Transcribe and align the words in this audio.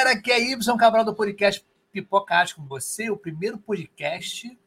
galera, 0.00 0.18
aqui 0.18 0.32
é 0.32 0.40
Ibson 0.40 0.78
Cabral 0.78 1.04
do 1.04 1.14
podcast 1.14 1.62
Pipoca 1.92 2.34
Arte 2.34 2.54
com 2.54 2.64
você, 2.64 3.10
o 3.10 3.18
primeiro 3.18 3.58
podcast 3.58 4.58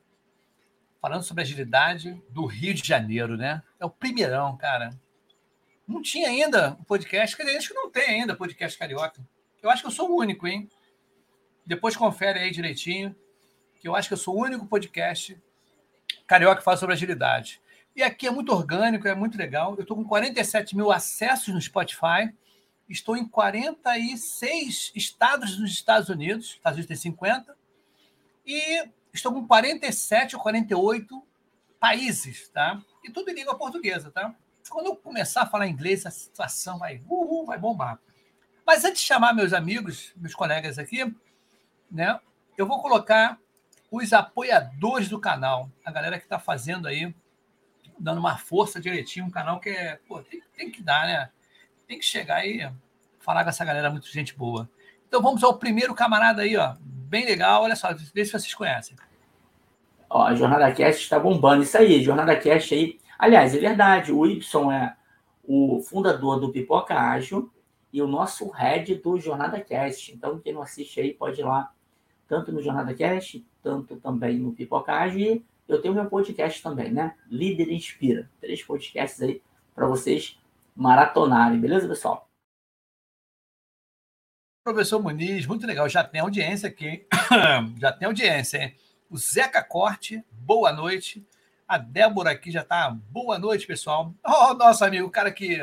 falando 1.02 1.24
sobre 1.24 1.42
agilidade 1.42 2.22
do 2.30 2.46
Rio 2.46 2.72
de 2.72 2.88
Janeiro, 2.88 3.36
né? 3.36 3.64
É 3.80 3.86
o 3.86 3.90
primeirão, 3.90 4.56
cara. 4.56 4.92
Não 5.88 6.04
tinha 6.04 6.30
ainda 6.30 6.78
o 6.80 6.86
podcast, 6.86 7.36
quer 7.36 7.46
dizer, 7.46 7.58
acho 7.58 7.70
que 7.70 7.74
não 7.74 7.90
tem 7.90 8.10
ainda 8.10 8.36
podcast 8.36 8.78
carioca. 8.78 9.26
Eu 9.64 9.72
acho 9.72 9.82
que 9.82 9.88
eu 9.88 9.92
sou 9.92 10.12
o 10.12 10.20
único, 10.20 10.46
hein? 10.46 10.70
Depois 11.66 11.98
confere 11.98 12.38
aí 12.38 12.52
direitinho, 12.52 13.16
que 13.80 13.88
eu 13.88 13.96
acho 13.96 14.10
que 14.10 14.14
eu 14.14 14.20
sou 14.20 14.36
o 14.36 14.42
único 14.44 14.68
podcast 14.68 15.36
carioca 16.28 16.58
que 16.58 16.64
fala 16.64 16.78
sobre 16.78 16.94
agilidade. 16.94 17.60
E 17.96 18.04
aqui 18.04 18.28
é 18.28 18.32
muito 18.32 18.54
orgânico, 18.54 19.08
é 19.08 19.16
muito 19.16 19.36
legal. 19.36 19.74
Eu 19.78 19.82
estou 19.82 19.98
com 19.98 20.04
47 20.04 20.76
mil 20.76 20.92
acessos 20.92 21.52
no 21.52 21.60
Spotify. 21.60 22.32
Estou 22.94 23.18
em 23.18 23.28
46 23.28 24.92
estados 24.94 25.58
dos 25.58 25.72
Estados 25.72 26.10
Unidos. 26.10 26.52
Estados 26.52 26.78
Unidos 26.78 26.88
tem 26.88 27.12
50. 27.12 27.58
E 28.46 28.88
estou 29.12 29.34
com 29.34 29.48
47 29.48 30.36
ou 30.36 30.42
48 30.44 31.24
países, 31.80 32.50
tá? 32.50 32.80
E 33.04 33.10
tudo 33.10 33.32
em 33.32 33.34
língua 33.34 33.58
portuguesa, 33.58 34.12
tá? 34.12 34.36
Quando 34.70 34.86
eu 34.86 34.96
começar 34.96 35.42
a 35.42 35.48
falar 35.48 35.68
inglês, 35.68 36.06
a 36.06 36.12
situação 36.12 36.78
vai, 36.78 37.02
uhul, 37.10 37.48
vai 37.48 37.58
bombar. 37.58 37.98
Mas 38.64 38.86
antes 38.86 39.02
de 39.02 39.08
chamar 39.08 39.34
meus 39.34 39.54
amigos, 39.54 40.14
meus 40.16 40.36
colegas 40.36 40.78
aqui, 40.78 41.12
né? 41.90 42.20
Eu 42.56 42.68
vou 42.68 42.80
colocar 42.80 43.40
os 43.90 44.14
apoiadores 44.14 45.10
do 45.10 45.20
canal, 45.20 45.68
a 45.84 45.92
galera 45.92 46.20
que 46.20 46.26
está 46.26 46.38
fazendo 46.38 46.88
aí, 46.88 47.12
dando 47.98 48.20
uma 48.20 48.38
força 48.38 48.80
direitinho, 48.80 49.26
um 49.26 49.32
canal 49.32 49.60
que 49.60 49.70
é, 49.70 49.96
pô, 50.08 50.22
tem, 50.22 50.44
tem 50.56 50.70
que 50.70 50.84
dar, 50.84 51.08
né? 51.08 51.32
Tem 51.88 52.00
que 52.00 52.06
chegar 52.06 52.46
e 52.46 52.70
falar 53.20 53.44
com 53.44 53.50
essa 53.50 53.66
galera, 53.66 53.90
muito 53.90 54.08
gente 54.08 54.36
boa. 54.36 54.70
Então 55.08 55.22
vamos 55.22 55.44
ao 55.44 55.58
primeiro 55.58 55.94
camarada 55.94 56.42
aí, 56.42 56.58
ó, 56.58 56.76
bem 56.80 57.26
legal, 57.26 57.64
olha 57.64 57.76
só, 57.76 57.94
vê 57.94 58.26
se 58.26 58.32
vocês 58.32 58.54
conhecem. 58.54 58.96
Ó, 60.10 60.24
a 60.24 60.36
Jornada 60.36 60.72
Cast 60.72 61.04
está 61.04 61.20
bombando, 61.20 61.64
isso 61.64 61.78
aí, 61.78 62.04
Jornada 62.04 62.36
Cast 62.36 62.74
aí. 62.74 63.00
Aliás, 63.18 63.56
é 63.56 63.60
verdade, 63.60 64.12
o 64.12 64.26
Y 64.26 64.72
é 64.72 64.96
o 65.44 65.82
fundador 65.82 66.40
do 66.40 66.52
Pipoca 66.52 66.96
Ágil, 66.96 67.52
e 67.94 68.02
o 68.02 68.08
nosso 68.08 68.50
head 68.50 68.96
do 68.96 69.20
Jornada 69.20 69.62
Cast. 69.62 70.12
Então, 70.12 70.40
quem 70.40 70.52
não 70.52 70.64
assiste 70.64 71.00
aí 71.00 71.14
pode 71.14 71.40
ir 71.40 71.44
lá, 71.44 71.72
tanto 72.28 72.52
no 72.52 72.60
Jornada 72.60 72.92
Cast, 72.96 73.46
tanto 73.62 73.98
também 73.98 74.40
no 74.40 74.52
Pipocage. 74.52 75.20
E 75.20 75.46
eu 75.68 75.80
tenho 75.80 75.94
meu 75.94 76.06
podcast 76.08 76.62
também, 76.64 76.92
né? 76.92 77.16
Líder 77.30 77.72
Inspira. 77.72 78.28
Três 78.42 78.64
podcasts 78.64 79.22
aí 79.22 79.44
para 79.76 79.86
vocês 79.86 80.40
maratonarem, 80.76 81.60
beleza, 81.60 81.88
pessoal? 81.88 82.30
Professor 84.64 85.02
Muniz, 85.02 85.46
muito 85.46 85.68
legal. 85.68 85.90
Já 85.90 86.04
tem 86.04 86.22
audiência 86.22 86.70
aqui. 86.70 87.06
já 87.80 87.92
tem 87.92 88.06
audiência, 88.06 88.58
hein? 88.58 88.76
O 89.10 89.18
Zeca 89.18 89.62
Corte, 89.62 90.24
boa 90.32 90.72
noite. 90.72 91.26
A 91.68 91.78
Débora 91.78 92.32
aqui 92.32 92.50
já 92.50 92.62
está. 92.62 92.90
Boa 92.90 93.38
noite, 93.38 93.68
pessoal. 93.68 94.14
Oh, 94.26 94.54
nosso 94.54 94.86
amigo, 94.86 95.08
o 95.08 95.12
cara 95.12 95.32
que 95.32 95.60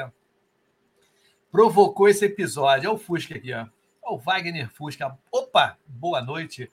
provocou 1.50 2.08
esse 2.08 2.26
episódio. 2.26 2.88
É 2.88 2.92
o 2.92 2.98
Fusca 2.98 3.34
aqui, 3.36 3.52
ó. 3.52 3.66
Ó, 4.02 4.16
o 4.16 4.18
Wagner 4.18 4.70
Fusca. 4.70 5.18
Opa, 5.32 5.78
boa 5.86 6.20
noite. 6.20 6.70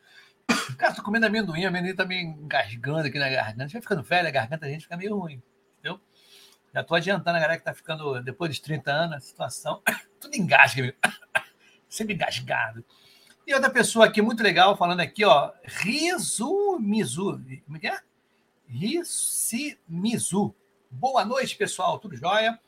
Cara, 0.77 0.93
tô 0.93 1.03
comendo 1.03 1.25
amendoim, 1.25 1.65
a 1.65 1.69
amendoim 1.69 1.95
tá 1.95 2.05
meio 2.05 2.21
engasgando 2.21 3.07
aqui 3.07 3.19
na 3.19 3.29
garganta. 3.29 3.71
Vai 3.71 3.81
ficando 3.81 4.03
velho, 4.03 4.27
a 4.27 4.31
garganta 4.31 4.65
da 4.65 4.71
gente 4.71 4.83
fica 4.83 4.97
meio 4.97 5.17
ruim? 5.17 5.41
Já 6.77 6.83
tô 6.83 6.93
adiantando 6.93 7.35
a 7.35 7.39
galera 7.39 7.57
que 7.57 7.65
tá 7.65 7.73
ficando, 7.73 8.21
depois 8.21 8.51
dos 8.51 8.59
30 8.59 8.91
anos, 8.91 9.15
a 9.15 9.19
situação, 9.19 9.81
tudo 10.21 10.35
engasga, 10.35 10.83
meu. 10.83 10.93
sempre 11.89 12.13
engasgado. 12.13 12.85
E 13.47 13.53
outra 13.55 13.71
pessoa 13.71 14.05
aqui 14.05 14.21
muito 14.21 14.43
legal, 14.43 14.77
falando 14.77 14.99
aqui, 14.99 15.25
ó, 15.25 15.51
Rizumizu. 15.63 17.41
Como 17.65 17.77
é 17.77 17.79
que 17.79 17.87
é? 17.87 17.99
Risimizu. 18.67 20.53
Boa 20.91 21.25
noite, 21.25 21.55
pessoal, 21.55 21.97
tudo 21.97 22.15
jóia? 22.15 22.59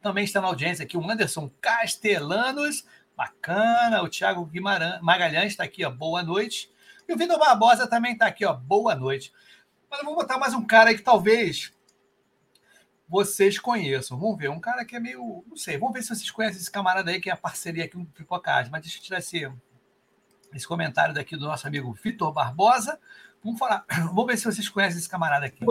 Também 0.00 0.24
está 0.24 0.40
na 0.40 0.46
audiência 0.46 0.86
aqui 0.86 0.96
o 0.96 1.10
Anderson 1.10 1.50
Castelanos, 1.60 2.86
bacana. 3.14 4.02
O 4.02 4.08
Thiago 4.08 4.46
Guimarães, 4.46 5.02
Magalhães 5.02 5.52
está 5.52 5.64
aqui, 5.64 5.84
ó, 5.84 5.90
boa 5.90 6.22
noite. 6.22 6.72
E 7.06 7.12
o 7.12 7.16
Vitor 7.18 7.38
Barbosa 7.38 7.86
também 7.86 8.14
está 8.14 8.26
aqui, 8.26 8.46
ó, 8.46 8.54
boa 8.54 8.94
noite. 8.94 9.34
Mas 9.90 10.00
eu 10.00 10.06
vou 10.06 10.14
botar 10.14 10.38
mais 10.38 10.54
um 10.54 10.64
cara 10.64 10.88
aí 10.88 10.96
que 10.96 11.02
talvez 11.02 11.76
vocês 13.08 13.58
conheçam. 13.58 14.18
Vamos 14.18 14.36
ver, 14.36 14.50
um 14.50 14.60
cara 14.60 14.84
que 14.84 14.94
é 14.94 15.00
meio. 15.00 15.42
Não 15.48 15.56
sei, 15.56 15.78
vamos 15.78 15.94
ver 15.94 16.02
se 16.02 16.08
vocês 16.08 16.30
conhecem 16.30 16.60
esse 16.60 16.70
camarada 16.70 17.10
aí, 17.10 17.20
que 17.20 17.30
é 17.30 17.32
a 17.32 17.36
parceria 17.36 17.84
aqui 17.84 17.96
no 17.96 18.04
Pipocagem. 18.04 18.70
Mas 18.70 18.82
deixa 18.82 18.98
eu 18.98 19.02
tirar 19.02 19.18
esse, 19.18 19.50
esse 20.54 20.68
comentário 20.68 21.14
daqui 21.14 21.36
do 21.36 21.46
nosso 21.46 21.66
amigo 21.66 21.92
Vitor 21.92 22.32
Barbosa. 22.32 22.98
Vamos 23.42 23.58
falar, 23.58 23.84
vamos 24.12 24.26
ver 24.26 24.36
se 24.36 24.44
vocês 24.44 24.68
conhecem 24.68 24.98
esse 24.98 25.08
camarada 25.08 25.46
aqui. 25.46 25.64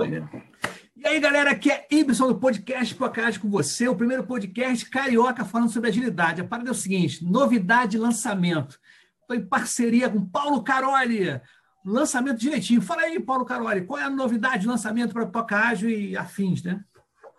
E 0.96 1.06
aí, 1.06 1.20
galera, 1.20 1.52
aqui 1.52 1.70
é 1.70 1.86
Ibson 1.92 2.28
do 2.28 2.40
podcast 2.40 2.96
Podcast 2.96 3.40
com 3.40 3.50
você, 3.50 3.88
o 3.88 3.96
primeiro 3.96 4.24
podcast 4.24 4.90
carioca 4.90 5.46
falando 5.46 5.70
sobre 5.70 5.90
agilidade. 5.90 6.42
A 6.42 6.46
parada 6.46 6.70
é 6.70 6.72
o 6.72 6.76
seguinte: 6.76 7.24
novidade 7.24 8.00
lançamento. 8.00 8.80
Estou 9.22 9.38
em 9.38 9.46
parceria 9.46 10.10
com 10.10 10.26
Paulo 10.26 10.64
Caroli. 10.64 11.40
Lançamento 11.86 12.40
direitinho. 12.40 12.82
Fala 12.82 13.04
aí, 13.04 13.20
Paulo 13.20 13.46
Caroli, 13.46 13.86
qual 13.86 14.00
é 14.00 14.04
a 14.04 14.10
novidade 14.10 14.62
de 14.62 14.68
lançamento 14.68 15.14
para 15.14 15.26
Pipoca 15.26 15.74
e 15.84 16.18
afins, 16.18 16.64
né? 16.64 16.84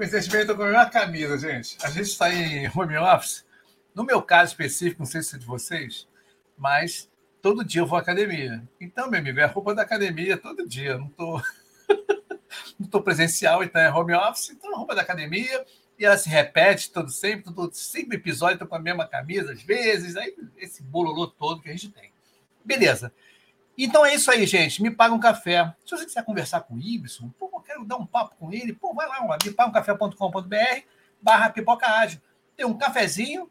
Coincidentemente, 0.00 0.36
eu 0.36 0.40
estou 0.40 0.56
com 0.56 0.62
a 0.62 0.66
mesma 0.66 0.88
camisa, 0.88 1.36
gente. 1.36 1.76
A 1.82 1.90
gente 1.90 2.06
está 2.06 2.32
em 2.32 2.66
home 2.74 2.96
office. 2.96 3.44
No 3.94 4.02
meu 4.02 4.22
caso 4.22 4.52
específico, 4.52 5.00
não 5.00 5.06
sei 5.06 5.20
se 5.20 5.36
é 5.36 5.38
de 5.38 5.44
vocês, 5.44 6.08
mas 6.56 7.06
todo 7.42 7.62
dia 7.62 7.82
eu 7.82 7.86
vou 7.86 7.98
à 7.98 8.00
academia. 8.00 8.66
Então, 8.80 9.10
meu 9.10 9.20
amigo, 9.20 9.38
é 9.38 9.44
a 9.44 9.46
roupa 9.46 9.74
da 9.74 9.82
academia 9.82 10.38
todo 10.38 10.66
dia. 10.66 10.96
Não 10.96 11.08
estou 11.08 11.42
não 12.80 12.88
tô 12.88 13.02
presencial, 13.02 13.62
então 13.62 13.78
é 13.78 13.92
home 13.92 14.14
office, 14.14 14.48
então 14.48 14.72
é 14.72 14.74
roupa 14.74 14.94
da 14.94 15.02
academia 15.02 15.66
e 15.98 16.06
ela 16.06 16.16
se 16.16 16.30
repete 16.30 16.90
todo 16.90 17.10
sempre, 17.10 17.52
todo 17.52 17.74
cinco 17.74 18.14
episódios 18.14 18.66
com 18.66 18.74
a 18.74 18.78
mesma 18.78 19.06
camisa, 19.06 19.52
às 19.52 19.62
vezes, 19.62 20.16
aí 20.16 20.34
esse 20.56 20.82
bololô 20.82 21.26
todo 21.26 21.60
que 21.60 21.68
a 21.68 21.72
gente 21.72 21.90
tem. 21.90 22.10
Beleza. 22.64 23.12
Então 23.82 24.04
é 24.04 24.14
isso 24.14 24.30
aí, 24.30 24.44
gente. 24.46 24.82
Me 24.82 24.90
paga 24.90 25.14
um 25.14 25.18
café. 25.18 25.74
Se 25.86 25.96
você 25.96 26.04
quiser 26.04 26.22
conversar 26.22 26.60
com 26.60 26.74
o 26.74 26.78
Ibson, 26.78 27.30
pô, 27.38 27.50
eu 27.54 27.60
quero 27.60 27.82
dar 27.82 27.96
um 27.96 28.04
papo 28.04 28.36
com 28.36 28.52
ele, 28.52 28.74
pô, 28.74 28.92
vai 28.92 29.08
lá, 29.08 29.38
me 29.42 29.52
paga 29.52 29.70
um 29.70 29.72
café.com.br 29.72 30.56
barra 31.22 31.48
pipoca 31.48 31.86
ágil. 31.86 32.20
Tem 32.54 32.66
um 32.66 32.76
cafezinho 32.76 33.50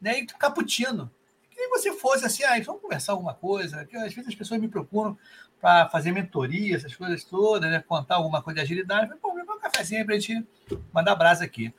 né, 0.00 0.20
e 0.20 0.22
um 0.22 0.26
cappuccino. 0.26 1.10
Que 1.50 1.56
nem 1.56 1.68
você 1.70 1.92
fosse 1.92 2.24
assim, 2.24 2.44
ah, 2.44 2.60
vamos 2.64 2.82
conversar 2.82 3.12
alguma 3.12 3.34
coisa. 3.34 3.84
Que 3.84 3.96
às 3.96 4.14
vezes 4.14 4.28
as 4.28 4.34
pessoas 4.36 4.60
me 4.60 4.68
procuram 4.68 5.18
para 5.60 5.88
fazer 5.88 6.12
mentoria, 6.12 6.76
essas 6.76 6.94
coisas 6.94 7.24
todas, 7.24 7.68
né? 7.68 7.82
Contar 7.86 8.16
alguma 8.16 8.42
coisa 8.42 8.60
de 8.60 8.62
agilidade. 8.62 9.12
Pô, 9.20 9.34
me 9.34 9.44
dá 9.44 9.54
um 9.54 9.58
cafezinho 9.58 10.06
para 10.06 10.14
a 10.14 10.18
gente 10.20 10.46
mandar 10.92 11.16
brasa 11.16 11.44
aqui. 11.44 11.74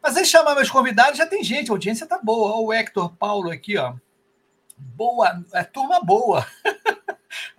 Mas 0.00 0.12
antes 0.12 0.26
de 0.26 0.30
chamar 0.30 0.54
meus 0.54 0.70
convidados, 0.70 1.18
já 1.18 1.26
tem 1.26 1.42
gente, 1.42 1.70
a 1.70 1.74
audiência 1.74 2.06
tá 2.06 2.20
boa. 2.22 2.52
Olha 2.52 2.66
o 2.66 2.72
Hector 2.72 3.12
Paulo 3.16 3.50
aqui, 3.50 3.76
ó. 3.76 3.94
Boa, 4.78 5.44
é 5.52 5.64
turma 5.64 6.00
boa. 6.00 6.46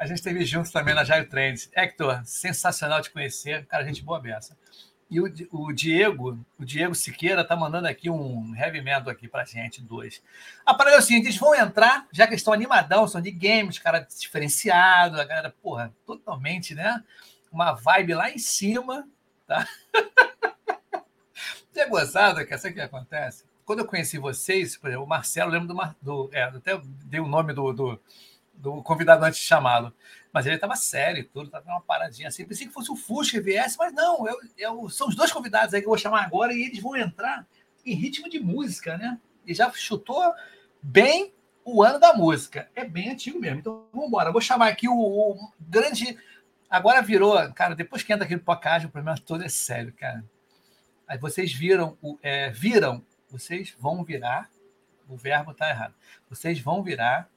a 0.02 0.06
gente 0.08 0.18
esteve 0.18 0.44
juntos 0.46 0.72
também 0.72 0.96
na 0.96 1.04
Jaio 1.04 1.30
Trends. 1.30 1.70
Hector, 1.76 2.26
sensacional 2.26 3.04
te 3.04 3.12
conhecer. 3.12 3.68
Cara, 3.68 3.86
gente 3.86 4.04
boa 4.04 4.20
beça. 4.20 4.58
E 5.08 5.22
o, 5.22 5.32
o, 5.52 5.72
Diego, 5.72 6.44
o 6.58 6.66
Diego 6.66 6.96
Siqueira 6.96 7.44
tá 7.44 7.56
mandando 7.56 7.88
aqui 7.88 8.10
um 8.10 8.56
heavy 8.56 8.82
metal 8.82 9.12
aqui 9.12 9.28
pra 9.28 9.46
gente, 9.46 9.80
dois. 9.80 10.20
A 10.66 10.74
parada 10.74 10.96
é 10.96 11.00
o 11.00 11.04
seguinte, 11.04 11.28
eles 11.28 11.38
vão 11.38 11.54
entrar, 11.54 12.08
já 12.12 12.26
que 12.26 12.34
estão 12.34 12.52
animadão, 12.52 13.08
são 13.08 13.22
de 13.22 13.30
games, 13.30 13.78
cara 13.78 14.00
diferenciado, 14.00 15.22
a 15.22 15.24
galera, 15.24 15.54
porra, 15.62 15.94
totalmente, 16.04 16.74
né? 16.74 17.04
Uma 17.52 17.74
vibe 17.74 18.16
lá 18.16 18.32
em 18.32 18.40
cima, 18.40 19.08
tá? 19.46 19.68
é 21.76 21.88
gozado, 21.88 22.44
que 22.44 22.56
o 22.56 22.74
que 22.74 22.82
acontece? 22.82 23.44
Quando 23.64 23.80
eu 23.80 23.86
conheci 23.86 24.18
vocês, 24.18 24.76
por 24.76 24.88
exemplo, 24.88 25.06
o 25.06 25.10
Marcelo, 25.10 25.52
lembro 25.52 25.68
do, 25.68 25.96
do 26.02 26.30
é, 26.34 26.42
até 26.42 26.82
dei 27.06 27.20
o 27.20 27.28
nome 27.28 27.54
do, 27.54 27.72
do, 27.72 28.02
do 28.62 28.82
convidado 28.84 29.26
antes 29.26 29.40
de 29.40 29.46
chamá-lo. 29.46 29.94
Mas 30.32 30.46
ele 30.46 30.56
estava 30.56 30.76
sério, 30.76 31.28
tudo, 31.28 31.48
estava 31.48 31.68
uma 31.68 31.82
paradinha 31.82 32.28
assim. 32.28 32.46
Pensei 32.46 32.68
que 32.68 32.74
fosse 32.74 32.92
o 32.92 32.96
Fusca 32.96 33.38
que 33.38 33.44
viesse, 33.44 33.78
mas 33.78 33.94
não, 33.94 34.28
eu, 34.28 34.38
eu, 34.58 34.90
são 34.90 35.10
os 35.10 35.16
dois 35.16 35.32
convidados 35.32 35.74
aí 35.74 35.82
que 35.82 35.88
eu 35.88 35.92
vou 35.92 35.98
chamar 35.98 36.24
agora 36.24 36.54
e 36.54 36.64
eles 36.64 36.80
vão 36.80 36.96
entrar 36.96 37.46
em 37.86 37.96
ritmo 37.96 38.30
de 38.30 38.40
música, 38.40 38.98
né? 38.98 39.20
E 39.46 39.54
já 39.54 39.70
chutou 39.72 40.34
bem 40.82 41.34
o 41.66 41.84
ano 41.84 42.00
da 42.00 42.14
música. 42.14 42.70
É 42.76 42.86
bem 42.86 43.10
antigo 43.10 43.40
mesmo. 43.40 43.60
Então 43.60 43.88
vamos 43.92 44.08
embora. 44.08 44.32
Vou 44.32 44.40
chamar 44.40 44.68
aqui 44.68 44.88
o, 44.88 44.94
o, 44.94 45.52
grande. 45.60 46.18
Agora 46.70 47.02
virou, 47.02 47.36
cara, 47.54 47.76
depois 47.76 48.04
que 48.04 48.14
entra 48.14 48.26
aqui 48.26 48.36
no 48.36 48.42
podcast, 48.42 48.88
o 48.88 48.92
problema 48.92 49.18
todo 49.18 49.44
é 49.44 49.50
sério, 49.50 49.92
cara. 49.94 50.24
Aí 51.08 51.18
vocês 51.18 51.52
viram, 51.52 51.98
é, 52.22 52.52
viram, 52.52 53.04
vocês 53.30 53.76
vão 53.78 54.02
virar, 54.04 54.50
o 55.10 55.18
verbo 55.18 55.52
está 55.52 55.70
errado. 55.70 55.94
Vocês 56.30 56.60
vão 56.60 56.82
virar 56.82 57.30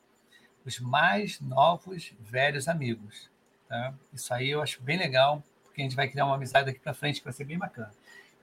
os 0.64 0.78
mais 0.80 1.40
novos 1.40 2.12
velhos 2.20 2.68
amigos. 2.68 3.30
Tá? 3.68 3.94
Isso 4.12 4.32
aí 4.32 4.50
eu 4.50 4.62
acho 4.62 4.82
bem 4.82 4.98
legal, 4.98 5.42
porque 5.64 5.80
a 5.80 5.84
gente 5.84 5.96
vai 5.96 6.08
criar 6.08 6.26
uma 6.26 6.36
amizade 6.36 6.66
daqui 6.66 6.78
para 6.78 6.94
frente 6.94 7.18
que 7.18 7.24
vai 7.24 7.32
ser 7.32 7.44
bem 7.44 7.58
bacana. 7.58 7.92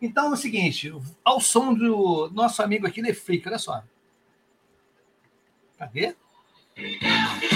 Então 0.01 0.27
é 0.27 0.33
o 0.33 0.37
seguinte, 0.37 0.91
ao 1.23 1.39
som 1.39 1.73
do 1.73 2.29
nosso 2.33 2.61
amigo 2.63 2.87
aqui, 2.87 3.01
Lefric, 3.01 3.47
olha 3.47 3.59
só. 3.59 3.83
Cadê? 5.77 6.15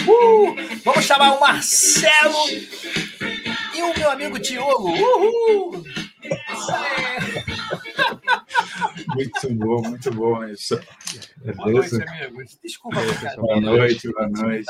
Uh, 0.07 0.55
vamos 0.83 1.05
chamar 1.05 1.33
o 1.33 1.39
Marcelo 1.39 2.49
e 3.73 3.81
o 3.81 3.97
meu 3.97 4.11
amigo 4.11 4.37
Diogo. 4.37 4.89
Uhul! 4.89 5.83
Isso 6.23 6.71
aí. 6.71 7.34
Muito 9.15 9.53
bom, 9.55 9.81
muito 9.81 10.11
bom 10.11 10.45
isso. 10.45 10.79
Beleza? 11.37 11.55
Boa 11.55 11.71
noite, 11.71 12.03
amigos. 12.03 12.59
Desculpa, 12.61 12.97
cara. 13.21 13.41
Boa 13.41 13.61
noite, 13.61 14.11
boa 14.11 14.27
noite. 14.27 14.67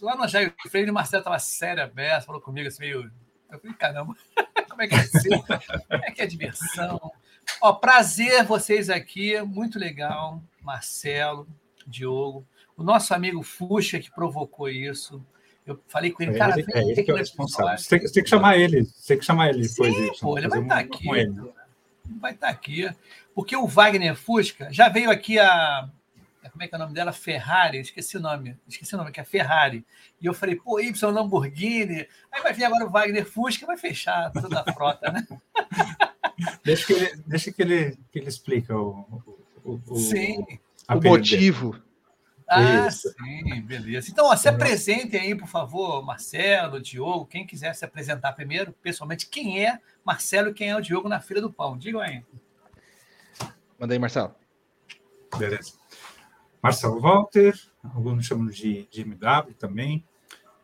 Lá 0.00 0.16
no 0.16 0.28
Jair 0.28 0.54
Freire, 0.70 0.90
o 0.90 0.94
Marcelo 0.94 1.22
estava 1.22 1.38
sério, 1.40 1.82
aberto, 1.82 2.26
falou 2.26 2.40
comigo 2.40 2.68
assim, 2.68 2.80
meio. 2.80 3.10
Eu 3.50 3.58
falei, 3.58 3.76
caramba, 3.76 4.14
como 4.70 4.82
é 4.82 4.86
que 4.86 4.94
é 4.94 4.98
assim? 4.98 5.28
Como 5.30 6.04
é 6.04 6.10
que 6.12 6.22
é 6.22 6.26
diversão? 6.26 7.12
Ó, 7.60 7.72
prazer 7.72 8.44
vocês 8.44 8.88
aqui, 8.88 9.40
muito 9.42 9.78
legal. 9.78 10.42
Marcelo, 10.62 11.48
Diogo, 11.86 12.46
o 12.76 12.82
nosso 12.82 13.12
amigo 13.14 13.42
Fuxa 13.42 13.98
que 13.98 14.10
provocou 14.10 14.68
isso. 14.68 15.24
Eu 15.66 15.80
falei 15.88 16.12
com 16.12 16.22
ele, 16.22 16.34
é 16.36 16.38
cara, 16.38 16.60
ele, 16.60 16.66
é 16.72 16.80
ele 16.80 17.02
que 17.02 17.10
é 17.10 17.14
o 17.14 17.16
responsável. 17.16 17.76
Você 17.76 17.98
tem, 17.98 18.06
você 18.06 18.14
tem, 18.14 18.22
que 18.22 18.30
chamar 18.30 18.56
ele, 18.56 18.84
você 18.84 19.08
tem 19.08 19.18
que 19.18 19.24
chamar 19.24 19.48
ele 19.48 19.66
depois. 19.66 19.94
Sim, 19.96 20.10
pô, 20.20 20.38
ele 20.38 20.48
vai 20.48 20.62
estar 20.62 20.74
tá 20.74 20.80
aqui. 20.80 21.08
Vai 22.20 22.32
estar 22.32 22.48
tá 22.48 22.52
aqui. 22.52 22.88
Porque 23.34 23.56
o 23.56 23.66
Wagner 23.66 24.16
Fusca 24.16 24.72
já 24.72 24.88
veio 24.88 25.10
aqui 25.10 25.38
a. 25.38 25.88
Como 26.50 26.62
é 26.62 26.68
que 26.68 26.74
é 26.74 26.78
o 26.78 26.80
nome 26.80 26.94
dela? 26.94 27.12
Ferrari, 27.12 27.80
esqueci 27.80 28.16
o 28.16 28.20
nome, 28.20 28.56
esqueci 28.68 28.94
o 28.94 28.98
nome, 28.98 29.10
que 29.10 29.20
é 29.20 29.24
Ferrari. 29.24 29.84
E 30.20 30.26
eu 30.26 30.32
falei, 30.32 30.56
pô, 30.56 30.80
Y 30.80 31.10
Lamborghini. 31.10 32.06
Aí 32.32 32.42
vai 32.42 32.52
vir 32.52 32.64
agora 32.64 32.86
o 32.86 32.90
Wagner 32.90 33.26
Fusca 33.26 33.66
vai 33.66 33.76
fechar 33.76 34.30
toda 34.30 34.60
a 34.60 34.72
frota, 34.72 35.10
né? 35.10 35.26
deixa 36.64 36.86
que 36.86 36.92
ele, 36.92 37.22
deixa 37.26 37.52
que 37.52 37.62
ele, 37.62 37.98
que 38.10 38.18
ele 38.18 38.28
explica 38.28 38.76
o, 38.76 39.22
o, 39.64 39.80
o, 39.88 39.96
Sim. 39.96 40.44
o 40.88 41.00
motivo. 41.02 41.78
Ah, 42.48 42.86
Isso. 42.86 43.12
sim, 43.12 43.60
beleza. 43.62 44.10
Então, 44.10 44.26
ó, 44.26 44.36
se 44.36 44.48
apresentem 44.48 45.20
aí, 45.20 45.34
por 45.34 45.48
favor, 45.48 46.04
Marcelo, 46.04 46.80
Diogo, 46.80 47.26
quem 47.26 47.44
quiser 47.44 47.74
se 47.74 47.84
apresentar 47.84 48.32
primeiro, 48.34 48.72
pessoalmente, 48.72 49.28
quem 49.28 49.64
é 49.64 49.80
Marcelo 50.04 50.50
e 50.50 50.54
quem 50.54 50.70
é 50.70 50.76
o 50.76 50.80
Diogo 50.80 51.08
na 51.08 51.20
fila 51.20 51.40
do 51.40 51.52
pão. 51.52 51.76
Digam 51.76 52.00
aí. 52.00 52.22
Manda 53.78 53.94
aí, 53.94 53.98
Marcelo. 53.98 54.34
Beleza. 55.36 55.72
Marcelo 56.62 57.00
Walter, 57.00 57.54
alguns 57.82 58.26
chamam 58.26 58.46
de, 58.46 58.88
de 58.90 59.02
MW 59.02 59.54
também. 59.58 60.04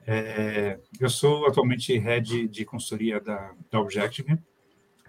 É, 0.06 0.78
eu 1.00 1.08
sou 1.08 1.46
atualmente 1.46 1.96
head 1.98 2.48
de 2.48 2.64
consultoria 2.64 3.20
da, 3.20 3.52
da 3.70 3.80
Objective. 3.80 4.38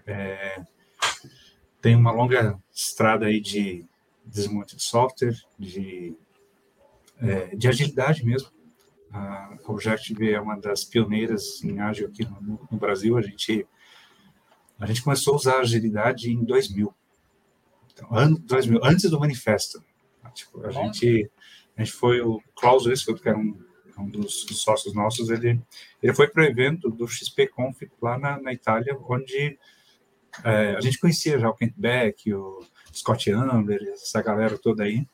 É, 0.06 0.62
tenho 1.80 1.98
uma 1.98 2.12
longa 2.12 2.58
estrada 2.72 3.26
aí 3.26 3.40
de 3.40 3.84
desenvolvimento 4.24 4.76
de 4.76 4.82
software, 4.82 5.36
de 5.58 6.16
é, 7.20 7.56
de 7.56 7.68
agilidade 7.68 8.24
mesmo. 8.24 8.48
A 9.12 9.56
Objective 9.66 10.32
é 10.32 10.40
uma 10.40 10.58
das 10.58 10.84
pioneiras 10.84 11.62
em 11.62 11.78
ágil 11.78 12.08
aqui 12.08 12.24
no, 12.24 12.58
no, 12.70 12.78
Brasil. 12.78 13.16
A 13.16 13.22
gente 13.22 13.66
a 14.78 14.86
gente 14.86 15.02
começou 15.02 15.34
a 15.34 15.36
usar 15.36 15.58
agilidade 15.60 16.30
em 16.30 16.44
2000. 16.44 16.92
Então, 17.92 18.08
ano 18.12 18.38
2000, 18.40 18.80
antes 18.82 19.08
do 19.08 19.20
manifesto. 19.20 19.82
Tipo, 20.34 20.66
a 20.66 20.70
gente 20.70 21.30
a 21.76 21.82
gente 21.84 21.92
foi 21.92 22.20
o 22.20 22.40
Klaus 22.56 22.86
Westphal, 22.86 23.14
que 23.14 23.28
era 23.28 23.38
um, 23.38 23.56
um 23.98 24.08
dos, 24.08 24.44
dos, 24.44 24.62
sócios 24.62 24.94
nossos, 24.94 25.30
ele 25.30 25.60
ele 26.02 26.14
foi 26.14 26.28
para 26.28 26.42
o 26.42 26.46
evento 26.46 26.90
do 26.90 27.06
XP 27.06 27.48
Conf 27.48 27.82
lá 28.02 28.18
na, 28.18 28.40
na 28.40 28.52
Itália, 28.52 28.96
onde 29.08 29.58
é, 30.42 30.74
a 30.76 30.80
gente 30.80 30.98
conhecia 30.98 31.38
já 31.38 31.48
o 31.48 31.54
Kent 31.54 31.74
Beck, 31.76 32.32
o 32.32 32.60
Scott 32.92 33.30
Amber, 33.30 33.80
essa 33.92 34.20
galera 34.22 34.58
toda 34.58 34.82
aí. 34.82 35.06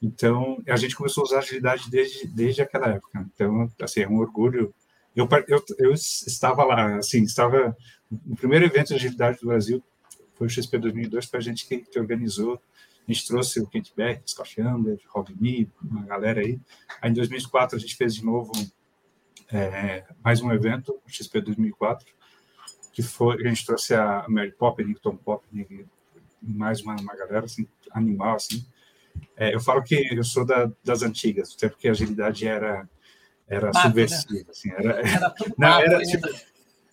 Então, 0.00 0.62
a 0.68 0.76
gente 0.76 0.94
começou 0.94 1.22
a 1.22 1.24
usar 1.24 1.38
agilidade 1.38 1.90
desde, 1.90 2.26
desde 2.26 2.62
aquela 2.62 2.88
época. 2.88 3.26
Então, 3.34 3.70
assim, 3.80 4.00
é 4.00 4.08
um 4.08 4.18
orgulho. 4.18 4.74
Eu, 5.14 5.28
eu, 5.48 5.64
eu 5.78 5.92
estava 5.92 6.62
lá, 6.64 6.96
assim, 6.96 7.22
estava 7.22 7.74
no 8.10 8.36
primeiro 8.36 8.66
evento 8.66 8.88
de 8.88 8.94
agilidade 8.94 9.40
do 9.40 9.46
Brasil, 9.46 9.82
foi 10.34 10.46
o 10.46 10.50
XP 10.50 10.78
2002, 10.78 11.24
foi 11.24 11.38
a 11.38 11.42
gente 11.42 11.66
que, 11.66 11.78
que 11.78 11.98
organizou. 11.98 12.60
A 13.08 13.12
gente 13.12 13.26
trouxe 13.26 13.60
o 13.60 13.66
Kent 13.66 13.92
Beck, 13.96 14.22
Scott 14.30 14.60
Amber, 14.60 14.98
Rob 15.08 15.34
Me, 15.40 15.70
uma 15.82 16.04
galera 16.04 16.40
aí. 16.40 16.60
Aí, 17.00 17.10
em 17.10 17.14
2004, 17.14 17.76
a 17.76 17.80
gente 17.80 17.96
fez 17.96 18.14
de 18.14 18.24
novo 18.24 18.52
é, 19.50 20.04
mais 20.22 20.40
um 20.42 20.52
evento, 20.52 21.00
o 21.06 21.10
XP 21.10 21.40
2004, 21.40 22.06
que 22.92 23.02
foi, 23.02 23.36
a 23.36 23.48
gente 23.48 23.64
trouxe 23.64 23.94
a 23.94 24.26
Mary 24.28 24.52
Poppin, 24.52 24.90
o 24.90 24.98
Tom 24.98 25.16
Poppin, 25.16 25.86
mais 26.42 26.80
uma, 26.82 26.96
uma 26.96 27.14
galera, 27.14 27.44
assim, 27.44 27.66
animal, 27.92 28.36
assim. 28.36 28.66
É, 29.36 29.54
eu 29.54 29.60
falo 29.60 29.82
que 29.82 29.94
eu 30.14 30.24
sou 30.24 30.44
da, 30.44 30.70
das 30.84 31.02
antigas, 31.02 31.54
até 31.56 31.68
porque 31.68 31.88
a 31.88 31.92
agilidade 31.92 32.46
era 32.46 32.88
era 33.48 33.70
Mato, 33.72 33.86
subversiva, 33.86 34.34
né? 34.34 34.44
assim, 34.50 34.70
era, 34.72 35.08
era 35.08 35.34
não, 35.56 35.80
era 35.80 36.02
tipo, 36.02 36.28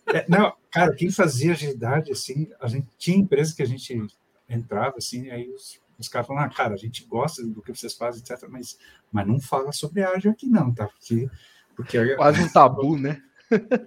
é, 0.08 0.25
não, 0.30 0.53
cara, 0.70 0.94
quem 0.94 1.10
fazia 1.10 1.53
agilidade 1.53 2.12
assim, 2.12 2.48
a 2.60 2.68
gente 2.68 2.88
tinha 2.98 3.18
empresa 3.18 3.56
que 3.56 3.63
a 3.63 3.68
gente 3.68 4.06
entrava 4.48 4.98
assim, 4.98 5.32
aí 5.32 5.50
os, 5.50 5.80
os 5.98 6.08
caras 6.08 6.27
falavam, 6.27 6.48
ah, 6.48 6.53
cara, 6.53 6.75
a 6.75 6.77
gente 6.77 7.06
gosta 7.06 7.44
do 7.44 7.62
que 7.62 7.74
vocês 7.74 7.96
fazem, 7.96 8.22
etc, 8.22 8.48
mas 8.50 8.77
mas 9.12 9.27
não 9.27 9.39
fala 9.39 9.72
sobre 9.72 10.03
ágil 10.03 10.32
aqui 10.32 10.48
não, 10.48 10.74
tá? 10.74 10.88
Porque 10.88 11.30
porque 11.75 12.15
quase 12.15 12.42
um 12.42 12.50
tabu, 12.50 12.98
né? 12.98 13.22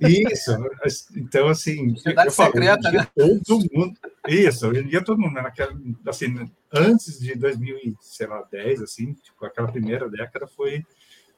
Isso, 0.00 0.52
então 1.16 1.48
assim, 1.48 1.90
Sociedade 1.96 2.28
eu 2.28 2.32
falo, 2.32 2.52
secreta, 2.52 2.92
né? 2.92 3.06
todo 3.14 3.66
mundo, 3.72 3.98
isso, 4.28 4.68
hoje 4.68 4.80
em 4.80 4.86
dia 4.86 5.02
todo 5.02 5.20
mundo, 5.20 5.34
né? 5.34 5.42
Naquela, 5.42 5.72
assim, 6.06 6.50
antes 6.72 7.18
de 7.18 7.34
2010, 7.34 8.82
assim, 8.82 9.14
tipo, 9.14 9.44
aquela 9.44 9.70
primeira 9.70 10.08
década 10.08 10.46
foi, 10.46 10.84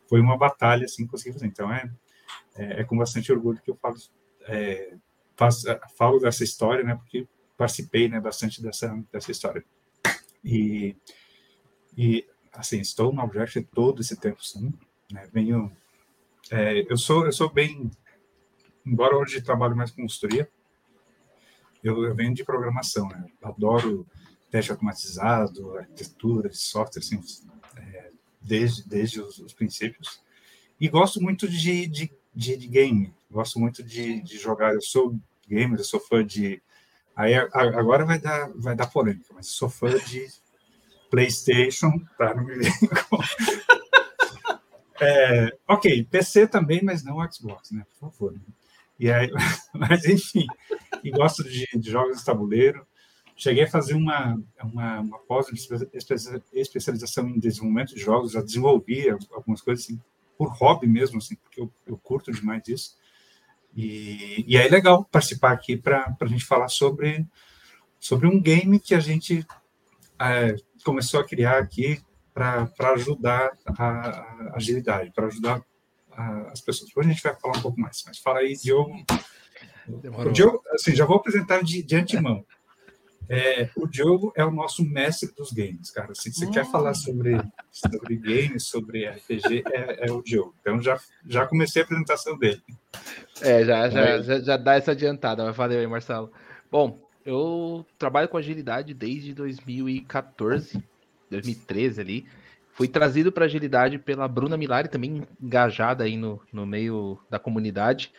foi 0.09 0.21
uma 0.21 0.37
batalha, 0.37 0.85
assim, 0.85 1.07
conseguir 1.07 1.33
fazer. 1.33 1.47
Então, 1.47 1.73
é, 1.73 1.91
é, 2.57 2.81
é, 2.81 2.85
com 2.85 2.99
bastante 2.99 3.33
orgulho 3.33 3.61
que 3.63 3.71
eu 3.71 3.77
falo, 3.77 3.97
é, 4.47 4.95
faço, 5.37 5.67
falo 5.97 6.19
dessa 6.19 6.45
história, 6.45 6.85
né? 6.85 6.97
Porque 6.97 7.27
participei 7.57 8.09
né, 8.09 8.21
bastante 8.21 8.63
dessa, 8.63 8.97
dessa 9.13 9.31
história. 9.31 9.65
E, 10.45 10.97
e 11.97 12.25
assim, 12.53 12.81
estou 12.81 13.13
no 13.13 13.23
Object 13.23 13.63
todo 13.75 14.01
esse 14.01 14.17
tempo, 14.17 14.45
sim. 14.45 14.73
Né, 15.11 15.29
venho, 15.33 15.71
é, 16.51 16.85
eu, 16.89 16.97
sou, 16.97 17.27
eu 17.27 17.33
sou 17.33 17.53
bem, 17.53 17.91
embora 18.89 19.17
hoje 19.17 19.43
trabalho 19.43 19.77
mais 19.77 19.91
com 19.91 20.03
consultoria, 20.03 20.49
eu, 21.83 22.05
eu 22.05 22.15
venho 22.15 22.35
de 22.35 22.45
programação, 22.45 23.09
né? 23.09 23.27
adoro 23.43 24.07
teste 24.51 24.71
automatizado, 24.71 25.77
arquitetura 25.77 26.51
software, 26.53 27.01
assim, 27.01 27.21
é, 27.77 28.11
desde, 28.41 28.89
desde 28.89 29.21
os, 29.21 29.39
os, 29.39 29.53
princípios. 29.53 30.21
E 30.81 30.89
gosto 30.89 31.21
muito 31.21 31.47
de, 31.49 31.87
de, 31.87 32.11
de, 32.35 32.57
de 32.57 32.67
game, 32.67 33.15
gosto 33.31 33.61
muito 33.61 33.83
de, 33.83 34.23
de, 34.23 34.39
jogar. 34.39 34.75
Eu 34.75 34.81
sou 34.81 35.19
gamer, 35.47 35.79
eu 35.79 35.85
sou 35.85 36.01
fã 36.01 36.25
de. 36.25 36.63
Aí 37.15 37.35
agora 37.35 38.05
vai 38.05 38.19
dar, 38.19 38.51
vai 38.55 38.75
dar 38.77 38.87
polêmica, 38.87 39.35
mas 39.35 39.49
sou 39.49 39.69
fã 39.69 39.91
de 39.99 40.27
PlayStation, 41.11 41.99
tá? 42.17 42.35
Não 42.35 42.45
me 42.45 42.55
é, 45.01 45.57
ok, 45.67 46.05
PC 46.05 46.47
também, 46.47 46.81
mas 46.83 47.03
não 47.03 47.21
Xbox, 47.31 47.73
né? 47.73 47.85
Por 47.91 48.11
favor. 48.11 48.33
Né? 48.33 48.41
E 48.99 49.11
aí, 49.11 49.31
mas 49.73 50.05
enfim, 50.05 50.47
e 51.05 51.11
gosto 51.11 51.45
de, 51.45 51.67
de 51.75 51.91
jogos 51.91 52.19
de 52.19 52.25
tabuleiro. 52.25 52.87
Cheguei 53.37 53.65
a 53.65 53.71
fazer 53.71 53.95
uma, 53.95 54.39
uma, 54.65 55.01
uma 55.01 55.19
pós-especialização 55.21 57.29
em 57.29 57.39
desenvolvimento 57.39 57.95
de 57.95 58.01
jogos, 58.01 58.33
já 58.33 58.43
desenvolvi 58.43 59.09
algumas 59.31 59.61
coisas 59.61 59.85
assim, 59.85 60.01
por 60.37 60.53
hobby 60.57 60.89
mesmo, 60.89 61.19
assim, 61.19 61.37
porque 61.37 61.61
eu, 61.61 61.73
eu 61.87 61.97
curto 61.97 62.33
demais 62.33 62.67
isso. 62.67 62.97
E, 63.77 64.45
e 64.47 64.57
é 64.57 64.69
legal 64.69 65.05
participar 65.05 65.53
aqui 65.53 65.77
para 65.77 66.17
a 66.21 66.27
gente 66.27 66.45
falar 66.45 66.69
sobre, 66.69 67.25
sobre 68.01 68.27
um 68.27 68.41
game 68.41 68.81
que 68.81 68.93
a 68.93 68.99
gente 68.99 69.47
é, 70.21 70.57
começou 70.85 71.21
a 71.21 71.25
criar 71.25 71.59
aqui 71.59 72.01
para 72.35 72.69
ajudar 72.95 73.53
a, 73.67 73.85
a 73.85 74.57
agilidade, 74.57 75.13
para 75.13 75.27
ajudar 75.27 75.63
as 76.53 76.61
pessoas. 76.61 76.89
Depois 76.89 77.07
a 77.07 77.11
gente 77.11 77.23
vai 77.23 77.35
falar 77.37 77.59
um 77.59 77.63
pouco 77.63 77.81
mais, 77.81 78.03
mas 78.07 78.19
fala 78.19 78.41
aí, 78.41 78.55
Diogo. 78.57 78.93
O 79.89 80.31
Diogo, 80.31 80.63
assim, 80.73 80.95
já 80.95 81.05
vou 81.05 81.17
apresentar 81.17 81.63
de, 81.63 81.83
de 81.83 81.97
antemão. 81.97 82.45
É, 83.31 83.69
o 83.77 83.87
Diogo 83.87 84.33
é 84.35 84.43
o 84.43 84.51
nosso 84.51 84.83
mestre 84.83 85.31
dos 85.37 85.53
games, 85.53 85.91
cara. 85.91 86.15
Se 86.15 86.33
você 86.33 86.47
quer 86.51 86.65
falar 86.71 86.95
sobre, 86.95 87.39
sobre 87.71 88.17
games, 88.17 88.65
sobre 88.67 89.07
RPG, 89.07 89.65
é, 89.71 90.09
é, 90.09 90.13
o 90.13 90.23
Diogo. 90.23 90.55
Então 90.61 90.81
já, 90.81 90.99
já 91.27 91.47
comecei 91.47 91.83
a 91.83 91.85
apresentação 91.85 92.39
dele. 92.39 92.63
É, 93.43 93.65
já, 93.65 93.91
já, 93.91 94.23
já, 94.23 94.41
já 94.41 94.57
dá 94.57 94.77
essa 94.77 94.93
adiantada, 94.93 95.45
mas 95.45 95.55
valeu 95.55 95.79
aí, 95.79 95.87
Marcelo. 95.87 96.33
Bom, 96.71 96.99
eu 97.25 97.85
trabalho 97.99 98.29
com 98.31 98.39
agilidade 98.39 98.95
desde 98.95 99.35
2014, 99.35 100.83
2013 101.31 102.01
ali. 102.01 102.27
Fui 102.79 102.87
trazido 102.87 103.33
para 103.33 103.45
agilidade 103.45 103.99
pela 103.99 104.29
Bruna 104.29 104.57
Milari, 104.57 104.89
também 104.89 105.27
engajada 105.43 106.05
aí 106.05 106.17
no, 106.17 106.41
no 106.53 106.65
meio 106.65 107.19
da 107.29 107.37
comunidade. 107.37 108.13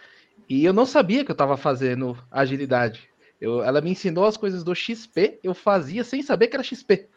E 0.50 0.66
eu 0.66 0.74
não 0.74 0.86
sabia 0.86 1.24
que 1.24 1.32
eu 1.32 1.34
estava 1.34 1.56
fazendo 1.56 2.18
agilidade. 2.30 3.08
Eu, 3.40 3.64
ela 3.64 3.80
me 3.80 3.92
ensinou 3.92 4.26
as 4.26 4.36
coisas 4.36 4.62
do 4.62 4.76
XP, 4.76 5.40
eu 5.42 5.54
fazia 5.54 6.04
sem 6.04 6.22
saber 6.22 6.48
que 6.48 6.58
era 6.58 6.64
XP. 6.64 7.08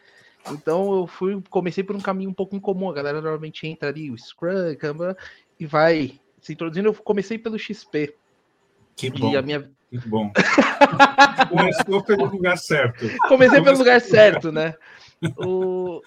Então 0.51 0.93
eu 0.93 1.05
fui, 1.05 1.43
comecei 1.49 1.83
por 1.83 1.97
um 1.97 1.99
caminho 1.99 2.29
um 2.29 2.33
pouco 2.33 2.55
incomum. 2.55 2.89
A 2.89 2.93
galera 2.93 3.19
normalmente 3.19 3.67
entra 3.67 3.89
ali, 3.89 4.09
o 4.09 4.17
Scrum, 4.17 4.73
Kanban, 4.79 5.13
e 5.59 5.65
vai 5.65 6.17
se 6.39 6.53
introduzindo. 6.53 6.87
Eu 6.87 6.93
comecei 6.93 7.37
pelo 7.37 7.59
XP. 7.59 8.15
Que 8.95 9.09
bom. 9.09 9.41
Minha... 9.41 9.69
Que 9.89 9.97
bom. 10.07 10.31
Começou 11.49 12.01
pelo 12.05 12.23
lugar 12.23 12.57
certo. 12.57 13.05
Comecei 13.27 13.61
pelo 13.61 13.79
lugar 13.79 13.99
certo, 13.99 14.49
né? 14.49 14.75
O... 15.45 16.01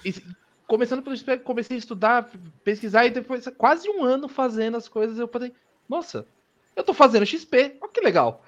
Começando 0.66 1.02
pelo 1.02 1.16
XP, 1.16 1.38
comecei 1.38 1.76
a 1.76 1.78
estudar, 1.78 2.30
pesquisar, 2.64 3.06
e 3.06 3.10
depois, 3.10 3.46
quase 3.56 3.88
um 3.88 4.02
ano 4.02 4.28
fazendo 4.28 4.76
as 4.76 4.88
coisas, 4.88 5.18
eu 5.18 5.28
falei, 5.28 5.52
nossa, 5.88 6.26
eu 6.74 6.82
tô 6.82 6.92
fazendo 6.92 7.24
XP, 7.24 7.76
olha 7.80 7.92
que 7.92 8.00
legal. 8.00 8.44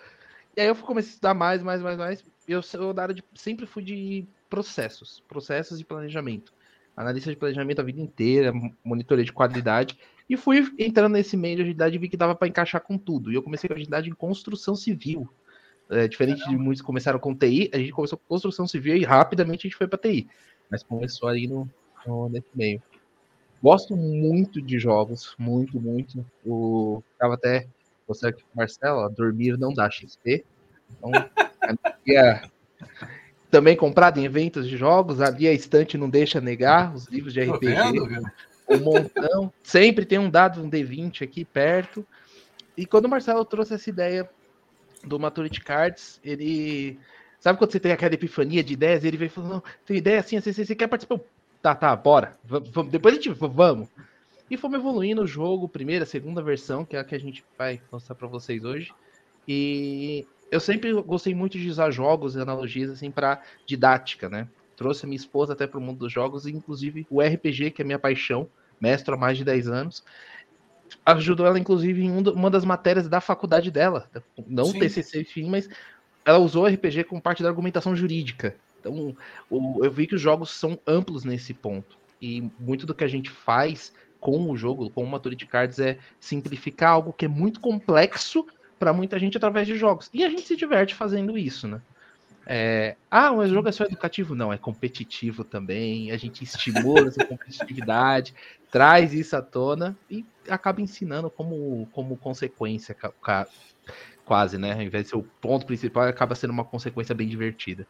E 0.56 0.60
aí 0.60 0.66
eu 0.66 0.74
comecei 0.74 1.10
a 1.10 1.14
estudar 1.14 1.34
mais, 1.34 1.62
mais, 1.62 1.80
mais, 1.80 1.96
mais. 1.96 2.24
Eu, 2.46 2.60
eu 2.74 2.92
da 2.92 3.02
área 3.02 3.14
de, 3.14 3.22
sempre 3.34 3.66
fui 3.66 3.82
de 3.82 4.26
processos, 4.50 5.22
processos 5.28 5.78
de 5.78 5.84
planejamento. 5.84 6.52
Analista 6.96 7.30
de 7.30 7.36
planejamento 7.36 7.80
a 7.80 7.84
vida 7.84 8.00
inteira, 8.00 8.52
monitorei 8.84 9.24
de 9.24 9.32
qualidade. 9.32 9.96
E 10.28 10.36
fui 10.36 10.68
entrando 10.78 11.12
nesse 11.12 11.36
meio 11.36 11.56
de 11.56 11.62
agilidade 11.62 11.94
e 11.94 11.98
vi 11.98 12.08
que 12.08 12.16
dava 12.16 12.34
para 12.34 12.48
encaixar 12.48 12.80
com 12.80 12.98
tudo. 12.98 13.30
E 13.30 13.36
eu 13.36 13.42
comecei 13.42 13.68
com 13.68 13.74
agilidade 13.74 14.10
em 14.10 14.14
construção 14.14 14.74
civil. 14.74 15.28
É, 15.90 16.06
diferente 16.06 16.46
de 16.46 16.56
muitos 16.56 16.82
que 16.82 16.86
começaram 16.86 17.18
com 17.18 17.34
TI, 17.34 17.70
a 17.72 17.78
gente 17.78 17.92
começou 17.92 18.18
com 18.18 18.24
construção 18.26 18.66
civil 18.66 18.94
e 18.96 19.04
rapidamente 19.04 19.66
a 19.66 19.70
gente 19.70 19.78
foi 19.78 19.86
para 19.86 19.98
TI. 19.98 20.28
Mas 20.70 20.82
começou 20.82 21.28
aí 21.28 21.46
no, 21.46 21.70
no, 22.06 22.28
nesse 22.28 22.48
meio. 22.54 22.82
Gosto 23.62 23.96
muito 23.96 24.62
de 24.62 24.78
jogos, 24.78 25.34
muito, 25.38 25.80
muito. 25.80 26.24
O, 26.44 27.02
tava 27.18 27.34
até 27.34 27.66
você 28.06 28.28
aqui, 28.28 28.42
Marcelo, 28.54 29.08
dormir 29.10 29.58
não 29.58 29.72
dá 29.72 29.90
XP. 29.90 30.44
Então, 30.96 31.10
é 32.08 32.42
também 33.50 33.76
comprado 33.76 34.18
em 34.18 34.24
eventos 34.24 34.68
de 34.68 34.76
jogos, 34.76 35.20
ali 35.20 35.48
a 35.48 35.52
estante 35.52 35.98
não 35.98 36.08
deixa 36.08 36.40
negar 36.40 36.94
os 36.94 37.06
livros 37.06 37.32
de 37.32 37.40
RPG. 37.40 37.66
Vendo, 37.66 38.30
um 38.68 38.78
montão. 38.78 39.52
Sempre 39.62 40.04
tem 40.04 40.18
um 40.18 40.30
dado, 40.30 40.62
um 40.62 40.70
D20 40.70 41.22
aqui 41.22 41.44
perto. 41.44 42.06
E 42.76 42.86
quando 42.86 43.06
o 43.06 43.08
Marcelo 43.08 43.44
trouxe 43.44 43.74
essa 43.74 43.90
ideia 43.90 44.28
do 45.04 45.18
Maturity 45.18 45.60
Cards, 45.60 46.20
ele. 46.22 46.98
Sabe 47.40 47.58
quando 47.58 47.70
você 47.70 47.80
tem 47.80 47.92
aquela 47.92 48.14
epifania 48.14 48.62
de 48.62 48.72
ideias? 48.72 49.04
Ele 49.04 49.16
veio 49.16 49.30
falando: 49.30 49.64
tem 49.86 49.96
ideia 49.96 50.20
assim, 50.20 50.36
assim, 50.36 50.52
você 50.52 50.74
quer 50.74 50.88
participar? 50.88 51.20
Tá, 51.60 51.74
tá, 51.74 51.94
bora. 51.96 52.36
Vamos, 52.44 52.90
depois 52.90 53.14
a 53.14 53.16
gente. 53.16 53.30
Vamos. 53.30 53.88
E 54.50 54.56
fomos 54.56 54.78
evoluindo 54.78 55.22
o 55.22 55.26
jogo, 55.26 55.68
primeira, 55.68 56.06
segunda 56.06 56.42
versão, 56.42 56.84
que 56.84 56.96
é 56.96 57.00
a 57.00 57.04
que 57.04 57.14
a 57.14 57.20
gente 57.20 57.44
vai 57.56 57.80
mostrar 57.92 58.14
para 58.14 58.28
vocês 58.28 58.64
hoje. 58.64 58.92
E 59.46 60.26
eu 60.50 60.60
sempre 60.60 60.92
gostei 61.02 61.34
muito 61.34 61.58
de 61.58 61.68
usar 61.68 61.90
jogos 61.90 62.34
e 62.34 62.40
analogias 62.40 62.90
assim 62.90 63.10
para 63.10 63.42
didática, 63.66 64.28
né? 64.28 64.48
Trouxe 64.76 65.04
a 65.04 65.08
minha 65.08 65.16
esposa 65.16 65.52
até 65.52 65.66
para 65.66 65.78
o 65.78 65.82
mundo 65.82 65.98
dos 65.98 66.12
jogos, 66.12 66.46
e 66.46 66.50
inclusive 66.52 67.06
o 67.10 67.20
RPG, 67.20 67.72
que 67.72 67.82
é 67.82 67.84
minha 67.84 67.98
paixão, 67.98 68.48
mestre 68.80 69.12
há 69.12 69.16
mais 69.16 69.36
de 69.36 69.44
10 69.44 69.68
anos. 69.68 70.04
Ajudou 71.04 71.46
ela, 71.46 71.58
inclusive, 71.58 72.02
em 72.02 72.10
uma 72.10 72.48
das 72.48 72.64
matérias 72.64 73.08
da 73.08 73.20
faculdade 73.20 73.70
dela. 73.70 74.08
Não 74.46 74.66
Sim. 74.66 74.78
TCC, 74.78 75.20
enfim, 75.22 75.50
mas 75.50 75.68
ela 76.24 76.38
usou 76.38 76.64
o 76.64 76.66
RPG 76.66 77.04
como 77.04 77.20
parte 77.20 77.42
da 77.42 77.48
argumentação 77.48 77.94
jurídica. 77.94 78.56
Então, 78.80 79.16
eu 79.50 79.90
vi 79.90 80.06
que 80.06 80.14
os 80.14 80.20
jogos 80.20 80.50
são 80.50 80.78
amplos 80.86 81.24
nesse 81.24 81.52
ponto. 81.52 81.98
E 82.20 82.50
muito 82.58 82.86
do 82.86 82.94
que 82.94 83.04
a 83.04 83.08
gente 83.08 83.30
faz 83.30 83.92
com 84.20 84.50
o 84.50 84.56
jogo, 84.56 84.90
com 84.90 85.04
o 85.04 85.06
Maturity 85.06 85.46
Cards, 85.46 85.78
é 85.78 85.98
simplificar 86.18 86.90
algo 86.90 87.12
que 87.12 87.24
é 87.24 87.28
muito 87.28 87.60
complexo 87.60 88.46
para 88.78 88.92
muita 88.92 89.18
gente 89.18 89.36
através 89.36 89.66
de 89.66 89.76
jogos. 89.76 90.10
E 90.12 90.24
a 90.24 90.28
gente 90.28 90.42
se 90.42 90.56
diverte 90.56 90.94
fazendo 90.94 91.36
isso, 91.36 91.66
né? 91.66 91.80
É, 92.50 92.96
ah, 93.10 93.30
mas 93.30 93.50
o 93.50 93.54
jogo 93.54 93.68
é 93.68 93.72
só 93.72 93.84
educativo? 93.84 94.34
Não, 94.34 94.50
é 94.50 94.56
competitivo 94.56 95.44
também. 95.44 96.10
A 96.10 96.16
gente 96.16 96.42
estimula 96.42 97.08
essa 97.08 97.22
competitividade, 97.22 98.34
traz 98.72 99.12
isso 99.12 99.36
à 99.36 99.42
tona 99.42 99.94
e 100.10 100.24
acaba 100.48 100.80
ensinando 100.80 101.28
como, 101.28 101.86
como 101.92 102.16
consequência, 102.16 102.96
quase, 104.24 104.56
né? 104.56 104.72
Ao 104.72 104.80
invés 104.80 105.04
de 105.04 105.10
ser 105.10 105.16
o 105.16 105.22
ponto 105.22 105.66
principal, 105.66 106.04
acaba 106.04 106.34
sendo 106.34 106.52
uma 106.52 106.64
consequência 106.64 107.14
bem 107.14 107.28
divertida. 107.28 107.86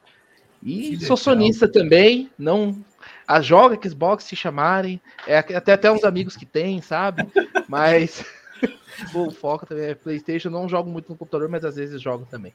E 0.63 0.99
sou 1.05 1.17
sonista 1.17 1.69
também, 1.69 2.31
não. 2.39 2.77
A 3.27 3.41
joga 3.41 3.79
Xbox 3.89 4.25
se 4.25 4.35
chamarem, 4.35 5.01
é 5.27 5.39
até 5.39 5.73
até 5.73 5.93
uns 5.93 6.03
amigos 6.03 6.37
que 6.37 6.47
tem, 6.47 6.81
sabe? 6.81 7.27
Mas 7.69 8.25
o 9.15 9.31
foco 9.31 9.67
também 9.67 9.87
é 9.87 9.95
PlayStation. 9.95 10.51
Não 10.51 10.69
jogo 10.69 10.91
muito 10.91 11.11
no 11.11 11.17
computador, 11.17 11.49
mas 11.49 11.65
às 11.65 11.77
vezes 11.77 12.01
jogo 12.01 12.27
também. 12.27 12.55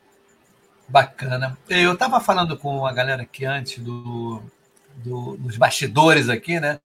Bacana. 0.87 1.57
Eu 1.69 1.93
estava 1.93 2.19
falando 2.19 2.57
com 2.57 2.85
a 2.85 2.91
galera 2.91 3.23
aqui 3.23 3.45
antes 3.45 3.79
do, 3.79 4.41
do, 4.97 5.37
dos 5.37 5.57
bastidores 5.57 6.29
aqui, 6.29 6.59
né? 6.59 6.79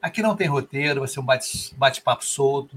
Aqui 0.00 0.20
não 0.20 0.36
tem 0.36 0.46
roteiro, 0.46 1.00
vai 1.00 1.08
ser 1.08 1.20
um 1.20 1.24
bate-papo 1.24 1.74
bate 1.78 2.26
solto. 2.26 2.76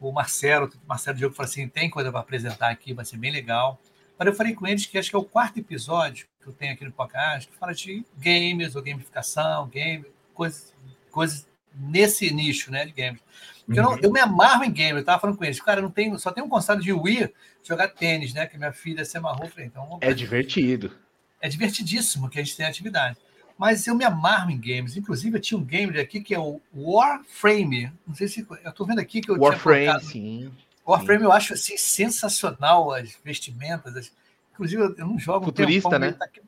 O 0.00 0.12
Marcelo, 0.12 0.66
o 0.66 0.88
Marcelo 0.88 1.18
Diogo 1.18 1.34
falou 1.34 1.48
assim: 1.48 1.68
tem 1.68 1.90
coisa 1.90 2.10
para 2.10 2.20
apresentar 2.20 2.70
aqui, 2.70 2.94
vai 2.94 3.04
ser 3.04 3.18
bem 3.18 3.30
legal. 3.30 3.78
Mas 4.18 4.26
eu 4.26 4.34
falei 4.34 4.54
com 4.54 4.66
eles 4.66 4.86
que 4.86 4.96
acho 4.96 5.10
que 5.10 5.16
é 5.16 5.18
o 5.18 5.24
quarto 5.24 5.58
episódio 5.58 6.26
que 6.46 6.50
eu 6.50 6.54
tenho 6.54 6.72
aqui 6.72 6.84
no 6.84 6.92
podcast, 6.92 7.48
que 7.48 7.56
fala 7.56 7.74
de 7.74 8.04
games 8.16 8.76
ou 8.76 8.82
gamificação, 8.82 9.66
game, 9.66 10.04
coisas, 10.32 10.72
coisas 11.10 11.46
nesse 11.74 12.32
nicho 12.32 12.70
né, 12.70 12.86
de 12.86 12.92
games. 12.92 13.20
Porque 13.66 13.80
uhum. 13.80 13.86
eu, 13.86 13.96
não, 13.96 14.02
eu, 14.02 14.12
me 14.12 14.20
amarro 14.20 14.64
em 14.64 14.70
game, 14.70 14.98
eu 14.98 15.04
tava 15.04 15.20
falando 15.20 15.36
com 15.36 15.44
eles, 15.44 15.60
cara, 15.60 15.82
não 15.82 15.90
tenho, 15.90 16.18
só 16.18 16.30
tenho 16.30 16.46
um 16.46 16.48
constado 16.48 16.80
de 16.80 16.92
Wii 16.92 17.32
jogar 17.64 17.88
tênis, 17.88 18.32
né? 18.32 18.46
Que 18.46 18.56
minha 18.56 18.72
filha 18.72 19.04
se 19.04 19.18
amarrou. 19.18 19.48
Falei, 19.48 19.66
então, 19.66 19.98
é 20.00 20.14
divertido. 20.14 20.92
É 21.40 21.48
divertidíssimo 21.48 22.30
que 22.30 22.38
a 22.38 22.44
gente 22.44 22.56
tem 22.56 22.64
atividade. 22.64 23.16
Mas 23.58 23.86
eu 23.86 23.94
me 23.94 24.04
amarro 24.04 24.50
em 24.50 24.60
games. 24.60 24.96
Inclusive, 24.96 25.36
eu 25.36 25.40
tinha 25.40 25.58
um 25.58 25.64
game 25.64 25.98
aqui 25.98 26.20
que 26.20 26.34
é 26.34 26.38
o 26.38 26.60
Warframe. 26.74 27.92
Não 28.06 28.14
sei 28.14 28.28
se. 28.28 28.46
Eu 28.64 28.72
tô 28.72 28.84
vendo 28.84 29.00
aqui 29.00 29.20
que 29.20 29.30
eu 29.30 29.38
Warframe, 29.38 30.00
sim. 30.04 30.52
Warframe 30.86 31.20
sim. 31.20 31.24
eu 31.24 31.32
acho 31.32 31.54
assim 31.54 31.76
sensacional 31.76 32.92
as 32.92 33.18
vestimentas. 33.24 33.96
As, 33.96 34.12
Inclusive, 34.56 34.82
eu 34.82 35.06
não 35.06 35.18
jogo. 35.18 35.40
um 35.44 35.48
Futurista, 35.48 35.90
tempão, 35.90 36.08
né? 36.08 36.12
Tá 36.12 36.24
aqui. 36.24 36.40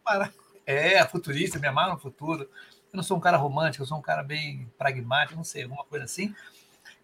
É, 0.67 1.05
futurista, 1.07 1.59
me 1.59 1.67
amarro 1.67 1.93
no 1.95 1.99
futuro. 1.99 2.43
Eu 2.43 2.97
não 2.97 3.03
sou 3.03 3.17
um 3.17 3.21
cara 3.21 3.37
romântico, 3.37 3.83
eu 3.83 3.87
sou 3.87 3.99
um 3.99 4.03
cara 4.03 4.23
bem 4.23 4.71
pragmático, 4.79 5.37
não 5.37 5.45
sei, 5.45 5.63
alguma 5.65 5.85
coisa 5.85 6.05
assim. 6.05 6.35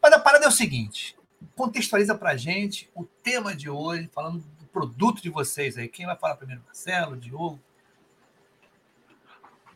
Mas 0.03 0.13
a 0.13 0.19
parada 0.19 0.45
é 0.47 0.49
o 0.49 0.53
seguinte: 0.53 1.17
contextualiza 1.55 2.15
pra 2.15 2.37
gente 2.37 2.91
o 2.95 3.05
tema 3.05 3.55
de 3.55 3.69
hoje, 3.71 4.09
falando 4.13 4.39
do 4.59 4.65
produto 4.67 5.23
de 5.23 5.29
vocês 5.31 5.77
aí. 5.79 5.89
Quem 5.89 6.07
vai 6.07 6.17
falar 6.17 6.37
primeiro? 6.37 6.63
Marcelo, 6.67 7.17
Diogo? 7.17 7.61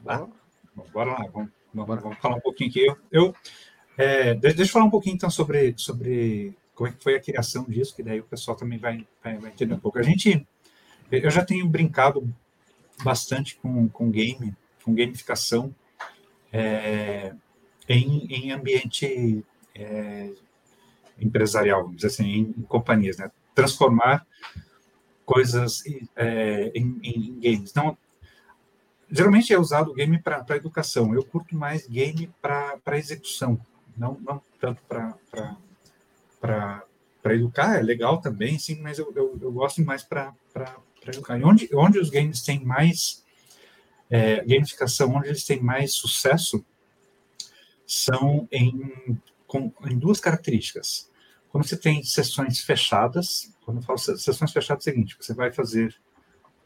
Bom, 0.02 0.30
bora 0.92 1.11
lá, 1.12 1.26
vamos, 1.32 1.50
vamos, 1.75 2.02
vamos 2.02 2.18
falar 2.18 2.37
um 2.37 2.40
pouquinho 2.40 2.70
aqui. 2.70 2.87
Eu, 2.87 2.97
eu, 3.11 3.35
é, 3.97 4.35
de- 4.35 4.40
deixa 4.54 4.62
eu 4.62 4.68
falar 4.68 4.85
um 4.85 4.90
pouquinho 4.90 5.14
então 5.16 5.30
sobre, 5.30 5.75
sobre 5.76 6.56
como 6.75 6.88
é 6.88 6.92
que 6.92 7.02
foi 7.02 7.16
a 7.16 7.20
criação 7.20 7.64
disso, 7.64 7.94
que 7.94 8.02
daí 8.02 8.20
o 8.20 8.25
pessoal 8.25 8.56
também 8.56 8.78
vai, 8.78 9.06
vai, 9.23 9.37
vai 9.38 9.50
entender 9.50 9.75
um 9.75 9.80
pouco. 9.80 9.99
A 9.99 10.02
gente, 10.02 10.47
eu 11.11 11.31
já 11.31 11.45
tenho 11.45 11.67
brincado 11.69 12.33
bastante 13.03 13.57
com, 13.57 13.88
com 13.88 14.11
game, 14.11 14.55
com 14.83 14.95
gamificação 14.95 15.75
é, 16.53 17.35
em, 17.88 18.27
em 18.27 18.53
ambiente 18.53 19.45
é, 19.75 20.31
empresarial, 21.21 21.83
vamos 21.83 21.97
dizer 21.97 22.09
assim, 22.09 22.27
em, 22.27 22.55
em 22.59 22.62
companhias, 22.62 23.17
né? 23.19 23.31
Transformar 23.55 24.27
coisas 25.25 25.83
é, 26.17 26.71
em, 26.75 26.99
em 27.03 27.41
games. 27.41 27.71
Então, 27.71 27.97
geralmente 29.11 29.53
é 29.53 29.59
usado 29.59 29.91
o 29.91 29.95
game 29.95 30.19
para 30.19 30.57
educação. 30.57 31.15
Eu 31.15 31.25
curto 31.25 31.57
mais 31.57 31.87
game 31.87 32.31
para 32.41 32.99
execução, 32.99 33.61
não, 33.97 34.19
não 34.21 34.41
tanto 34.61 34.83
para 36.41 36.85
educar. 37.27 37.77
É 37.79 37.83
legal 37.83 38.21
também, 38.21 38.59
sim, 38.59 38.81
mas 38.81 38.99
eu, 38.99 39.12
eu, 39.15 39.38
eu 39.41 39.53
gosto 39.53 39.85
mais 39.85 40.03
para 40.03 40.35
E 41.17 41.45
onde, 41.45 41.69
onde 41.75 41.99
os 41.99 42.11
games 42.11 42.43
têm 42.43 42.65
mais 42.65 43.25
é, 44.11 44.45
gamificação, 44.45 45.15
onde 45.15 45.29
eles 45.29 45.45
têm 45.45 45.61
mais 45.61 45.95
sucesso, 45.95 46.65
são 47.87 48.47
em, 48.53 49.19
com, 49.47 49.73
em 49.87 49.99
duas 49.99 50.21
características. 50.21 51.11
Quando 51.50 51.67
você 51.67 51.77
tem 51.77 52.03
sessões 52.03 52.61
fechadas, 52.61 53.53
quando 53.65 53.79
eu 53.79 53.83
falo 53.83 53.99
se- 53.99 54.19
sessões 54.19 54.53
fechadas, 54.53 54.87
é 54.87 54.91
o 54.91 54.95
seguinte: 54.95 55.17
você 55.19 55.33
vai 55.33 55.50
fazer 55.53 55.95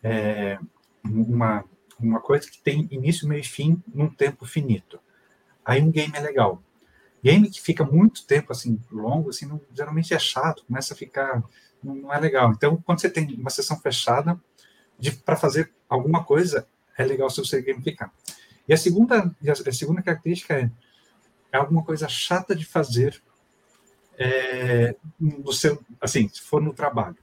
é, 0.02 0.58
uma, 1.04 1.64
uma 1.98 2.20
coisa 2.20 2.50
que 2.50 2.60
tem 2.60 2.88
início, 2.90 3.28
meio 3.28 3.40
e 3.40 3.44
fim 3.44 3.82
num 3.94 4.10
tempo 4.10 4.44
finito. 4.44 4.98
Aí 5.64 5.80
um 5.80 5.90
game 5.90 6.12
é 6.14 6.20
legal. 6.20 6.62
Game 7.22 7.48
que 7.50 7.60
fica 7.60 7.84
muito 7.84 8.26
tempo 8.26 8.52
assim 8.52 8.80
longo, 8.90 9.30
assim, 9.30 9.46
não- 9.46 9.60
geralmente 9.74 10.12
é 10.12 10.18
chato, 10.18 10.64
começa 10.64 10.94
a 10.94 10.96
ficar 10.96 11.42
não, 11.82 11.94
não 11.94 12.12
é 12.12 12.18
legal. 12.18 12.52
Então, 12.52 12.76
quando 12.84 13.00
você 13.00 13.10
tem 13.10 13.34
uma 13.34 13.50
sessão 13.50 13.78
fechada 13.78 14.40
para 15.24 15.36
fazer 15.36 15.72
alguma 15.88 16.22
coisa, 16.24 16.66
é 16.96 17.04
legal 17.04 17.28
se 17.28 17.38
você 17.38 17.60
gamificar. 17.60 18.12
E 18.68 18.72
a 18.72 18.76
segunda, 18.76 19.34
a, 19.48 19.72
segunda 19.72 20.02
característica 20.02 20.54
é, 20.54 20.70
é 21.50 21.56
alguma 21.56 21.82
coisa 21.82 22.08
chata 22.08 22.54
de 22.54 22.64
fazer 22.64 23.20
é, 24.16 24.94
no 25.18 25.52
seu, 25.52 25.82
assim, 26.00 26.28
se 26.28 26.40
for 26.40 26.62
no 26.62 26.72
trabalho. 26.72 27.16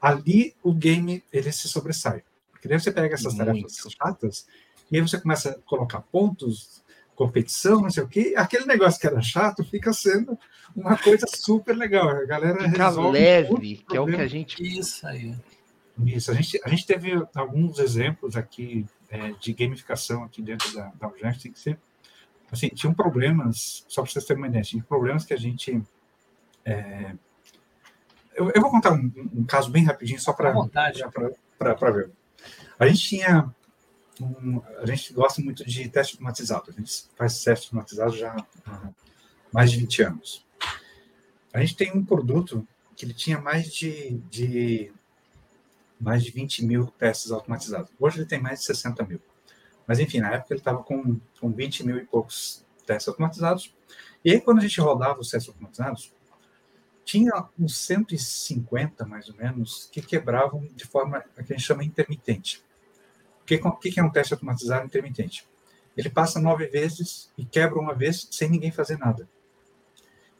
Ali 0.00 0.54
o 0.62 0.72
game 0.72 1.22
ele 1.32 1.52
se 1.52 1.68
sobressai. 1.68 2.22
Porque 2.50 2.68
daí 2.68 2.80
você 2.80 2.90
pega 2.90 3.14
essas 3.14 3.34
Muito. 3.34 3.46
tarefas 3.46 3.86
chatas 3.90 4.46
e 4.90 4.96
aí 4.96 5.02
você 5.02 5.20
começa 5.20 5.50
a 5.50 5.58
colocar 5.62 6.00
pontos, 6.00 6.82
competição, 7.18 7.80
não 7.80 7.90
sei 7.90 8.04
o 8.04 8.08
quê. 8.08 8.32
Aquele 8.36 8.64
negócio 8.64 9.00
que 9.00 9.06
era 9.08 9.20
chato 9.20 9.64
fica 9.64 9.92
sendo 9.92 10.38
uma 10.74 10.96
coisa 10.96 11.26
super 11.26 11.76
legal. 11.76 12.08
A 12.08 12.24
galera 12.24 12.62
Fica 12.62 12.84
resolve 12.86 13.18
leve, 13.18 13.84
que 13.88 13.96
é 13.96 14.00
o 14.00 14.06
que 14.06 14.14
a 14.14 14.28
gente. 14.28 14.78
Isso 14.78 15.04
aí. 15.04 15.34
Isso, 16.06 16.30
a 16.30 16.34
gente, 16.34 16.60
a 16.64 16.68
gente 16.68 16.86
teve 16.86 17.10
alguns 17.34 17.80
exemplos 17.80 18.36
aqui 18.36 18.86
é, 19.10 19.32
de 19.32 19.52
gamificação 19.52 20.22
aqui 20.22 20.40
dentro 20.40 20.72
da, 20.72 20.92
da 20.94 21.08
Object, 21.08 21.50
que 21.50 21.58
você, 21.58 21.76
assim, 22.52 22.68
tinham 22.68 22.94
problemas, 22.94 23.84
só 23.88 24.02
para 24.02 24.12
vocês 24.12 24.24
terem 24.24 24.40
uma 24.40 24.46
ideia, 24.46 24.62
tinha 24.62 24.84
problemas 24.84 25.24
que 25.24 25.34
a 25.34 25.36
gente... 25.36 25.82
é, 26.64 27.14
eu, 28.36 28.52
eu 28.54 28.62
vou 28.62 28.70
contar 28.70 28.92
um, 28.92 29.10
um 29.34 29.44
caso 29.44 29.72
bem 29.72 29.84
rapidinho, 29.84 30.20
só 30.20 30.32
para 30.32 30.50
À 30.50 30.52
vontade. 30.52 31.02
para 31.58 31.90
ver. 31.90 32.12
A 32.78 32.86
gente 32.86 33.00
tinha... 33.00 33.52
Um, 34.20 34.60
a 34.78 34.86
gente 34.86 35.12
gosta 35.12 35.40
muito 35.40 35.64
de 35.64 35.88
teste 35.88 36.14
automatizado, 36.14 36.70
a 36.70 36.72
gente 36.72 37.04
faz 37.16 37.42
teste 37.42 37.66
automatizado 37.66 38.16
já 38.16 38.36
há 38.66 38.90
mais 39.52 39.70
de 39.70 39.78
20 39.78 40.02
anos. 40.02 40.46
A 41.52 41.60
gente 41.60 41.76
tem 41.76 41.92
um 41.92 42.04
produto 42.04 42.66
que 42.96 43.04
ele 43.04 43.14
tinha 43.14 43.40
mais 43.40 43.72
de, 43.72 44.18
de 44.30 44.92
mais 46.00 46.22
de 46.24 46.30
20 46.30 46.64
mil 46.64 46.86
testes 46.98 47.30
automatizados. 47.30 47.90
Hoje 47.98 48.18
ele 48.18 48.26
tem 48.26 48.40
mais 48.40 48.60
de 48.60 48.66
60 48.66 49.04
mil. 49.04 49.20
Mas, 49.86 49.98
enfim, 49.98 50.20
na 50.20 50.32
época 50.32 50.52
ele 50.52 50.60
estava 50.60 50.82
com, 50.82 51.18
com 51.40 51.50
20 51.50 51.86
mil 51.86 51.96
e 51.96 52.04
poucos 52.04 52.64
testes 52.84 53.08
automatizados. 53.08 53.74
E 54.24 54.32
aí, 54.32 54.40
quando 54.40 54.58
a 54.58 54.60
gente 54.60 54.80
rodava 54.80 55.20
os 55.20 55.30
testes 55.30 55.48
automatizados, 55.48 56.12
tinha 57.04 57.32
uns 57.58 57.78
150, 57.78 59.06
mais 59.06 59.28
ou 59.30 59.36
menos, 59.36 59.88
que 59.90 60.02
quebravam 60.02 60.68
de 60.74 60.84
forma 60.84 61.20
que 61.20 61.40
a 61.40 61.56
gente 61.56 61.62
chama 61.62 61.82
intermitente. 61.82 62.62
Que, 63.48 63.54
o 63.66 63.72
que 63.72 63.98
é 63.98 64.02
um 64.02 64.10
teste 64.10 64.34
automatizado 64.34 64.84
intermitente? 64.84 65.46
Ele 65.96 66.10
passa 66.10 66.38
nove 66.38 66.66
vezes 66.66 67.30
e 67.36 67.44
quebra 67.44 67.80
uma 67.80 67.94
vez 67.94 68.28
sem 68.30 68.48
ninguém 68.48 68.70
fazer 68.70 68.98
nada. 68.98 69.28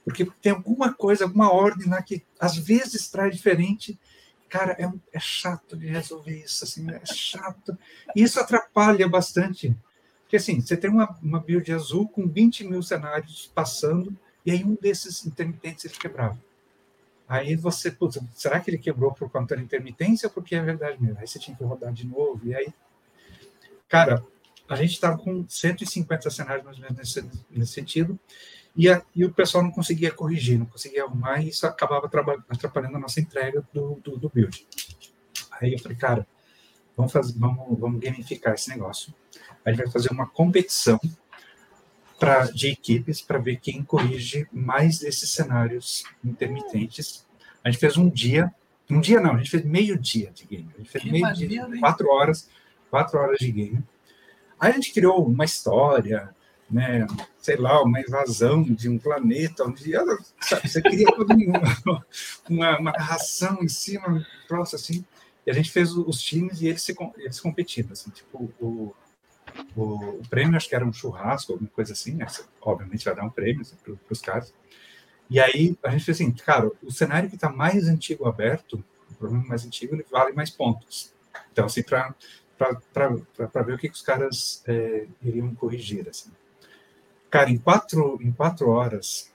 Porque 0.05 0.25
tem 0.43 0.53
alguma 0.53 0.93
coisa, 0.93 1.25
alguma 1.25 1.53
ordem 1.53 1.89
lá 1.89 2.03
que 2.03 2.23
às 2.39 2.57
vezes 2.57 3.09
traz 3.09 3.35
diferente 3.35 3.99
cara, 4.49 4.73
é, 4.79 4.91
é 5.13 5.21
chato 5.21 5.77
de 5.77 5.87
resolver 5.87 6.37
isso, 6.43 6.65
assim, 6.65 6.91
é 6.91 7.05
chato. 7.05 7.79
E 8.17 8.23
isso 8.23 8.41
atrapalha 8.41 9.09
bastante. 9.09 9.77
Porque, 10.23 10.37
assim, 10.37 10.61
você 10.61 10.77
tem 10.77 10.91
uma, 10.91 11.17
uma 11.23 11.41
build 11.41 11.73
azul 11.73 12.09
com 12.09 12.27
20 12.27 12.65
mil 12.65 12.83
cenários 12.83 13.51
passando, 13.55 14.17
e 14.45 14.51
aí 14.51 14.65
um 14.65 14.75
desses 14.75 15.25
intermitentes 15.27 15.85
ele 15.85 15.95
quebrava. 15.95 16.39
Aí 17.29 17.55
você, 17.57 17.91
putz, 17.91 18.19
será 18.35 18.59
que 18.59 18.71
ele 18.71 18.79
quebrou 18.79 19.13
por 19.13 19.31
conta 19.31 19.55
da 19.55 19.63
intermitência 19.63 20.29
ou 20.29 20.33
porque 20.33 20.55
é 20.55 20.63
verdade 20.63 21.01
mesmo? 21.01 21.19
Aí 21.19 21.27
você 21.27 21.39
tinha 21.39 21.57
que 21.57 21.65
rodar 21.65 21.93
de 21.93 22.07
novo, 22.07 22.41
e 22.45 22.55
aí... 22.55 22.73
Cara, 23.89 24.25
a 24.69 24.77
gente 24.77 24.93
estava 24.93 25.17
com 25.17 25.45
150 25.49 26.31
cenários 26.31 26.65
mais 26.65 26.77
ou 26.77 26.83
menos 26.83 26.99
nesse, 26.99 27.31
nesse 27.51 27.73
sentido, 27.73 28.19
e, 28.77 28.89
a- 28.89 29.03
e 29.17 29.25
o 29.25 29.33
pessoal 29.33 29.65
não 29.65 29.71
conseguia 29.71 30.11
corrigir, 30.13 30.59
não 30.59 30.67
conseguia 30.67 31.05
arrumar, 31.05 31.43
e 31.43 31.49
isso 31.49 31.67
acabava 31.67 32.07
atrapalhando 32.49 32.97
a 32.97 33.01
nossa 33.01 33.21
entrega 33.21 33.67
do, 33.73 33.99
do, 34.05 34.17
do 34.19 34.29
build. 34.29 34.67
Aí 35.53 35.73
eu 35.73 35.79
falei, 35.79 35.97
cara, 35.97 36.27
vamos, 36.97 37.11
fazer, 37.13 37.33
vamos, 37.39 37.79
vamos 37.79 38.01
gamificar 38.01 38.55
esse 38.55 38.69
negócio. 38.69 39.13
A 39.65 39.71
gente 39.71 39.83
vai 39.83 39.91
fazer 39.91 40.11
uma 40.13 40.29
competição 40.29 41.01
pra, 42.19 42.45
de 42.47 42.69
equipes 42.69 43.21
para 43.21 43.39
ver 43.39 43.59
quem 43.61 43.83
corrige 43.83 44.47
mais 44.53 44.99
desses 44.99 45.31
cenários 45.31 46.05
intermitentes. 46.25 47.27
A 47.65 47.71
gente 47.71 47.81
fez 47.81 47.97
um 47.97 48.09
dia, 48.09 48.53
um 48.91 49.01
dia 49.01 49.21
não, 49.21 49.35
a 49.35 49.39
gente 49.39 49.51
fez 49.51 49.65
meio 49.65 49.99
dia 49.99 50.31
de 50.31 50.45
game. 50.45 50.69
A 50.75 50.79
gente 50.79 50.91
fez 50.91 51.05
meio 51.13 51.25
dia, 51.35 51.49
quatro 51.81 52.09
horas, 52.11 52.49
quatro 52.91 53.19
horas 53.19 53.39
de 53.39 53.51
game. 53.51 53.85
Aí 54.59 54.71
a 54.71 54.75
gente 54.75 54.93
criou 54.93 55.25
uma 55.27 55.45
história, 55.45 56.35
né, 56.71 57.07
sei 57.41 57.57
lá, 57.57 57.83
uma 57.83 58.01
invasão 58.01 58.63
de 58.63 58.89
um 58.89 58.99
planeta, 58.99 59.65
onde 59.65 59.93
sabe, 60.41 60.69
você 60.69 60.83
cria 60.83 61.07
toda 61.15 61.35
uma, 61.35 62.05
uma, 62.49 62.79
uma 62.79 62.93
narração 62.93 63.59
em 63.63 63.69
cima, 63.69 64.09
um 64.09 64.25
troço 64.47 64.77
assim, 64.77 65.05
e 65.47 65.51
a 65.51 65.55
gente 65.55 65.71
fez 65.71 65.93
os 65.93 66.21
times 66.21 66.61
e 66.61 66.67
eles 66.67 66.83
se 66.83 66.95
eles 67.17 67.41
competindo, 67.41 67.93
assim, 67.93 68.11
tipo, 68.11 68.53
o, 68.61 68.95
o, 69.77 70.21
prêmio 70.29 70.57
acho 70.57 70.69
que 70.69 70.75
era 70.75 70.85
um 70.85 70.93
churrasco, 70.93 71.53
alguma 71.53 71.71
coisa 71.71 71.93
assim, 71.93 72.15
né, 72.15 72.27
obviamente 72.61 73.05
vai 73.05 73.15
dar 73.15 73.25
um 73.25 73.31
prêmio 73.31 73.63
assim, 73.63 73.77
para 73.77 73.95
os 74.11 74.21
caras, 74.21 74.53
e 75.31 75.39
aí 75.39 75.77
a 75.83 75.91
gente 75.91 76.05
fez 76.05 76.17
assim, 76.17 76.31
cara, 76.33 76.71
o 76.83 76.91
cenário 76.91 77.29
que 77.29 77.35
está 77.35 77.51
mais 77.51 77.87
antigo 77.87 78.27
aberto, 78.27 78.83
o 79.11 79.15
problema 79.15 79.45
mais 79.47 79.65
antigo, 79.65 79.95
ele 79.95 80.07
vale 80.11 80.33
mais 80.33 80.51
pontos. 80.51 81.13
Então, 81.53 81.67
assim, 81.67 81.83
para 81.83 82.15
para 82.59 83.63
ver 83.63 83.75
o 83.75 83.79
que, 83.79 83.89
que 83.89 83.95
os 83.95 84.03
caras 84.03 84.63
é, 84.67 85.07
iriam 85.23 85.55
corrigir, 85.55 86.09
assim. 86.09 86.31
Cara, 87.31 87.51
em 87.51 87.59
quatro, 87.59 88.19
em 88.21 88.33
quatro 88.33 88.71
horas, 88.71 89.33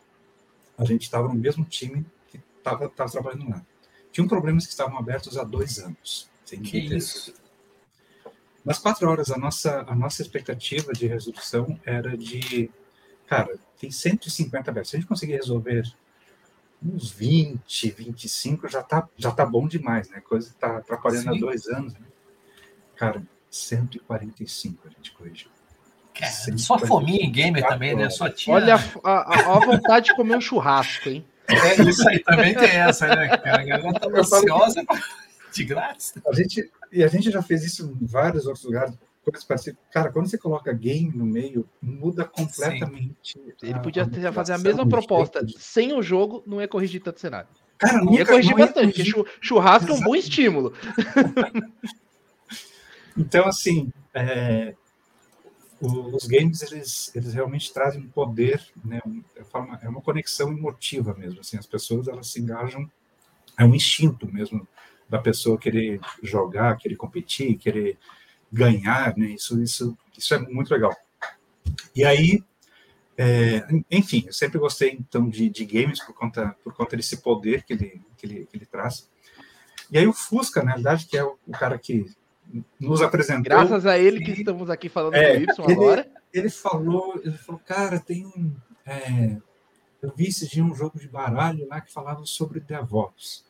a 0.78 0.84
gente 0.84 1.04
estava 1.04 1.28
no 1.28 1.36
mesmo 1.36 1.64
time 1.64 2.06
que 2.28 2.40
estava 2.58 2.90
trabalhando 2.90 3.50
lá. 3.50 3.66
Tinham 4.12 4.28
problemas 4.28 4.66
que 4.66 4.72
estavam 4.72 4.98
abertos 4.98 5.38
há 5.38 5.44
dois 5.44 5.80
anos. 5.80 6.30
Sem 6.46 6.62
Que 6.62 6.78
isso. 6.80 7.34
nas 8.66 8.80
quatro 8.80 9.10
horas, 9.10 9.32
a 9.32 9.38
nossa, 9.38 9.86
a 9.88 9.96
nossa 9.96 10.22
expectativa 10.22 10.92
de 10.92 11.08
resolução 11.08 11.80
era 11.86 12.18
de. 12.18 12.70
Cara, 13.28 13.58
tem 13.80 13.90
150 13.90 14.70
abertos. 14.70 14.92
Se 14.92 14.98
a 14.98 15.00
gente 15.00 15.08
conseguir 15.08 15.34
resolver 15.34 15.84
uns 16.84 17.12
20, 17.12 17.92
25, 17.92 18.68
já 18.68 18.84
tá, 18.84 19.08
já 19.16 19.32
tá 19.32 19.46
bom 19.46 19.68
demais, 19.68 20.10
né? 20.10 20.20
Coisa 20.20 20.50
que 20.50 20.56
tá 20.56 20.78
atrapalhando 20.78 21.30
há 21.30 21.34
Sim. 21.34 21.40
dois 21.40 21.66
anos. 21.68 21.94
Né? 21.94 22.06
Cara, 23.12 23.24
145 23.50 24.88
a 24.88 24.90
gente 24.90 25.12
corrigiu. 25.12 25.50
Cara, 26.14 26.32
só 26.58 26.78
fominha 26.78 27.26
em 27.26 27.32
gamer 27.32 27.68
também, 27.68 27.96
né? 27.96 28.10
Só 28.10 28.30
tinha. 28.30 28.56
Olha 28.56 28.76
a, 29.04 29.10
a- 29.12 29.56
a 29.58 29.60
vontade 29.60 30.08
de 30.08 30.16
comer 30.16 30.38
um 30.38 30.42
churrasco, 30.42 31.10
hein? 31.10 31.26
É, 31.50 31.82
isso 31.90 32.08
aí 32.08 32.20
também 32.20 32.54
tem 32.56 32.70
essa, 32.70 33.08
né, 33.08 33.38
cara? 33.38 33.62
A 33.62 33.66
galera 33.66 34.00
tá 34.00 34.08
ansiosa. 34.20 34.84
De 35.52 35.64
grátis? 35.66 36.14
A 36.28 36.34
gente, 36.34 36.72
e 36.92 37.04
a 37.04 37.08
gente 37.08 37.30
já 37.30 37.42
fez 37.42 37.64
isso 37.66 37.98
em 38.02 38.06
vários 38.06 38.46
outros 38.46 38.64
lugares. 38.64 38.94
Coisas 39.24 39.44
parecidas. 39.44 39.80
Cara, 39.92 40.12
quando 40.12 40.28
você 40.30 40.38
coloca 40.38 40.72
game 40.74 41.12
no 41.16 41.26
meio, 41.26 41.68
muda 41.82 42.26
completamente. 42.26 43.40
Ele 43.62 43.80
podia 43.80 44.06
ter, 44.06 44.32
fazer 44.34 44.54
a 44.54 44.58
mesma 44.58 44.88
proposta. 44.88 45.46
Sem 45.58 45.94
o 45.94 46.02
jogo, 46.02 46.44
não 46.46 46.60
ia 46.62 46.68
corrigir 46.68 47.02
tanto 47.02 47.20
cenário. 47.20 47.48
Cara, 47.78 47.98
ia 48.00 48.04
nunca, 48.04 48.26
corrigir 48.26 48.52
ia 48.52 48.66
bastante, 48.66 48.88
porque 48.88 49.06
chu- 49.06 49.26
churrasco 49.42 49.92
é 49.92 49.96
um 49.96 50.02
bom 50.02 50.16
estímulo. 50.16 50.74
Então, 53.18 53.46
assim, 53.48 53.92
é, 54.14 54.76
os 55.80 56.26
games, 56.26 56.62
eles, 56.62 57.12
eles 57.16 57.34
realmente 57.34 57.74
trazem 57.74 58.02
um 58.02 58.10
poder, 58.10 58.66
né, 58.84 59.02
é 59.82 59.90
uma 59.90 60.02
conexão 60.02 60.52
emotiva 60.52 61.14
mesmo, 61.14 61.42
assim, 61.42 61.58
as 61.58 61.66
pessoas, 61.66 62.08
elas 62.08 62.28
se 62.28 62.40
engajam, 62.40 62.90
é 63.58 63.66
um 63.66 63.76
instinto 63.76 64.32
mesmo 64.32 64.68
da 65.10 65.20
pessoa 65.20 65.58
querer 65.58 66.00
jogar, 66.22 66.78
querer 66.78 66.96
competir, 66.96 67.58
querer 67.58 67.98
ganhar, 68.52 69.16
né, 69.18 69.28
isso, 69.28 69.62
isso, 69.62 69.98
isso 70.18 70.34
é 70.34 70.40
muito 70.40 70.74
legal. 70.74 70.96
E 71.96 72.04
aí, 72.06 72.44
é, 73.18 73.68
enfim, 73.92 74.24
eu 74.26 74.34
sempre 74.34 74.58
gostei, 74.58 74.92
então, 74.92 75.30
de, 75.30 75.50
de 75.50 75.66
games 75.66 76.04
por 76.04 76.16
conta, 76.16 76.56
por 76.64 76.74
conta 76.74 76.96
desse 76.96 77.18
poder 77.18 77.64
que 77.64 77.74
ele, 77.74 78.02
que 78.18 78.26
ele, 78.26 78.46
que 78.46 78.58
ele 78.58 78.66
traz. 78.66 79.10
E 79.92 79.98
aí 79.98 80.08
o 80.08 80.14
Fusca, 80.14 80.64
na 80.64 80.76
verdade, 80.76 81.06
que 81.06 81.18
é 81.18 81.24
o, 81.24 81.38
o 81.46 81.52
cara 81.52 81.78
que 81.78 82.06
nos 82.80 83.02
apresentou. 83.02 83.44
Graças 83.44 83.86
a 83.86 83.98
ele 83.98 84.24
que 84.24 84.32
estamos 84.32 84.70
aqui 84.70 84.90
falando 84.90 85.16
É, 85.16 85.38
do 85.40 85.44
Y 85.44 85.72
agora. 85.72 86.12
ele 86.34 86.50
falou, 86.50 87.20
ele 87.24 87.38
falou, 87.38 87.62
cara, 87.66 88.00
tem 88.00 88.26
um. 88.26 88.54
é, 88.86 89.38
eu 90.02 90.14
vi 90.16 90.28
esse 90.28 90.48
dia 90.50 90.64
um 90.64 90.76
jogo 90.76 91.00
de 91.00 91.08
baralho 91.08 91.68
lá 91.68 91.80
que 91.82 91.92
falava 91.92 92.26
sobre 92.26 92.60
DevOps. 92.60 93.46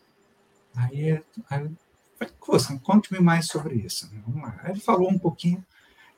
Aí, 0.75 1.11
aí 1.49 1.61
eu 1.63 1.71
falei, 2.17 2.33
Costa, 2.39 2.79
conte-me 2.83 3.19
mais 3.19 3.47
sobre 3.47 3.75
isso. 3.75 4.09
né? 4.13 4.21
Vamos 4.25 4.41
lá. 4.43 4.59
Aí 4.63 4.71
ele 4.71 4.79
falou 4.79 5.09
um 5.09 5.17
pouquinho. 5.19 5.63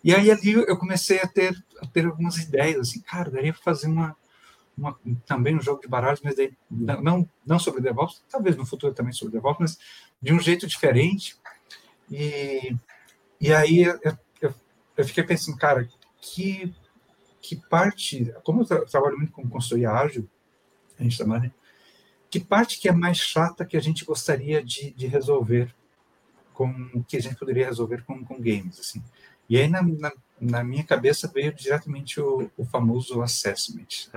E 0.03 0.13
aí 0.13 0.29
ali 0.29 0.51
eu 0.53 0.77
comecei 0.77 1.19
a 1.19 1.27
ter, 1.27 1.55
a 1.81 1.87
ter 1.87 2.05
algumas 2.05 2.37
ideias, 2.37 2.89
assim, 2.89 2.99
cara, 3.01 3.31
daria 3.31 3.51
para 3.53 3.61
fazer 3.63 3.87
uma, 3.87 4.15
uma, 4.77 4.95
também 5.25 5.55
um 5.55 5.61
jogo 5.61 5.81
de 5.81 5.87
baralhos, 5.87 6.21
mas 6.23 6.35
daí, 6.35 6.53
não, 6.69 7.27
não 7.45 7.57
sobre 7.57 7.81
DevOps, 7.81 8.23
talvez 8.29 8.55
no 8.55 8.65
futuro 8.67 8.93
também 8.93 9.13
sobre 9.13 9.33
DevOps, 9.33 9.57
mas 9.59 9.79
de 10.21 10.31
um 10.31 10.39
jeito 10.39 10.67
diferente. 10.67 11.35
E, 12.09 12.75
e 13.39 13.53
aí 13.53 13.83
eu, 13.83 13.99
eu, 14.41 14.53
eu 14.97 15.05
fiquei 15.05 15.23
pensando, 15.23 15.57
cara, 15.57 15.87
que, 16.21 16.73
que 17.41 17.55
parte, 17.55 18.33
como 18.43 18.61
eu 18.61 18.65
tra 18.65 18.85
trabalho 18.85 19.17
muito 19.17 19.31
com 19.31 19.49
consultoria 19.49 19.91
ágil, 19.91 20.29
a 20.99 21.03
gente 21.03 21.17
trabalha, 21.17 21.53
que 22.29 22.39
parte 22.39 22.79
que 22.79 22.89
é 22.89 22.91
mais 22.91 23.17
chata 23.17 23.65
que 23.65 23.77
a 23.77 23.81
gente 23.81 24.05
gostaria 24.05 24.63
de, 24.63 24.91
de 24.91 25.07
resolver 25.07 25.73
com 26.53 27.03
que 27.03 27.17
a 27.17 27.21
gente 27.21 27.35
poderia 27.35 27.65
resolver 27.65 28.03
com, 28.05 28.23
com 28.23 28.35
games, 28.39 28.79
assim. 28.79 29.03
E 29.47 29.57
aí 29.57 29.67
na, 29.67 29.81
na, 29.83 30.11
na 30.39 30.63
minha 30.63 30.83
cabeça 30.83 31.27
veio 31.27 31.53
diretamente 31.53 32.19
o, 32.19 32.49
o 32.57 32.65
famoso 32.65 33.21
assessment. 33.21 34.07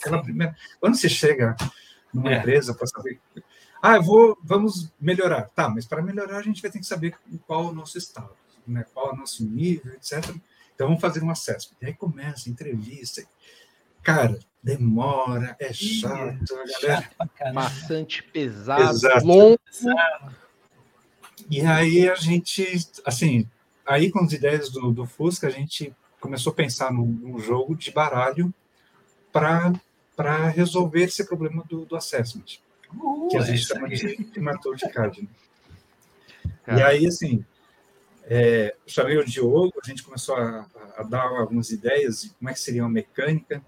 Aquela 0.00 0.22
primeira, 0.22 0.56
quando 0.80 0.96
você 0.96 1.08
chega 1.08 1.56
numa 2.12 2.32
É. 2.32 2.38
empresa 2.38 2.74
para 2.74 2.86
saber, 2.88 3.20
ah, 3.82 3.96
eu 3.96 4.02
vou, 4.02 4.38
vamos 4.42 4.92
melhorar, 5.00 5.48
tá? 5.50 5.68
Mas 5.68 5.86
para 5.86 6.02
melhorar 6.02 6.38
a 6.38 6.42
gente 6.42 6.60
vai 6.60 6.70
ter 6.70 6.78
que 6.78 6.86
saber 6.86 7.14
qual 7.46 7.66
é 7.66 7.68
o 7.70 7.74
nosso 7.74 7.96
estado, 7.96 8.30
né? 8.66 8.84
Qual 8.92 9.10
é 9.10 9.12
o 9.12 9.16
nosso 9.16 9.44
nível, 9.44 9.92
etc. 9.94 10.34
Então 10.74 10.88
vamos 10.88 11.00
fazer 11.00 11.22
um 11.22 11.30
assessment. 11.30 11.76
E 11.80 11.86
aí 11.86 11.94
começa 11.94 12.48
a 12.48 12.52
entrevista. 12.52 13.22
Cara, 14.02 14.38
demora, 14.62 15.56
é 15.58 15.72
chato, 15.72 16.54
a 16.54 16.80
galera. 16.82 17.10
Maçante, 17.52 18.22
pesado, 18.22 18.90
Exato. 18.90 19.26
longo. 19.26 19.58
E 21.50 21.62
aí 21.62 22.08
a 22.08 22.14
gente, 22.14 22.64
assim, 23.04 23.48
aí 23.86 24.10
com 24.10 24.20
as 24.20 24.32
ideias 24.32 24.70
do, 24.70 24.90
do 24.90 25.06
Fusca, 25.06 25.46
a 25.46 25.50
gente 25.50 25.94
começou 26.20 26.52
a 26.52 26.56
pensar 26.56 26.92
num, 26.92 27.06
num 27.06 27.38
jogo 27.38 27.74
de 27.74 27.90
baralho 27.90 28.52
para 29.32 30.48
resolver 30.48 31.04
esse 31.04 31.24
problema 31.24 31.64
do, 31.68 31.84
do 31.84 31.96
assessment, 31.96 32.58
Que 33.30 33.36
a 33.36 33.40
gente 33.42 33.64
chama 33.64 33.88
de, 33.88 34.40
matou 34.40 34.74
de 34.74 34.88
card. 34.90 35.22
né? 36.66 36.78
E 36.78 36.82
aí, 36.82 37.06
assim, 37.06 37.44
é, 38.24 38.74
chamei 38.86 39.16
o 39.16 39.24
Diogo, 39.24 39.72
a 39.82 39.86
gente 39.86 40.02
começou 40.02 40.36
a, 40.36 40.66
a 40.96 41.02
dar 41.02 41.22
algumas 41.22 41.70
ideias 41.70 42.22
de 42.22 42.30
como 42.30 42.50
é 42.50 42.52
que 42.52 42.60
seria 42.60 42.82
uma 42.82 42.90
mecânica, 42.90 43.62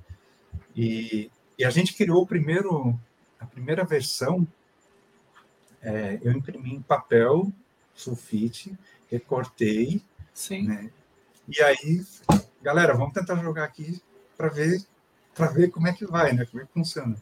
e, 0.74 1.30
e 1.58 1.64
a 1.64 1.70
gente 1.70 1.94
criou 1.94 2.22
o 2.22 2.26
primeiro, 2.26 2.98
a 3.38 3.46
primeira 3.46 3.84
versão, 3.84 4.46
é, 5.80 6.18
eu 6.22 6.32
imprimi 6.32 6.74
em 6.74 6.82
papel, 6.82 7.52
sulfite, 7.94 8.76
recortei, 9.10 10.02
Sim. 10.32 10.66
né? 10.68 10.90
E 11.48 11.60
aí, 11.60 12.04
galera, 12.62 12.94
vamos 12.94 13.12
tentar 13.12 13.36
jogar 13.36 13.64
aqui 13.64 14.00
para 14.36 14.48
ver 14.48 14.80
para 15.34 15.46
ver 15.46 15.70
como 15.70 15.88
é 15.88 15.92
que 15.92 16.04
vai, 16.04 16.32
né? 16.32 16.44
Como 16.44 16.62
é 16.62 16.66
que 16.66 16.72
funciona. 16.72 17.16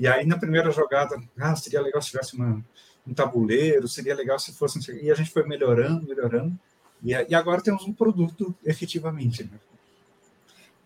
E 0.00 0.08
aí 0.08 0.24
na 0.24 0.38
primeira 0.38 0.70
jogada, 0.70 1.22
ah, 1.38 1.54
seria 1.54 1.82
legal 1.82 2.00
se 2.00 2.10
tivesse 2.10 2.34
uma, 2.34 2.64
um 3.06 3.12
tabuleiro, 3.12 3.86
seria 3.86 4.14
legal 4.14 4.38
se 4.38 4.50
fosse, 4.54 4.80
e 5.00 5.10
a 5.10 5.14
gente 5.14 5.30
foi 5.30 5.46
melhorando, 5.46 6.06
melhorando. 6.08 6.58
E, 7.04 7.10
e 7.12 7.34
agora 7.34 7.60
temos 7.62 7.84
um 7.84 7.92
produto 7.92 8.54
efetivamente, 8.64 9.44
né? 9.44 9.60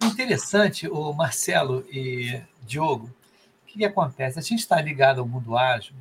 Interessante, 0.02 0.88
o 0.88 1.12
Marcelo 1.12 1.86
e 1.90 2.40
Diogo, 2.66 3.06
o 3.06 3.66
que, 3.66 3.78
que 3.78 3.84
acontece? 3.84 4.38
A 4.38 4.42
gente 4.42 4.58
está 4.60 4.80
ligado 4.80 5.20
ao 5.20 5.28
mundo 5.28 5.56
ágil. 5.56 5.94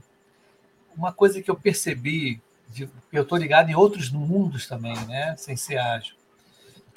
Uma 0.97 1.13
coisa 1.13 1.41
que 1.41 1.49
eu 1.49 1.55
percebi, 1.55 2.41
de- 2.69 2.89
eu 3.11 3.23
estou 3.23 3.37
ligado 3.37 3.69
em 3.69 3.75
outros 3.75 4.09
mundos 4.09 4.67
também, 4.67 4.95
né? 5.05 5.35
sem 5.37 5.55
ser 5.55 5.77
ágil, 5.77 6.15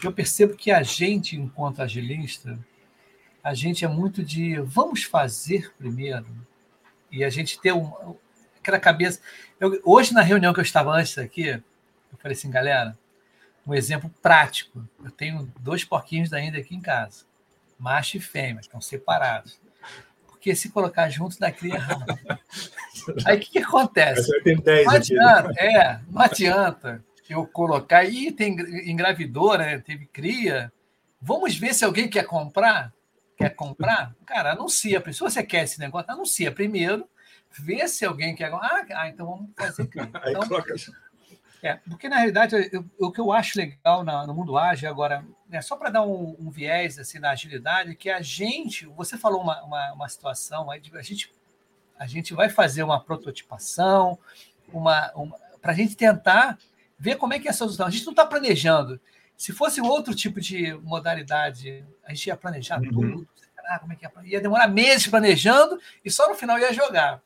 eu 0.02 0.12
percebo 0.12 0.54
que 0.54 0.70
a 0.70 0.82
gente, 0.82 1.36
enquanto 1.36 1.80
agilista, 1.80 2.58
a 3.46 3.54
gente 3.54 3.84
é 3.84 3.88
muito 3.88 4.24
de 4.24 4.58
vamos 4.60 5.04
fazer 5.04 5.72
primeiro. 5.78 6.26
E 7.12 7.22
a 7.22 7.30
gente 7.30 7.60
ter 7.60 7.72
um, 7.72 8.16
aquela 8.58 8.80
cabeça. 8.80 9.20
Eu- 9.60 9.80
hoje, 9.84 10.12
na 10.12 10.20
reunião 10.20 10.52
que 10.52 10.58
eu 10.58 10.64
estava 10.64 10.90
antes 10.90 11.16
aqui, 11.16 11.46
eu 11.50 11.62
falei 12.18 12.36
assim, 12.36 12.50
galera, 12.50 12.98
um 13.64 13.72
exemplo 13.72 14.10
prático. 14.20 14.84
Eu 15.04 15.12
tenho 15.12 15.48
dois 15.60 15.84
porquinhos 15.84 16.32
ainda 16.32 16.58
aqui 16.58 16.74
em 16.74 16.80
casa, 16.80 17.24
macho 17.78 18.16
e 18.16 18.20
fêmea, 18.20 18.60
estão 18.60 18.80
separados. 18.80 19.60
Porque 20.26 20.52
se 20.56 20.68
colocar 20.70 21.08
junto 21.08 21.38
dá 21.38 21.52
cria 21.52 21.74
errado. 21.76 22.04
Aí 23.24 23.36
o 23.36 23.40
que, 23.40 23.50
que 23.52 23.58
acontece? 23.60 24.22
Mas 24.22 24.28
eu 24.28 24.42
tenho 24.42 24.60
10 24.60 24.86
Não 24.86 24.92
aqui. 24.94 25.14
né? 25.14 25.24
adianta, 25.24 25.60
é, 25.60 26.00
não 26.10 26.20
adianta 26.20 27.04
eu 27.30 27.46
colocar. 27.46 28.02
Ih, 28.04 28.32
tem 28.32 28.58
engravidou, 28.90 29.56
né? 29.56 29.78
Teve 29.78 30.06
cria. 30.06 30.72
Vamos 31.22 31.56
ver 31.56 31.74
se 31.74 31.84
alguém 31.84 32.08
quer 32.08 32.24
comprar. 32.24 32.92
Quer 33.36 33.50
comprar? 33.50 34.14
Cara, 34.24 34.52
anuncia. 34.52 35.02
Se 35.12 35.20
você 35.20 35.42
quer 35.42 35.64
esse 35.64 35.78
negócio, 35.78 36.10
anuncia 36.10 36.50
primeiro. 36.50 37.08
Vê 37.58 37.86
se 37.88 38.04
alguém 38.04 38.34
quer. 38.34 38.52
Ah, 38.52 38.84
ah, 38.94 39.08
então 39.08 39.26
vamos 39.26 39.50
fazer 39.56 39.82
Então, 40.28 40.42
é, 41.62 41.74
porque 41.88 42.08
na 42.08 42.16
realidade 42.16 42.54
eu- 42.72 42.84
o 42.98 43.10
que 43.10 43.20
eu 43.20 43.32
acho 43.32 43.58
legal 43.58 44.04
na- 44.04 44.26
no 44.26 44.34
mundo 44.34 44.56
ágil 44.58 44.88
agora, 44.88 45.24
é 45.50 45.60
só 45.62 45.74
para 45.76 45.90
dar 45.90 46.02
um, 46.02 46.36
um 46.38 46.50
viés 46.50 46.98
assim 46.98 47.18
na 47.18 47.30
agilidade, 47.30 47.94
que 47.96 48.10
a 48.10 48.20
gente, 48.20 48.86
você 48.86 49.16
falou 49.16 49.40
uma, 49.42 49.62
uma, 49.64 49.92
uma 49.94 50.08
situação, 50.08 50.70
aí 50.70 50.80
de- 50.80 50.96
a 50.96 51.02
gente, 51.02 51.32
a 51.98 52.06
gente 52.06 52.34
vai 52.34 52.48
fazer 52.50 52.82
uma 52.82 53.00
prototipação, 53.00 54.18
uma, 54.72 55.12
para 55.62 55.72
a 55.72 55.74
gente 55.74 55.96
tentar 55.96 56.58
ver 56.98 57.16
como 57.16 57.32
é 57.32 57.38
que 57.38 57.48
é 57.48 57.50
a 57.50 57.54
solução. 57.54 57.86
A 57.86 57.90
gente 57.90 58.04
não 58.04 58.12
está 58.12 58.26
planejando. 58.26 59.00
Se 59.36 59.52
fosse 59.52 59.80
outro 59.80 60.14
tipo 60.14 60.40
de 60.40 60.72
modalidade, 60.82 61.84
a 62.04 62.14
gente 62.14 62.26
ia 62.28 62.36
planejar 62.36 62.80
Uhum. 62.80 62.90
tudo. 62.90 63.28
Ah, 63.68 63.78
como 63.80 63.92
é 63.92 63.96
que 63.96 64.06
é? 64.06 64.10
Ia 64.24 64.40
demorar 64.40 64.68
meses 64.68 65.08
planejando 65.08 65.78
e 66.04 66.10
só 66.10 66.28
no 66.28 66.34
final 66.36 66.58
ia 66.58 66.72
jogar. 66.72 67.20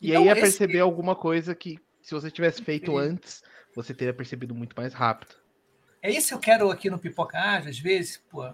E 0.00 0.10
Então, 0.10 0.22
aí 0.22 0.26
ia 0.26 0.32
esse- 0.32 0.40
perceber 0.42 0.80
alguma 0.80 1.14
coisa 1.14 1.54
que, 1.54 1.78
se 2.02 2.12
você 2.14 2.30
tivesse 2.30 2.62
feito 2.62 2.98
antes, 2.98 3.42
você 3.74 3.94
teria 3.94 4.12
percebido 4.12 4.54
muito 4.54 4.74
mais 4.76 4.92
rápido. 4.92 5.36
É 6.02 6.10
isso 6.10 6.28
que 6.28 6.34
eu 6.34 6.38
quero 6.40 6.70
aqui 6.70 6.90
no 6.90 6.98
Pipoca 6.98 7.38
Ágil, 7.38 7.70
às 7.70 7.78
vezes, 7.78 8.16
pô, 8.28 8.52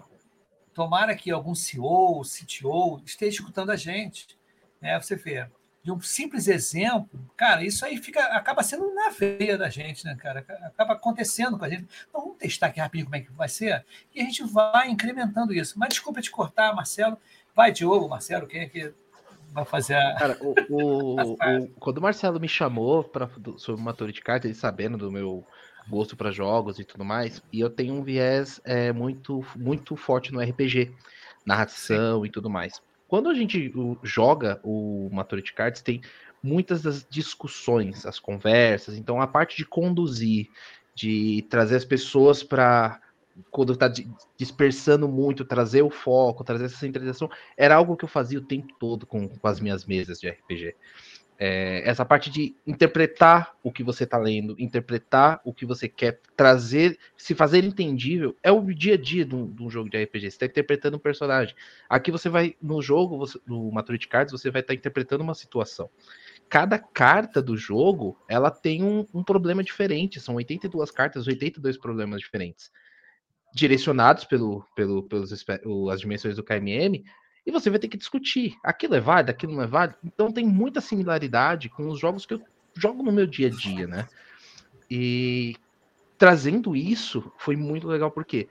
tomara 0.73 1.15
que 1.15 1.31
algum 1.31 1.55
CEO, 1.55 2.23
CTO 2.23 3.01
esteja 3.05 3.37
escutando 3.39 3.71
a 3.71 3.75
gente. 3.75 4.37
Né? 4.81 4.99
Você 5.01 5.15
vê, 5.15 5.47
de 5.85 5.91
um 5.91 6.01
simples 6.01 6.47
exemplo, 6.47 7.07
cara, 7.37 7.63
isso 7.63 7.85
aí 7.85 7.97
fica, 7.97 8.19
acaba 8.35 8.63
sendo 8.63 8.91
na 8.95 9.09
veia 9.11 9.55
da 9.55 9.69
gente, 9.69 10.03
né, 10.03 10.15
cara? 10.15 10.39
Acaba 10.63 10.93
acontecendo 10.93 11.59
com 11.59 11.63
a 11.63 11.69
gente. 11.69 11.85
Então, 12.09 12.21
vamos 12.21 12.37
testar 12.39 12.67
aqui 12.67 12.79
rapidinho 12.79 13.05
como 13.05 13.15
é 13.17 13.19
que 13.21 13.31
vai 13.31 13.47
ser, 13.47 13.85
e 14.13 14.19
a 14.19 14.23
gente 14.23 14.43
vai 14.45 14.89
incrementando 14.89 15.53
isso. 15.53 15.77
Mas 15.77 15.89
desculpa 15.89 16.21
te 16.21 16.31
cortar, 16.31 16.73
Marcelo. 16.73 17.15
Vai, 17.55 17.71
Diogo, 17.71 18.09
Marcelo, 18.09 18.47
quem 18.47 18.61
é 18.61 18.65
que 18.65 18.91
vai 19.51 19.63
fazer 19.63 19.93
a. 19.93 20.15
Cara, 20.15 20.37
o, 20.41 20.55
o- 20.71 21.33
o- 21.61 21.67
quando 21.79 21.99
o 21.99 22.01
Marcelo 22.01 22.39
me 22.39 22.49
chamou 22.49 23.03
pra, 23.03 23.29
sobre 23.57 23.79
Maturity 23.83 24.21
Card, 24.21 24.47
ele 24.47 24.55
sabendo 24.55 24.97
do 24.97 25.11
meu 25.11 25.45
gosto 25.87 26.17
para 26.17 26.31
jogos 26.31 26.79
e 26.79 26.83
tudo 26.83 27.05
mais, 27.05 27.43
e 27.53 27.59
eu 27.59 27.69
tenho 27.69 27.93
um 27.93 28.01
viés 28.03 28.59
é, 28.65 28.91
muito, 28.91 29.45
muito 29.55 29.95
forte 29.95 30.33
no 30.33 30.41
RPG, 30.41 30.91
narração 31.45 32.25
e 32.25 32.29
tudo 32.31 32.49
mais. 32.49 32.81
Quando 33.07 33.29
a 33.29 33.33
gente 33.33 33.73
joga 34.03 34.59
o 34.63 35.09
Maturity 35.11 35.53
Cards, 35.53 35.81
tem 35.81 36.01
muitas 36.41 36.81
das 36.81 37.05
discussões, 37.09 38.05
as 38.05 38.19
conversas, 38.19 38.95
então 38.95 39.21
a 39.21 39.27
parte 39.27 39.57
de 39.57 39.65
conduzir, 39.65 40.49
de 40.93 41.45
trazer 41.49 41.75
as 41.75 41.85
pessoas 41.85 42.43
para 42.43 43.01
quando 43.51 43.73
está 43.73 43.91
dispersando 44.37 45.09
muito, 45.09 45.43
trazer 45.43 45.81
o 45.81 45.89
foco, 45.89 46.43
trazer 46.43 46.65
essa 46.65 46.77
centralização, 46.77 47.29
era 47.57 47.75
algo 47.75 47.97
que 47.97 48.05
eu 48.05 48.09
fazia 48.09 48.39
o 48.39 48.45
tempo 48.45 48.73
todo 48.79 49.05
com, 49.05 49.27
com 49.27 49.47
as 49.47 49.59
minhas 49.59 49.85
mesas 49.85 50.19
de 50.19 50.29
RPG. 50.29 50.73
É, 51.37 51.81
essa 51.87 52.05
parte 52.05 52.29
de 52.29 52.55
interpretar 52.65 53.53
o 53.61 53.69
que 53.69 53.83
você 53.83 54.05
está 54.05 54.17
lendo, 54.17 54.55
interpretar 54.57 55.41
o 55.43 55.53
que 55.53 55.65
você 55.65 55.89
quer 55.89 56.21
trazer, 56.35 56.97
se 57.17 57.35
fazer 57.35 57.65
entendível, 57.65 58.37
é 58.41 58.51
o 58.51 58.61
dia 58.73 58.93
a 58.93 58.97
dia 58.97 59.25
de 59.25 59.35
um, 59.35 59.51
de 59.51 59.61
um 59.61 59.69
jogo 59.69 59.89
de 59.89 60.01
RPG. 60.01 60.21
Você 60.21 60.27
está 60.27 60.45
interpretando 60.45 60.95
um 60.95 60.99
personagem. 60.99 61.53
Aqui 61.89 62.09
você 62.09 62.29
vai, 62.29 62.55
no 62.61 62.81
jogo, 62.81 63.17
você, 63.17 63.37
no 63.45 63.69
Maturity 63.69 64.07
Cards, 64.07 64.31
você 64.31 64.49
vai 64.49 64.61
estar 64.61 64.73
tá 64.73 64.77
interpretando 64.77 65.21
uma 65.21 65.35
situação. 65.35 65.89
Cada 66.47 66.79
carta 66.79 67.41
do 67.41 67.57
jogo, 67.57 68.17
ela 68.29 68.49
tem 68.49 68.81
um, 68.81 69.05
um 69.13 69.23
problema 69.23 69.61
diferente. 69.61 70.21
São 70.21 70.35
82 70.35 70.89
cartas, 70.89 71.27
82 71.27 71.77
problemas 71.77 72.21
diferentes. 72.21 72.71
Direcionados 73.53 74.23
pelo, 74.23 74.65
pelo, 74.73 75.03
pelos 75.03 75.33
as 75.91 75.99
dimensões 75.99 76.37
do 76.37 76.43
KMM, 76.43 77.03
e 77.45 77.51
você 77.51 77.69
vai 77.69 77.79
ter 77.79 77.87
que 77.87 77.97
discutir. 77.97 78.55
Aquilo 78.63 78.95
é 78.95 78.99
válido, 78.99 79.31
aquilo 79.31 79.53
não 79.53 79.61
é 79.61 79.67
válido. 79.67 79.97
Então 80.03 80.31
tem 80.31 80.45
muita 80.45 80.81
similaridade 80.81 81.69
com 81.69 81.87
os 81.87 81.99
jogos 81.99 82.25
que 82.25 82.33
eu 82.33 82.41
jogo 82.75 83.03
no 83.03 83.11
meu 83.11 83.27
dia 83.27 83.47
a 83.47 83.49
dia, 83.49 83.87
né? 83.87 84.07
E 84.89 85.55
trazendo 86.17 86.75
isso 86.75 87.31
foi 87.37 87.55
muito 87.55 87.87
legal 87.87 88.09
porque, 88.09 88.47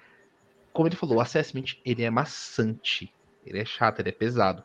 como 0.73 0.89
ele 0.89 0.97
falou, 0.97 1.17
o 1.17 1.21
assessment 1.21 1.77
ele 1.85 2.03
é 2.03 2.11
maçante, 2.11 3.13
ele 3.45 3.59
é 3.59 3.65
chato, 3.65 4.01
ele 4.01 4.11
é 4.11 4.13
pesado. 4.13 4.63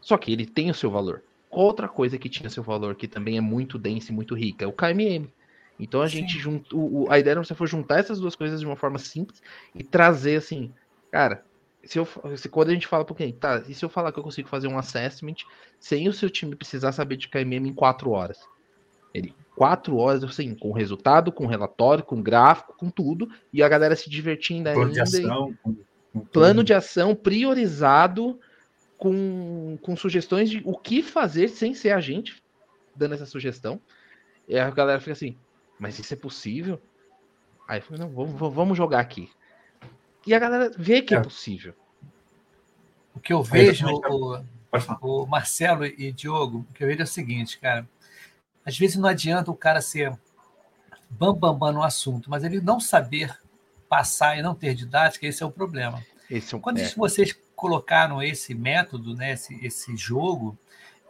Só 0.00 0.16
que 0.16 0.32
ele 0.32 0.46
tem 0.46 0.70
o 0.70 0.74
seu 0.74 0.90
valor. 0.90 1.22
Outra 1.50 1.88
coisa 1.88 2.18
que 2.18 2.28
tinha 2.28 2.50
seu 2.50 2.62
valor, 2.62 2.94
que 2.94 3.08
também 3.08 3.36
é 3.36 3.40
muito 3.40 3.78
densa 3.78 4.12
e 4.12 4.14
muito 4.14 4.34
rica, 4.34 4.64
é 4.64 4.68
o 4.68 4.72
KMM. 4.72 5.32
Então 5.78 6.02
a 6.02 6.08
Sim. 6.08 6.18
gente 6.18 6.38
juntou. 6.38 7.10
A 7.10 7.18
ideia 7.18 7.34
era 7.34 7.44
você 7.44 7.54
for 7.54 7.66
juntar 7.66 7.98
essas 7.98 8.18
duas 8.18 8.34
coisas 8.34 8.60
de 8.60 8.66
uma 8.66 8.76
forma 8.76 8.98
simples 8.98 9.42
e 9.74 9.84
trazer 9.84 10.36
assim, 10.36 10.72
cara, 11.10 11.44
se, 11.88 11.98
eu, 11.98 12.06
se 12.36 12.50
quando 12.50 12.68
a 12.68 12.74
gente 12.74 12.86
fala 12.86 13.02
para 13.02 13.16
quem, 13.16 13.32
tá, 13.32 13.64
e 13.66 13.72
se 13.72 13.82
eu 13.82 13.88
falar 13.88 14.12
que 14.12 14.18
eu 14.18 14.22
consigo 14.22 14.46
fazer 14.46 14.68
um 14.68 14.78
assessment 14.78 15.36
sem 15.80 16.06
o 16.06 16.12
seu 16.12 16.28
time 16.28 16.54
precisar 16.54 16.92
saber 16.92 17.16
de 17.16 17.28
KMM 17.28 17.66
em 17.66 17.72
quatro 17.72 18.10
horas? 18.10 18.38
Ele, 19.14 19.34
quatro 19.56 19.96
horas, 19.96 20.22
assim, 20.22 20.54
com 20.54 20.70
resultado, 20.70 21.32
com 21.32 21.46
relatório, 21.46 22.04
com 22.04 22.22
gráfico, 22.22 22.76
com 22.76 22.90
tudo, 22.90 23.26
e 23.50 23.62
a 23.62 23.68
galera 23.70 23.96
se 23.96 24.10
divertindo 24.10 24.64
plano 24.64 24.82
ainda. 24.82 24.92
De 24.92 25.00
ação, 25.00 25.54
com, 25.62 25.76
com 26.12 26.20
plano 26.20 26.62
de 26.62 26.74
ação 26.74 27.14
priorizado, 27.14 28.38
com, 28.98 29.78
com 29.80 29.96
sugestões 29.96 30.50
de 30.50 30.60
o 30.66 30.76
que 30.76 31.02
fazer 31.02 31.48
sem 31.48 31.72
ser 31.72 31.92
a 31.92 32.00
gente 32.00 32.42
dando 32.94 33.14
essa 33.14 33.24
sugestão. 33.24 33.80
E 34.46 34.58
a 34.58 34.70
galera 34.70 35.00
fica 35.00 35.12
assim, 35.12 35.34
mas 35.78 35.98
isso 35.98 36.12
é 36.12 36.16
possível? 36.18 36.78
Aí 37.66 37.78
eu 37.78 37.82
falei, 37.82 38.02
não, 38.02 38.10
vamos, 38.10 38.54
vamos 38.54 38.76
jogar 38.76 39.00
aqui. 39.00 39.30
E 40.28 40.34
a 40.34 40.38
galera 40.38 40.70
vê 40.76 41.00
que 41.00 41.14
é, 41.14 41.18
é 41.18 41.22
possível. 41.22 41.74
O 43.14 43.18
que 43.18 43.32
eu 43.32 43.42
vejo, 43.42 43.86
o, 43.88 44.44
o, 45.00 45.26
Marcelo 45.26 45.86
e 45.86 46.12
Diogo, 46.12 46.66
o 46.68 46.72
que 46.74 46.84
eu 46.84 46.88
vejo 46.88 47.00
é 47.00 47.04
o 47.04 47.06
seguinte, 47.06 47.58
cara. 47.58 47.88
Às 48.62 48.76
vezes 48.76 48.96
não 48.96 49.08
adianta 49.08 49.50
o 49.50 49.56
cara 49.56 49.80
ser 49.80 50.12
bambambam 51.08 51.52
bam, 51.54 51.58
bam 51.58 51.72
no 51.72 51.82
assunto, 51.82 52.28
mas 52.28 52.44
ele 52.44 52.60
não 52.60 52.78
saber 52.78 53.34
passar 53.88 54.38
e 54.38 54.42
não 54.42 54.54
ter 54.54 54.74
didática, 54.74 55.26
esse 55.26 55.42
é 55.42 55.46
o 55.46 55.50
problema. 55.50 56.04
Esse 56.30 56.54
é 56.54 56.58
um, 56.58 56.60
Quando 56.60 56.78
é. 56.78 56.88
vocês 56.94 57.34
colocaram 57.56 58.22
esse 58.22 58.54
método, 58.54 59.16
né, 59.16 59.32
esse, 59.32 59.58
esse 59.64 59.96
jogo, 59.96 60.58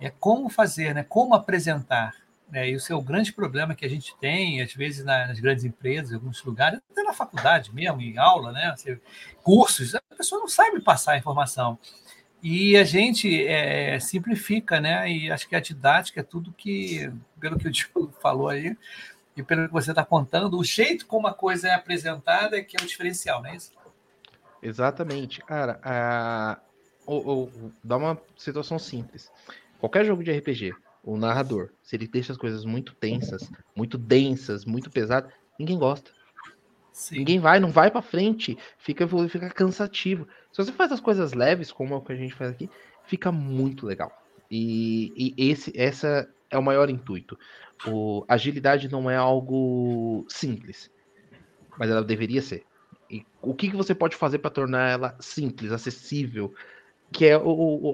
é 0.00 0.11
como 0.11 0.48
fazer, 0.48 0.94
né, 0.94 1.02
como 1.02 1.35
apresentar. 1.35 2.14
É, 2.53 2.69
isso 2.69 2.93
é 2.93 2.97
o 2.97 3.03
grande 3.03 3.33
problema 3.33 3.75
que 3.75 3.85
a 3.85 3.89
gente 3.89 4.17
tem, 4.19 4.63
às 4.63 4.73
vezes, 4.73 5.05
nas 5.05 5.39
grandes 5.39 5.65
empresas, 5.65 6.13
em 6.13 6.15
alguns 6.15 6.43
lugares, 6.43 6.81
até 6.91 7.03
na 7.03 7.13
faculdade 7.13 7.75
mesmo, 7.75 8.01
em 8.01 8.17
aula, 8.17 8.53
né? 8.53 8.75
Cursos, 9.43 9.95
a 9.95 10.01
pessoa 10.17 10.41
não 10.41 10.49
sabe 10.49 10.81
passar 10.81 11.13
a 11.13 11.19
informação. 11.19 11.79
E 12.43 12.77
a 12.77 12.85
gente 12.85 13.47
é, 13.47 13.99
simplifica, 14.01 14.81
né? 14.81 15.11
E 15.11 15.31
acho 15.31 15.49
que 15.49 15.57
a 15.57 15.61
didática 15.61 16.21
é 16.21 16.23
tudo 16.23 16.53
que, 16.53 17.13
pelo 17.39 17.59
que 17.59 17.69
o 17.69 17.71
Diogo 17.73 18.15
falou 18.21 18.49
aí, 18.49 18.77
e 19.37 19.43
pelo 19.43 19.67
que 19.67 19.73
você 19.73 19.91
está 19.91 20.05
contando, 20.05 20.59
o 20.59 20.65
jeito 20.65 21.07
como 21.07 21.27
a 21.27 21.35
coisa 21.35 21.69
é 21.69 21.75
apresentada 21.75 22.57
é 22.57 22.63
que 22.63 22.77
é 22.81 22.83
o 22.83 22.87
diferencial, 22.87 23.43
não 23.43 23.51
é 23.51 23.57
isso? 23.57 23.73
Exatamente. 24.63 25.41
Cara, 25.43 25.79
a... 25.85 26.59
dá 27.85 27.97
uma 27.97 28.21
situação 28.37 28.79
simples. 28.79 29.31
Qualquer 29.79 30.05
jogo 30.05 30.25
de 30.25 30.33
RPG, 30.33 30.75
o 31.03 31.17
narrador, 31.17 31.71
se 31.83 31.97
ele 31.97 32.07
deixa 32.07 32.33
as 32.33 32.39
coisas 32.39 32.65
muito 32.65 32.95
tensas, 32.95 33.51
muito 33.75 33.97
densas, 33.97 34.65
muito 34.65 34.91
pesadas, 34.91 35.33
ninguém 35.59 35.79
gosta. 35.79 36.11
Sim. 36.93 37.19
Ninguém 37.19 37.39
vai, 37.39 37.61
não 37.61 37.71
vai 37.71 37.91
para 37.91 38.03
frente, 38.03 38.59
fica, 38.77 39.07
fica 39.29 39.49
cansativo. 39.51 40.27
Se 40.53 40.65
você 40.65 40.73
faz 40.73 40.91
as 40.91 41.01
coisas 41.01 41.33
leves, 41.33 41.71
como 41.71 41.95
é 41.95 41.97
o 41.97 42.01
que 42.01 42.13
a 42.13 42.17
gente 42.17 42.35
faz 42.35 42.51
aqui, 42.51 42.69
fica 43.05 43.31
muito 43.31 43.87
legal. 43.87 44.13
E, 44.51 45.35
e 45.37 45.51
esse, 45.51 45.73
essa 45.79 46.29
é 46.51 46.59
o 46.59 46.63
maior 46.63 46.91
intuito. 46.91 47.39
O, 47.87 48.25
agilidade 48.27 48.89
não 48.89 49.09
é 49.09 49.17
algo 49.17 50.27
simples, 50.29 50.91
mas 51.79 51.91
ela 51.91 52.03
deveria 52.03 52.43
ser. 52.43 52.65
E 53.11 53.25
o 53.41 53.55
que, 53.55 53.71
que 53.71 53.77
você 53.77 53.95
pode 53.95 54.17
fazer 54.17 54.39
para 54.39 54.51
tornar 54.51 54.91
ela 54.91 55.17
simples, 55.21 55.71
acessível, 55.73 56.53
que 57.12 57.27
é 57.27 57.37
o, 57.37 57.42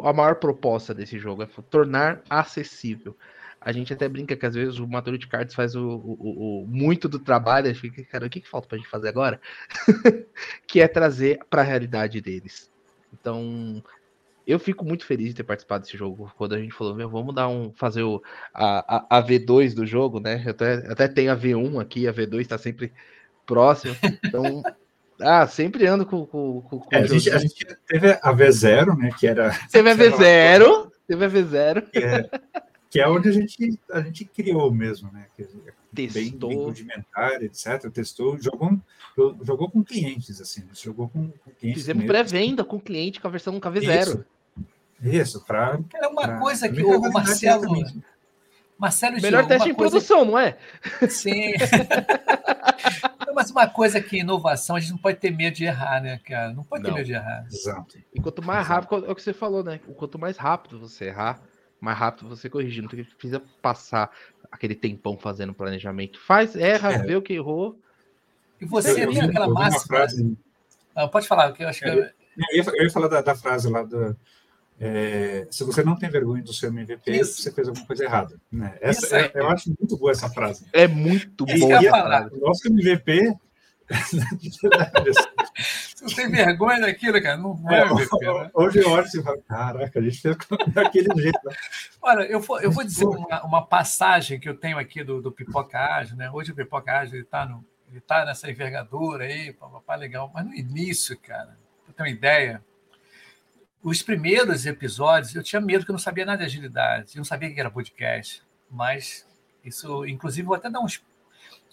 o, 0.01 0.07
a 0.07 0.13
maior 0.13 0.37
proposta 0.37 0.95
desse 0.95 1.19
jogo, 1.19 1.43
é 1.43 1.49
tornar 1.71 2.23
acessível. 2.29 3.17
A 3.61 3.73
gente 3.73 3.93
até 3.93 4.07
brinca 4.09 4.37
que 4.37 4.45
às 4.45 4.55
vezes 4.55 4.79
o 4.79 4.87
Maturity 4.87 5.27
Cards 5.27 5.55
faz 5.55 5.75
o, 5.75 5.89
o, 5.89 6.67
muito 6.69 7.09
do 7.09 7.19
trabalho, 7.19 7.67
a 7.67 7.73
gente 7.73 7.81
fica, 7.81 8.05
cara, 8.05 8.27
o 8.27 8.31
que, 8.31 8.41
que 8.41 8.49
falta 8.49 8.69
pra 8.69 8.77
gente 8.77 8.91
fazer 8.91 9.09
agora? 9.09 9.41
que 10.67 10.81
é 10.81 10.89
trazer 10.89 11.41
para 11.49 11.63
a 11.63 11.65
realidade 11.65 12.21
deles. 12.21 12.71
Então, 13.13 13.83
eu 14.47 14.59
fico 14.59 14.85
muito 14.85 15.07
feliz 15.07 15.29
de 15.29 15.37
ter 15.37 15.45
participado 15.45 15.85
desse 15.85 15.97
jogo. 15.97 16.31
Quando 16.37 16.55
a 16.55 16.59
gente 16.59 16.75
falou, 16.75 16.95
meu, 16.95 17.09
vamos 17.09 17.35
dar 17.35 17.49
um. 17.49 17.73
fazer 17.73 18.03
o, 18.03 18.23
a, 18.53 18.97
a, 18.97 19.19
a 19.19 19.23
V2 19.23 19.75
do 19.75 19.87
jogo, 19.87 20.21
né? 20.21 20.43
Eu 20.45 20.51
até, 20.51 20.75
até 20.93 21.09
tenho 21.09 21.33
a 21.33 21.37
V1 21.37 21.81
aqui, 21.81 22.07
a 22.07 22.13
V2 22.13 22.41
está 22.41 22.59
sempre 22.59 22.93
próximo. 23.47 23.97
Então, 24.23 24.63
ah, 25.21 25.47
sempre 25.47 25.87
ando 25.87 26.05
com, 26.05 26.27
com, 26.27 26.63
com 26.63 26.83
é, 26.91 26.99
a, 26.99 27.07
gente, 27.07 27.31
a, 27.31 27.39
gente, 27.39 27.67
teve 27.87 28.11
a 28.11 28.33
V0, 28.33 28.97
né? 28.97 29.11
Que 29.19 29.27
era. 29.27 29.51
Teve 29.71 29.91
a 29.91 29.97
V0, 29.97 30.91
teve 31.07 31.25
a 31.25 31.29
V0. 31.29 31.91
Que 31.91 31.99
é, 31.99 32.31
que 32.91 33.01
é 33.01 33.09
onde 33.09 33.29
a 33.29 33.33
gente, 33.33 33.79
a 33.93 34.01
gente 34.01 34.25
criou 34.25 34.73
mesmo, 34.73 35.11
né? 35.13 35.27
Testou. 35.37 35.63
Bem, 35.93 36.11
bem 36.11 36.57
rudimentar, 36.57 37.43
etc. 37.43 37.91
Testou, 37.93 38.37
jogou, 38.41 38.79
jogou 39.43 39.71
com 39.71 39.85
clientes, 39.85 40.41
assim. 40.41 40.65
Jogou 40.73 41.09
com, 41.09 41.29
com 41.29 41.51
clientes. 41.53 41.83
Fizemos 41.83 42.05
pré-venda 42.05 42.65
com 42.65 42.81
cliente 42.81 43.21
com 43.21 43.29
a 43.29 43.31
versão 43.31 43.61
KV0. 43.61 44.01
Isso, 44.01 44.25
Isso 45.03 45.45
para. 45.45 45.79
É 45.95 46.07
uma 46.09 46.23
pra, 46.23 46.39
coisa 46.39 46.69
que 46.69 46.83
o 46.83 47.13
Marcelo. 47.13 47.85
Marcelo 48.77 49.21
Melhor 49.21 49.47
teste 49.47 49.69
em 49.69 49.75
coisa... 49.75 49.93
produção, 49.93 50.25
não 50.25 50.39
é? 50.39 50.59
Sim. 51.09 51.53
Mas 53.35 53.51
uma 53.51 53.69
coisa 53.69 54.01
que 54.01 54.19
inovação, 54.19 54.77
a 54.77 54.81
gente 54.81 54.93
não 54.93 54.99
pode 54.99 55.19
ter 55.19 55.31
medo 55.31 55.57
de 55.57 55.65
errar, 55.65 56.01
né, 56.01 56.19
cara? 56.25 56.53
Não 56.53 56.63
pode 56.63 56.83
não. 56.83 56.91
ter 56.91 56.97
medo 56.97 57.07
de 57.07 57.13
errar. 57.13 57.47
Exato. 57.47 57.99
E 58.13 58.21
quanto 58.21 58.43
mais 58.43 58.67
rápido, 58.67 59.07
é 59.07 59.11
o 59.11 59.15
que 59.15 59.23
você 59.23 59.33
falou, 59.33 59.65
né? 59.65 59.81
Quanto 59.97 60.19
mais 60.19 60.37
rápido 60.37 60.79
você 60.79 61.07
errar, 61.07 61.41
mais 61.81 61.99
rápido 61.99 62.29
você 62.29 62.49
corrigir. 62.49 62.83
Não 62.83 62.89
precisa 62.89 63.43
passar 63.61 64.11
aquele 64.51 64.75
tempão 64.75 65.19
fazendo 65.19 65.53
planejamento. 65.53 66.21
Faz, 66.21 66.55
erra, 66.55 66.93
é. 66.93 66.99
vê 66.99 67.17
o 67.17 67.23
que 67.23 67.33
errou. 67.33 67.79
E 68.61 68.65
você 68.65 68.95
tem 68.95 69.21
aquela 69.21 69.49
máxima. 69.49 69.87
Frase... 69.87 70.39
Ah, 70.95 71.09
pode 71.09 71.27
falar, 71.27 71.53
que 71.53 71.65
eu 71.65 71.69
acho 71.69 71.81
que. 71.81 71.89
É, 71.89 72.13
eu, 72.53 72.57
ia, 72.57 72.65
eu 72.67 72.85
ia 72.85 72.91
falar 72.91 73.09
da, 73.09 73.21
da 73.21 73.35
frase 73.35 73.69
lá 73.69 73.83
do 73.83 74.17
é, 74.81 75.47
se 75.51 75.63
você 75.65 75.85
não 75.85 75.97
tem 75.97 76.11
vergonha 76.11 76.43
do 76.43 76.53
seu 76.53 76.69
MVP, 76.69 77.13
Isso. 77.13 77.41
você 77.43 77.53
fez 77.53 77.69
alguma 77.69 77.87
coisa 77.87 78.05
errada. 78.05 78.41
Né? 78.51 78.77
Essa, 78.81 79.19
é, 79.19 79.31
eu 79.35 79.49
acho 79.49 79.69
muito 79.69 79.97
boa 79.97 80.11
essa 80.11 80.29
frase. 80.29 80.67
É 80.73 80.89
muito 80.89 81.47
boa. 81.47 81.81
O 82.33 82.47
nosso 82.47 82.67
MVP. 82.69 83.35
você 86.03 86.17
tem 86.17 86.31
vergonha 86.31 86.81
daquilo, 86.81 87.23
cara? 87.23 87.37
Não 87.37 87.61
é, 87.71 87.83
MVP. 87.83 88.27
Né? 88.27 88.51
Hoje 88.55 88.79
eu 88.81 88.91
olho 88.91 89.07
e 89.07 89.23
falo, 89.23 89.43
caraca, 89.43 89.99
a 89.99 90.03
gente 90.03 90.21
fez 90.21 90.37
daquele 90.73 91.15
jeito. 91.21 91.39
Né? 91.45 91.55
Olha, 92.03 92.23
eu 92.23 92.41
vou, 92.41 92.61
eu 92.61 92.71
vou 92.71 92.83
dizer 92.83 93.05
uma, 93.05 93.45
uma, 93.45 93.67
passagem 93.67 94.41
que 94.41 94.49
eu 94.49 94.57
tenho 94.57 94.79
aqui 94.79 95.05
do, 95.05 95.23
do 95.23 95.31
Pipoca 95.31 95.79
Ágil, 95.79 96.17
né? 96.17 96.31
Hoje 96.31 96.51
o 96.53 96.55
Pipoca 96.55 96.99
Ágil 96.99 97.21
está 97.21 97.47
ele 97.91 98.01
tá 98.01 98.25
nessa 98.25 98.51
envergadura 98.51 99.25
aí, 99.25 99.53
papai 99.53 99.97
legal, 99.99 100.29
mas 100.35 100.45
no 100.45 100.53
início, 100.53 101.17
cara, 101.17 101.57
para 101.85 101.95
ter 101.95 102.03
uma 102.03 102.09
ideia, 102.09 102.61
os 103.85 104.03
primeiros 104.03 104.65
episódios, 104.67 105.35
eu 105.35 105.43
tinha 105.43 105.61
medo 105.61 105.85
que 105.85 105.91
eu 105.91 105.95
não 105.95 106.01
sabia 106.01 106.25
nada 106.25 106.39
de 106.39 106.45
agilidade, 106.45 107.13
eu 107.15 107.19
não 107.19 107.25
sabia 107.25 107.53
que 107.53 107.61
era 107.61 107.71
podcast, 107.71 108.43
mas 108.71 109.29
isso, 109.63 110.05
inclusive, 110.07 110.47
vou 110.47 110.57
até 110.57 110.69
dar 110.71 110.81
uns, 110.81 111.05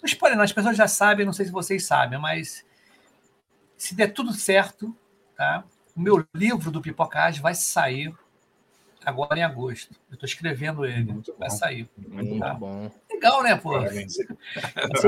um 0.02 0.06
spoiler, 0.06 0.36
não, 0.36 0.44
as 0.44 0.52
pessoas 0.52 0.76
já 0.76 0.86
sabem, 0.86 1.24
não 1.26 1.32
sei 1.32 1.46
se 1.46 1.52
vocês 1.52 1.84
sabem, 1.86 2.18
mas 2.20 2.64
se 3.76 3.94
der 3.94 4.12
tudo 4.12 4.32
certo, 4.32 4.94
tá? 5.36 5.64
o 5.96 6.00
meu 6.00 6.24
livro 6.34 6.70
do 6.70 6.80
Pipocage 6.80 7.40
vai 7.40 7.54
sair 7.54 8.14
agora 9.04 9.38
em 9.38 9.42
agosto. 9.42 9.94
Eu 10.10 10.14
estou 10.14 10.26
escrevendo 10.26 10.84
ele. 10.86 11.12
Muito 11.12 11.34
vai 11.38 11.48
bom. 11.48 11.54
sair. 11.56 11.90
Muito 11.96 12.38
Tá. 12.38 12.54
bom. 12.54 12.90
Legal, 13.10 13.42
né, 13.42 13.56
pô? 13.56 13.72
Ser 13.88 14.26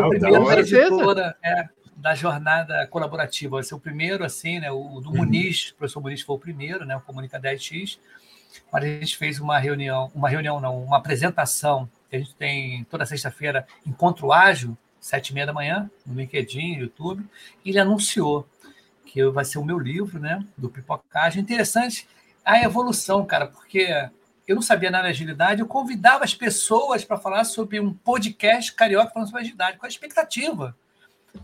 o 0.00 0.10
Da 0.10 0.10
primeiro 0.10 0.42
hora. 0.42 0.56
da 0.56 0.60
editora 0.60 1.36
é, 1.42 1.68
da 2.04 2.14
jornada 2.14 2.86
colaborativa. 2.88 3.56
Vai 3.56 3.62
ser 3.62 3.74
o 3.74 3.80
primeiro, 3.80 4.26
assim, 4.26 4.60
né? 4.60 4.70
O 4.70 5.00
do 5.00 5.08
Uhum. 5.08 5.16
Muniz, 5.16 5.70
o 5.70 5.74
professor 5.76 6.02
Muniz 6.02 6.20
foi 6.20 6.36
o 6.36 6.38
primeiro, 6.38 6.84
né? 6.84 6.94
O 6.94 7.00
Comunica 7.00 7.40
10X. 7.40 7.98
Mas 8.70 8.84
a 8.84 8.86
gente 8.86 9.16
fez 9.16 9.40
uma 9.40 9.58
reunião, 9.58 10.12
uma 10.14 10.28
reunião 10.28 10.60
não, 10.60 10.84
uma 10.84 10.98
apresentação 10.98 11.88
que 12.10 12.16
a 12.16 12.18
gente 12.18 12.34
tem 12.34 12.84
toda 12.90 13.06
sexta-feira, 13.06 13.66
Encontro 13.86 14.32
Ágil, 14.32 14.76
sete 15.00 15.30
e 15.30 15.34
meia 15.34 15.46
da 15.46 15.52
manhã, 15.54 15.90
no 16.04 16.14
LinkedIn, 16.14 16.74
YouTube, 16.74 17.24
e 17.64 17.70
ele 17.70 17.78
anunciou 17.78 18.46
que 19.06 19.24
vai 19.30 19.46
ser 19.46 19.56
o 19.58 19.64
meu 19.64 19.78
livro, 19.78 20.20
né? 20.20 20.44
Do 20.58 20.68
Pipocagem. 20.68 21.42
Interessante 21.42 22.06
a 22.44 22.62
evolução, 22.62 23.24
cara, 23.24 23.46
porque 23.46 23.88
eu 24.46 24.54
não 24.54 24.62
sabia 24.62 24.90
nada 24.90 25.04
de 25.04 25.10
agilidade, 25.10 25.62
eu 25.62 25.66
convidava 25.66 26.22
as 26.22 26.34
pessoas 26.34 27.02
para 27.02 27.16
falar 27.16 27.44
sobre 27.44 27.80
um 27.80 27.94
podcast 27.94 28.74
carioca 28.74 29.10
falando 29.10 29.28
sobre 29.28 29.40
agilidade, 29.40 29.78
com 29.78 29.86
a 29.86 29.88
expectativa. 29.88 30.76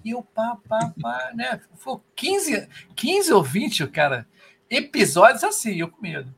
E 0.05 0.11
eu, 0.11 0.23
pá, 0.23 0.57
pá, 0.69 0.93
pá, 1.01 1.31
né? 1.35 1.61
Foi 1.77 1.99
15, 2.17 2.69
15 2.95 3.33
ou 3.33 3.43
20, 3.43 3.87
cara, 3.89 4.27
episódios 4.69 5.45
assim, 5.45 5.77
eu 5.77 5.89
com 5.89 6.01
medo. 6.01 6.35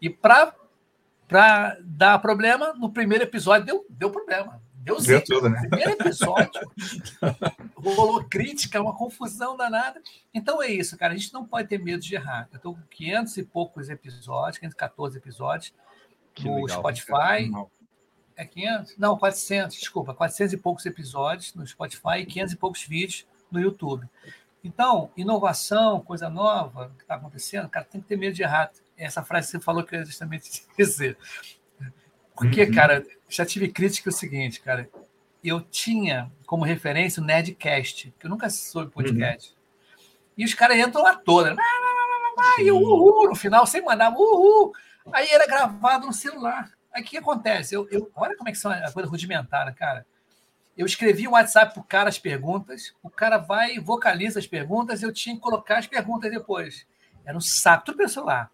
E 0.00 0.08
para 0.08 0.54
para 1.26 1.78
dar 1.84 2.18
problema, 2.18 2.72
no 2.72 2.90
primeiro 2.90 3.22
episódio 3.22 3.64
deu, 3.64 3.86
deu 3.88 4.10
problema. 4.10 4.60
Deu 4.74 5.00
Deu 5.00 5.22
tudo, 5.22 5.48
né? 5.48 5.60
Primeiro 5.68 5.92
episódio. 5.92 6.50
rolou 7.76 8.24
crítica, 8.24 8.80
uma 8.80 8.96
confusão 8.96 9.56
danada. 9.56 10.02
Então 10.34 10.60
é 10.60 10.68
isso, 10.68 10.96
cara. 10.96 11.12
A 11.12 11.16
gente 11.16 11.32
não 11.32 11.44
pode 11.44 11.68
ter 11.68 11.78
medo 11.78 12.02
de 12.02 12.14
errar. 12.14 12.48
Eu 12.50 12.56
estou 12.56 12.74
com 12.74 12.82
500 12.90 13.36
e 13.36 13.42
poucos 13.44 13.88
episódios, 13.88 14.58
514 14.58 15.18
episódios 15.18 15.74
Que 16.34 16.48
no 16.48 16.62
legal. 16.62 16.78
Spotify. 16.78 17.50
É 18.40 18.44
500? 18.46 18.96
Não, 18.96 19.18
400, 19.18 19.76
desculpa. 19.76 20.14
400 20.14 20.54
e 20.54 20.56
poucos 20.56 20.86
episódios 20.86 21.54
no 21.54 21.66
Spotify 21.66 22.20
e 22.20 22.26
500 22.26 22.52
e 22.54 22.56
poucos 22.56 22.82
vídeos 22.84 23.26
no 23.52 23.60
YouTube. 23.60 24.08
Então, 24.64 25.10
inovação, 25.14 26.00
coisa 26.00 26.30
nova 26.30 26.90
que 26.96 27.02
está 27.02 27.16
acontecendo, 27.16 27.68
cara, 27.68 27.84
tem 27.84 28.00
que 28.00 28.06
ter 28.08 28.16
medo 28.16 28.34
de 28.34 28.42
errar. 28.42 28.70
Essa 28.96 29.22
frase 29.22 29.48
que 29.48 29.52
você 29.52 29.60
falou 29.60 29.82
que 29.84 29.94
eu 29.94 29.98
ia 30.00 30.04
justamente 30.06 30.48
dizer. 30.78 31.18
Porque, 32.34 32.64
Uhum. 32.64 32.72
cara, 32.72 33.04
já 33.28 33.44
tive 33.44 33.68
crítica 33.68 34.08
o 34.08 34.12
seguinte, 34.12 34.60
cara. 34.62 34.88
Eu 35.44 35.60
tinha 35.60 36.30
como 36.46 36.64
referência 36.64 37.22
o 37.22 37.24
Nerdcast, 37.26 38.14
que 38.18 38.26
eu 38.26 38.30
nunca 38.30 38.48
soube 38.48 38.90
podcast. 38.90 39.54
E 40.36 40.44
os 40.46 40.54
caras 40.54 40.78
entram 40.78 41.02
lá 41.02 41.14
toda. 41.14 41.54
né? 41.54 41.62
E 42.60 42.70
o 42.70 42.78
uhul 42.78 43.28
no 43.28 43.34
final, 43.34 43.66
sem 43.66 43.82
mandar 43.84 44.10
uhul. 44.14 44.72
Aí 45.12 45.28
era 45.28 45.46
gravado 45.46 46.06
no 46.06 46.12
celular. 46.12 46.70
Aí 46.92 47.02
o 47.02 47.04
que 47.04 47.16
acontece? 47.16 47.74
Eu, 47.74 47.88
eu, 47.90 48.10
olha 48.14 48.36
como 48.36 48.48
é 48.48 48.52
que 48.52 48.58
são 48.58 48.70
a 48.70 48.90
coisa 48.92 49.08
rudimentar, 49.08 49.72
cara. 49.74 50.06
Eu 50.76 50.86
escrevi 50.86 51.28
um 51.28 51.32
WhatsApp 51.32 51.74
pro 51.74 51.82
cara 51.82 52.08
as 52.08 52.18
perguntas, 52.18 52.94
o 53.02 53.10
cara 53.10 53.38
vai 53.38 53.76
e 53.76 53.78
vocaliza 53.80 54.38
as 54.38 54.46
perguntas, 54.46 55.02
eu 55.02 55.12
tinha 55.12 55.34
que 55.34 55.40
colocar 55.40 55.78
as 55.78 55.86
perguntas 55.86 56.30
depois. 56.30 56.86
Era 57.24 57.36
um 57.36 57.40
saco, 57.40 57.84
tudo 57.84 57.98
pelo 57.98 58.08
celular. 58.08 58.50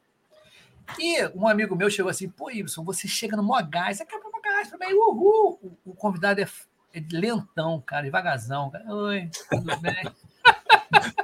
E 0.99 1.25
um 1.35 1.47
amigo 1.47 1.77
meu 1.77 1.91
chegou 1.91 2.11
assim, 2.11 2.29
pô, 2.29 2.51
Ibson, 2.51 2.85
você 2.85 3.09
chega 3.09 3.37
no 3.37 3.43
mó 3.43 3.61
gás, 3.63 3.99
quer 3.99 4.19
pro 4.19 4.41
gás 4.43 4.71
também, 4.71 4.93
uhul. 4.95 5.59
O, 5.63 5.91
o 5.91 5.95
convidado 5.95 6.41
é, 6.41 6.49
é 6.95 7.03
lentão, 7.13 7.81
cara, 7.81 8.03
devagarzão. 8.03 8.73
Oi, 8.89 9.31
tudo 9.51 9.81
bem? 9.81 10.05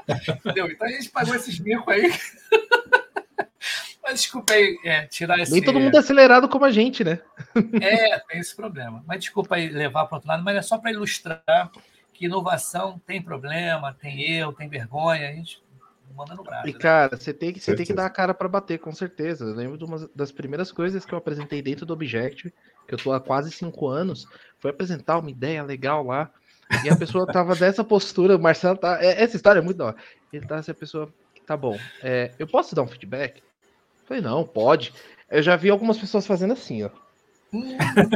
Entendeu? 0.37 0.71
Então 0.71 0.87
a 0.87 0.91
gente 0.91 1.11
pagou 1.11 1.35
esses 1.35 1.59
bicos 1.59 1.89
aí. 1.89 2.13
Desculpa 4.13 4.53
aí 4.53 4.79
é, 4.85 5.07
tirar 5.07 5.39
esse. 5.39 5.53
Nem 5.53 5.63
todo 5.63 5.81
mundo 5.81 5.95
é 5.95 5.99
acelerado 5.99 6.49
como 6.49 6.65
a 6.65 6.71
gente, 6.71 7.05
né? 7.05 7.21
É, 7.81 8.19
tem 8.21 8.41
esse 8.41 8.55
problema. 8.55 9.03
Mas 9.07 9.21
desculpa 9.21 9.57
aí 9.57 9.69
levar 9.69 10.07
para 10.07 10.17
outro 10.17 10.29
lado, 10.29 10.43
mas 10.45 10.57
é 10.57 10.63
só 10.63 10.79
para 10.79 10.93
ilustrar 10.93 11.71
que 12.13 12.27
inovação 12.27 13.01
tem 13.07 13.21
problema, 13.21 13.93
tem 13.95 14.23
erro, 14.23 14.53
tem 14.53 14.69
vergonha, 14.69 15.29
a 15.29 15.33
gente 15.33 15.63
manda 16.15 16.35
no 16.35 16.43
braço. 16.43 16.69
E, 16.69 16.73
né? 16.73 16.79
cara, 16.79 17.17
você 17.17 17.33
tem 17.33 17.53
que, 17.53 17.61
você 17.61 17.75
tem 17.75 17.87
que 17.87 17.93
dar 17.93 18.07
a 18.07 18.11
cara 18.11 18.35
pra 18.35 18.49
bater, 18.49 18.79
com 18.79 18.93
certeza. 18.93 19.45
Eu 19.45 19.55
lembro 19.55 19.79
de 19.79 19.85
uma 19.85 20.09
das 20.15 20.31
primeiras 20.31 20.71
coisas 20.71 21.05
que 21.05 21.13
eu 21.13 21.19
apresentei 21.19 21.63
dentro 21.63 21.87
do 21.87 21.93
Objective, 21.93 22.53
que 22.87 22.95
eu 22.95 22.99
tô 22.99 23.13
há 23.13 23.21
quase 23.21 23.51
cinco 23.51 23.89
anos, 23.89 24.27
foi 24.59 24.71
apresentar 24.71 25.19
uma 25.19 25.31
ideia 25.31 25.63
legal 25.63 26.05
lá. 26.05 26.31
E 26.85 26.89
a 26.89 26.97
pessoa 26.97 27.27
tava 27.27 27.55
dessa 27.55 27.85
postura, 27.85 28.37
o 28.37 28.41
Marcelo 28.41 28.79
tá. 28.79 29.03
é- 29.03 29.23
Essa 29.23 29.37
história 29.37 29.61
é 29.61 29.63
muito 29.63 29.79
da 29.79 29.87
hora. 29.87 29.97
Ele 30.33 30.47
tá 30.47 30.57
assim, 30.57 30.71
a 30.71 30.75
pessoa, 30.75 31.13
tá 31.47 31.57
bom, 31.57 31.79
é, 32.03 32.33
eu 32.39 32.47
posso 32.47 32.75
dar 32.75 32.83
um 32.83 32.89
feedback? 32.89 33.43
Eu 34.03 34.07
falei, 34.07 34.23
não, 34.23 34.45
pode. 34.45 34.93
Eu 35.31 35.43
já 35.43 35.57
vi 35.57 35.71
algumas 35.71 35.97
pessoas 35.99 36.27
fazendo 36.27 36.53
assim, 36.53 36.83
ó. 36.85 36.91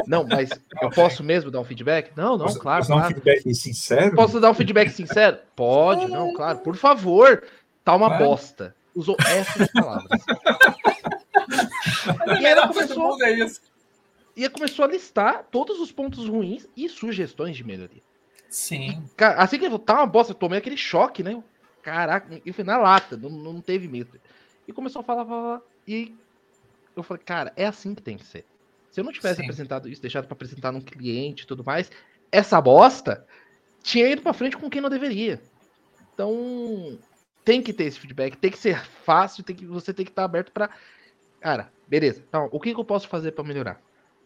Não, 0.07 0.25
mas 0.27 0.49
eu 0.81 0.89
posso 0.89 1.23
mesmo 1.23 1.51
dar 1.51 1.59
um 1.59 1.63
feedback? 1.63 2.11
Não, 2.15 2.37
não, 2.37 2.45
Posso- 2.45 2.59
claro, 2.59 2.79
posso 2.79 2.89
dar 2.89 2.95
um 2.95 2.99
claro. 2.99 3.13
feedback 3.13 3.55
sincero? 3.55 4.15
Posso 4.15 4.39
dar 4.39 4.49
um 4.51 4.53
feedback 4.53 4.89
sincero? 4.89 5.37
Pode, 5.55 6.07
não, 6.07 6.33
claro. 6.33 6.59
Por 6.59 6.75
favor. 6.75 7.43
Tá 7.83 7.95
uma 7.95 8.07
Claro. 8.07 8.25
bosta. 8.25 8.75
Usou 8.95 9.15
essas 9.27 9.71
palavras. 9.71 10.09
a 12.27 12.41
E 12.41 12.45
ela 12.45 12.67
começou, 12.67 13.23
é 13.23 13.31
isso. 13.31 13.61
e 14.35 14.49
começou 14.49 14.85
a 14.85 14.87
listar 14.87 15.45
todos 15.51 15.79
os 15.79 15.91
pontos 15.91 16.27
ruins 16.27 16.67
e 16.75 16.89
sugestões 16.89 17.55
de 17.55 17.63
melhoria. 17.63 18.01
Sim. 18.49 19.03
Cara, 19.15 19.35
assim 19.41 19.57
que 19.57 19.63
ele 19.65 19.71
falou, 19.71 19.85
tá 19.85 19.95
uma 19.95 20.05
bosta, 20.07 20.31
eu 20.31 20.35
tomei 20.37 20.57
aquele 20.57 20.77
choque, 20.77 21.21
né? 21.21 21.41
Caraca, 21.83 22.41
e 22.45 22.51
foi 22.51 22.63
na 22.63 22.77
lata, 22.77 23.15
não, 23.15 23.29
não 23.29 23.61
teve 23.61 23.87
medo. 23.87 24.09
E 24.67 24.73
começou 24.73 24.99
a 24.99 25.03
falar, 25.03 25.25
falar, 25.25 25.61
e 25.87 26.13
eu 26.95 27.03
falei, 27.03 27.23
cara, 27.23 27.53
é 27.55 27.65
assim 27.65 27.95
que 27.95 28.01
tem 28.01 28.17
que 28.17 28.25
ser. 28.25 28.45
Se 28.91 28.99
eu 28.99 29.03
não 29.03 29.11
tivesse 29.11 29.37
Sim. 29.37 29.43
apresentado 29.43 29.87
isso, 29.87 30.01
deixado 30.01 30.25
pra 30.25 30.33
apresentar 30.33 30.71
num 30.71 30.81
cliente 30.81 31.43
e 31.43 31.47
tudo 31.47 31.63
mais, 31.63 31.89
essa 32.31 32.59
bosta 32.59 33.25
tinha 33.83 34.07
ido 34.09 34.21
pra 34.21 34.33
frente 34.33 34.57
com 34.57 34.69
quem 34.69 34.81
não 34.81 34.89
deveria. 34.89 35.41
Então, 36.13 36.97
tem 37.45 37.61
que 37.61 37.71
ter 37.71 37.85
esse 37.85 37.99
feedback, 37.99 38.35
tem 38.35 38.51
que 38.51 38.57
ser 38.57 38.83
fácil, 38.83 39.43
tem 39.43 39.55
que, 39.55 39.65
você 39.65 39.93
tem 39.93 40.03
que 40.03 40.11
estar 40.11 40.23
aberto 40.25 40.51
pra. 40.51 40.69
Cara, 41.39 41.71
beleza. 41.87 42.23
Então, 42.27 42.49
o 42.51 42.59
que, 42.59 42.73
que 42.73 42.79
eu 42.79 42.85
posso 42.85 43.07
fazer 43.07 43.31
pra 43.31 43.43
melhorar? 43.43 43.79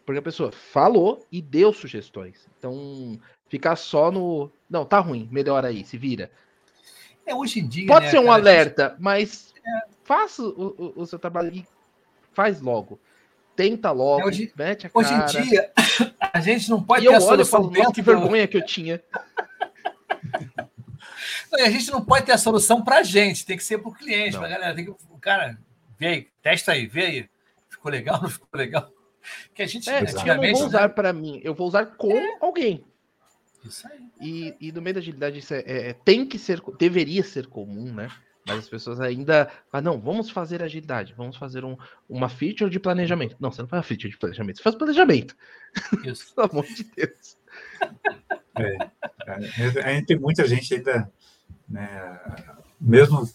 Porque 0.04 0.18
a 0.18 0.22
pessoa 0.22 0.50
falou 0.50 1.24
e 1.30 1.40
deu 1.40 1.72
sugestões. 1.72 2.48
Então, 2.58 3.20
ficar 3.48 3.76
só 3.76 4.10
no. 4.10 4.50
Não, 4.68 4.84
tá 4.84 4.98
ruim, 4.98 5.28
melhora 5.30 5.68
aí, 5.68 5.84
se 5.84 5.96
vira. 5.96 6.30
É, 7.24 7.34
hoje 7.34 7.60
em 7.60 7.68
dia. 7.68 7.86
Pode 7.86 8.06
né, 8.06 8.10
ser 8.10 8.18
um 8.18 8.24
cara, 8.24 8.34
a 8.34 8.38
gente- 8.38 8.48
alerta, 8.48 8.96
mas 8.98 9.52
faça 10.04 10.42
o, 10.42 10.48
o- 10.96 11.02
o 11.02 11.06
seu 11.06 11.18
trabalho 11.18 11.52
e 11.54 11.66
faz 12.32 12.60
logo. 12.60 12.98
Tenta 13.54 13.90
logo, 13.90 14.22
É, 14.22 14.24
hoje- 14.26 14.52
mete 14.56 14.86
a 14.86 14.90
Hoje 14.94 15.10
cara. 15.10 15.24
em 15.40 15.42
dia, 15.44 15.72
a 16.32 16.40
gente 16.40 16.70
não 16.70 16.82
pode 16.82 17.04
e 17.04 17.08
ter 17.08 17.14
eu 17.14 17.18
a 17.20 17.22
olho 17.24 17.42
e 17.42 17.44
solução 17.44 17.60
falo, 17.70 17.70
nossa, 17.78 17.92
que 17.92 18.02
vergonha 18.02 18.48
que 18.48 18.56
eu 18.56 18.64
tinha. 18.64 19.02
A 21.52 21.70
gente 21.70 21.90
não 21.90 22.02
pode 22.04 22.24
ter 22.26 22.32
a 22.32 22.38
solução 22.38 22.82
para 22.82 22.98
a 22.98 23.02
gente, 23.02 23.44
tem 23.44 23.56
que 23.56 23.64
ser 23.64 23.78
para 23.78 23.90
o 23.90 23.94
cliente, 23.94 24.38
para 24.38 24.48
galera. 24.48 24.74
Tem 24.74 24.84
que, 24.86 24.90
o 24.90 25.18
cara, 25.20 25.58
vê 25.98 26.06
aí, 26.06 26.28
testa 26.40 26.72
aí, 26.72 26.86
vê 26.86 27.04
aí. 27.04 27.30
Ficou 27.68 27.90
legal, 27.92 28.20
não 28.22 28.30
ficou 28.30 28.48
legal? 28.54 28.90
Que 29.54 29.62
a 29.62 29.66
gente, 29.66 29.88
É, 29.88 30.00
eu 30.00 30.04
não 30.04 30.34
vou 30.34 30.40
né? 30.42 30.52
usar 30.52 30.88
pra 30.88 31.12
mim, 31.12 31.40
eu 31.44 31.54
vou 31.54 31.68
usar 31.68 31.86
com 31.86 32.10
alguém. 32.40 32.82
Isso 33.64 33.86
aí. 33.86 34.00
E, 34.20 34.54
e 34.60 34.72
no 34.72 34.80
meio 34.82 34.94
da 34.94 35.00
agilidade 35.00 35.38
isso 35.38 35.52
é, 35.54 35.60
é- 35.66 35.92
tem 35.92 36.26
que 36.26 36.38
ser, 36.38 36.60
deveria 36.78 37.22
ser 37.22 37.46
comum, 37.46 37.92
né? 37.92 38.10
Mas 38.46 38.58
as 38.58 38.68
pessoas 38.68 39.00
ainda. 39.00 39.50
Ah, 39.72 39.80
não, 39.80 40.00
vamos 40.00 40.30
fazer 40.30 40.62
agilidade, 40.62 41.14
vamos 41.16 41.36
fazer 41.36 41.64
um, 41.64 41.76
uma 42.08 42.28
feature 42.28 42.70
de 42.70 42.80
planejamento. 42.80 43.36
Não, 43.38 43.52
você 43.52 43.62
não 43.62 43.68
faz 43.68 43.86
feature 43.86 44.10
de 44.10 44.18
planejamento, 44.18 44.56
você 44.56 44.62
faz 44.62 44.74
planejamento. 44.74 45.36
Isso. 46.04 46.34
Pelo 46.34 46.50
amor 46.50 46.66
de 46.66 46.84
Deus. 46.84 47.36
É, 48.58 49.82
ainda 49.84 50.06
tem 50.06 50.18
muita 50.18 50.46
gente 50.46 50.74
ainda, 50.74 51.10
né, 51.68 52.20
mesmo 52.80 53.28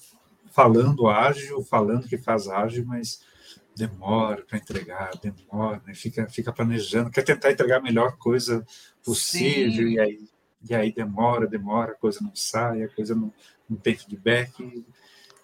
falando 0.51 1.07
ágil, 1.07 1.63
falando 1.63 2.07
que 2.07 2.17
faz 2.17 2.47
ágil, 2.47 2.85
mas 2.85 3.21
demora 3.75 4.43
para 4.43 4.57
entregar, 4.57 5.11
demora, 5.21 5.81
né, 5.85 5.93
fica, 5.93 6.27
fica 6.27 6.51
planejando, 6.51 7.11
quer 7.11 7.23
tentar 7.23 7.51
entregar 7.51 7.77
a 7.77 7.81
melhor 7.81 8.17
coisa 8.17 8.65
possível, 9.03 9.87
Sim. 9.87 9.93
e 9.93 9.99
aí, 9.99 10.29
e 10.69 10.75
aí 10.75 10.91
demora, 10.91 11.47
demora, 11.47 11.91
a 11.91 11.95
coisa 11.95 12.19
não 12.21 12.35
sai, 12.35 12.83
a 12.83 12.89
coisa 12.89 13.15
não, 13.15 13.31
não 13.69 13.77
tem 13.77 13.95
feedback. 13.95 14.85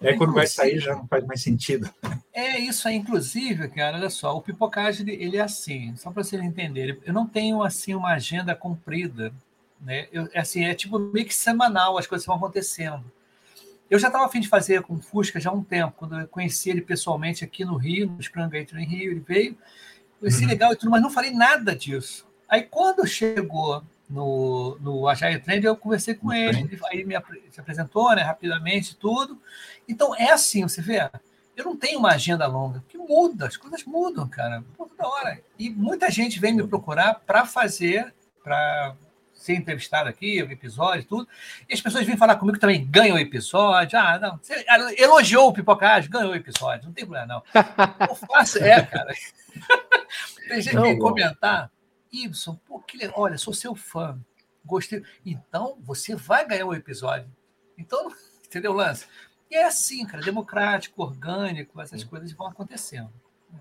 Aí 0.00 0.16
quando 0.16 0.34
vai 0.34 0.46
sair 0.46 0.78
já 0.78 0.94
não 0.94 1.06
faz 1.06 1.24
mais 1.24 1.42
sentido. 1.42 1.88
É 2.36 2.58
isso 2.58 2.88
aí, 2.88 2.96
inclusive, 2.96 3.68
cara, 3.68 3.96
olha 3.96 4.10
só, 4.10 4.36
o 4.36 4.42
pipocagem 4.42 5.08
ele, 5.08 5.36
é 5.36 5.40
assim, 5.40 5.94
só 5.94 6.10
para 6.10 6.24
vocês 6.24 6.42
entenderem, 6.42 6.98
eu 7.04 7.12
não 7.12 7.28
tenho 7.28 7.62
assim 7.62 7.94
uma 7.94 8.12
agenda 8.12 8.56
comprida, 8.56 9.32
né? 9.80 10.08
Eu, 10.10 10.28
é 10.32 10.40
assim, 10.40 10.64
é 10.64 10.74
tipo 10.74 10.98
meio 10.98 11.24
que 11.24 11.34
semanal, 11.34 11.96
as 11.96 12.08
coisas 12.08 12.26
vão 12.26 12.34
acontecendo. 12.34 13.04
Eu 13.88 14.00
já 14.00 14.08
estava 14.08 14.26
afim 14.26 14.40
de 14.40 14.48
fazer 14.48 14.82
com 14.82 14.94
o 14.94 15.00
Fusca 15.00 15.38
já 15.38 15.50
há 15.50 15.52
um 15.52 15.62
tempo, 15.62 15.94
quando 15.96 16.18
eu 16.18 16.26
conheci 16.26 16.70
ele 16.70 16.80
pessoalmente 16.80 17.44
aqui 17.44 17.64
no 17.64 17.76
Rio, 17.76 18.10
no 18.10 18.20
Scrum 18.20 18.48
Gator 18.48 18.80
em 18.80 18.84
Rio, 18.84 19.12
ele 19.12 19.20
veio, 19.20 19.56
conheci 20.18 20.42
Uhum. 20.42 20.48
legal 20.48 20.72
e 20.72 20.76
tudo, 20.76 20.90
mas 20.90 21.00
não 21.02 21.10
falei 21.10 21.30
nada 21.30 21.74
disso. 21.76 22.26
Aí 22.48 22.64
quando 22.64 23.06
chegou 23.06 23.80
no, 24.08 24.76
no 24.80 25.08
Agile 25.08 25.38
Trend, 25.38 25.64
eu 25.64 25.76
conversei 25.76 26.14
com 26.14 26.32
ele, 26.32 26.60
ele 26.60 26.80
aí 26.90 27.04
me 27.04 27.14
se 27.50 27.60
apresentou, 27.60 28.14
né, 28.14 28.22
rapidamente 28.22 28.96
tudo. 28.96 29.40
Então 29.88 30.14
é 30.14 30.30
assim, 30.30 30.62
você 30.62 30.82
vê, 30.82 31.08
eu 31.56 31.64
não 31.64 31.76
tenho 31.76 31.98
uma 31.98 32.10
agenda 32.10 32.46
longa, 32.46 32.80
porque 32.80 32.98
muda, 32.98 33.46
as 33.46 33.56
coisas 33.56 33.84
mudam, 33.84 34.28
cara, 34.28 34.64
toda 34.76 35.06
hora. 35.06 35.40
E 35.58 35.70
muita 35.70 36.10
gente 36.10 36.40
vem 36.40 36.52
me 36.52 36.66
procurar 36.66 37.14
para 37.26 37.46
fazer, 37.46 38.12
para 38.42 38.94
ser 39.32 39.54
entrevistado 39.54 40.08
aqui, 40.08 40.38
episódio 40.38 41.02
e 41.02 41.04
tudo. 41.04 41.28
E 41.68 41.74
as 41.74 41.80
pessoas 41.80 42.06
vêm 42.06 42.16
falar 42.16 42.36
comigo 42.36 42.58
também, 42.58 42.86
ganham 42.86 43.16
o 43.16 43.20
episódio. 43.20 43.98
Ah, 43.98 44.18
não, 44.18 44.38
você 44.38 44.64
elogiou 44.96 45.48
o 45.48 45.52
pipocagem, 45.52 46.10
ganhou 46.10 46.32
o 46.32 46.36
episódio, 46.36 46.86
não 46.86 46.92
tem 46.92 47.04
problema, 47.04 47.26
não. 47.26 47.42
Eu 48.08 48.14
faço, 48.14 48.58
é, 48.58 48.80
cara. 48.86 49.14
tem 50.48 50.60
gente 50.62 50.74
que 50.74 50.80
vem 50.82 50.98
comentar, 50.98 51.70
Ibson, 52.14 52.54
pô, 52.66 52.80
que 52.80 52.96
legal, 52.96 53.14
olha, 53.18 53.38
sou 53.38 53.52
seu 53.52 53.74
fã, 53.74 54.18
gostei. 54.64 55.02
Então, 55.24 55.76
você 55.80 56.14
vai 56.14 56.46
ganhar 56.46 56.66
o 56.66 56.74
episódio. 56.74 57.30
Então, 57.76 58.10
entendeu 58.46 58.72
o 58.72 58.76
lance? 58.76 59.06
E 59.50 59.56
é 59.56 59.66
assim, 59.66 60.06
cara, 60.06 60.22
democrático, 60.22 61.02
orgânico, 61.02 61.80
essas 61.80 62.02
coisas 62.04 62.32
vão 62.32 62.46
acontecendo. 62.46 63.12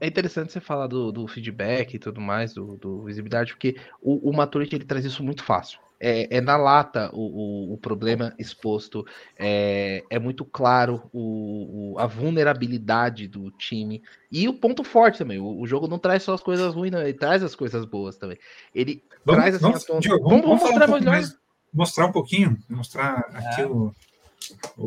É 0.01 0.07
interessante 0.07 0.51
você 0.51 0.59
falar 0.59 0.87
do, 0.87 1.11
do 1.11 1.27
feedback 1.27 1.93
e 1.93 1.99
tudo 1.99 2.19
mais, 2.19 2.53
do, 2.53 2.77
do 2.77 3.03
visibilidade, 3.03 3.53
porque 3.53 3.75
o, 4.01 4.29
o 4.29 4.33
ele 4.59 4.85
traz 4.85 5.05
isso 5.05 5.23
muito 5.23 5.43
fácil. 5.43 5.79
É, 6.05 6.37
é 6.37 6.41
na 6.41 6.57
lata 6.57 7.09
o, 7.13 7.21
o, 7.21 7.73
o, 7.75 7.77
problema 7.77 8.33
exposto, 8.37 9.05
é, 9.39 10.03
é 10.09 10.19
muito 10.19 10.43
claro 10.43 11.09
o, 11.13 11.95
a 11.97 12.05
vulnerabilidade 12.05 13.25
do 13.25 13.49
time 13.51 14.03
e 14.29 14.49
o 14.49 14.53
ponto 14.53 14.83
forte 14.83 15.19
também. 15.19 15.39
O, 15.39 15.65
jogo 15.65 15.87
não 15.87 15.97
traz 15.97 16.23
só 16.23 16.33
as 16.33 16.41
coisas 16.41 16.75
ruins, 16.75 16.91
não, 16.91 17.01
ele 17.01 17.13
traz 17.13 17.41
as 17.41 17.55
coisas 17.55 17.85
boas 17.85 18.17
também. 18.17 18.37
Ele 18.75 19.01
vamos, 19.23 19.41
traz 19.41 19.55
assim 19.55 19.87
vamos, 19.87 20.01
Diogo, 20.01 20.29
vamos, 20.29 20.45
vamos, 20.45 20.61
mostrar 20.61 20.89
um 20.89 20.93
melhor. 20.93 21.11
Mais, 21.11 21.37
mostrar 21.73 22.05
um 22.07 22.11
pouquinho, 22.11 22.59
mostrar 22.69 23.19
aqui 23.33 23.61
é. 23.61 23.65
o. 23.65 23.95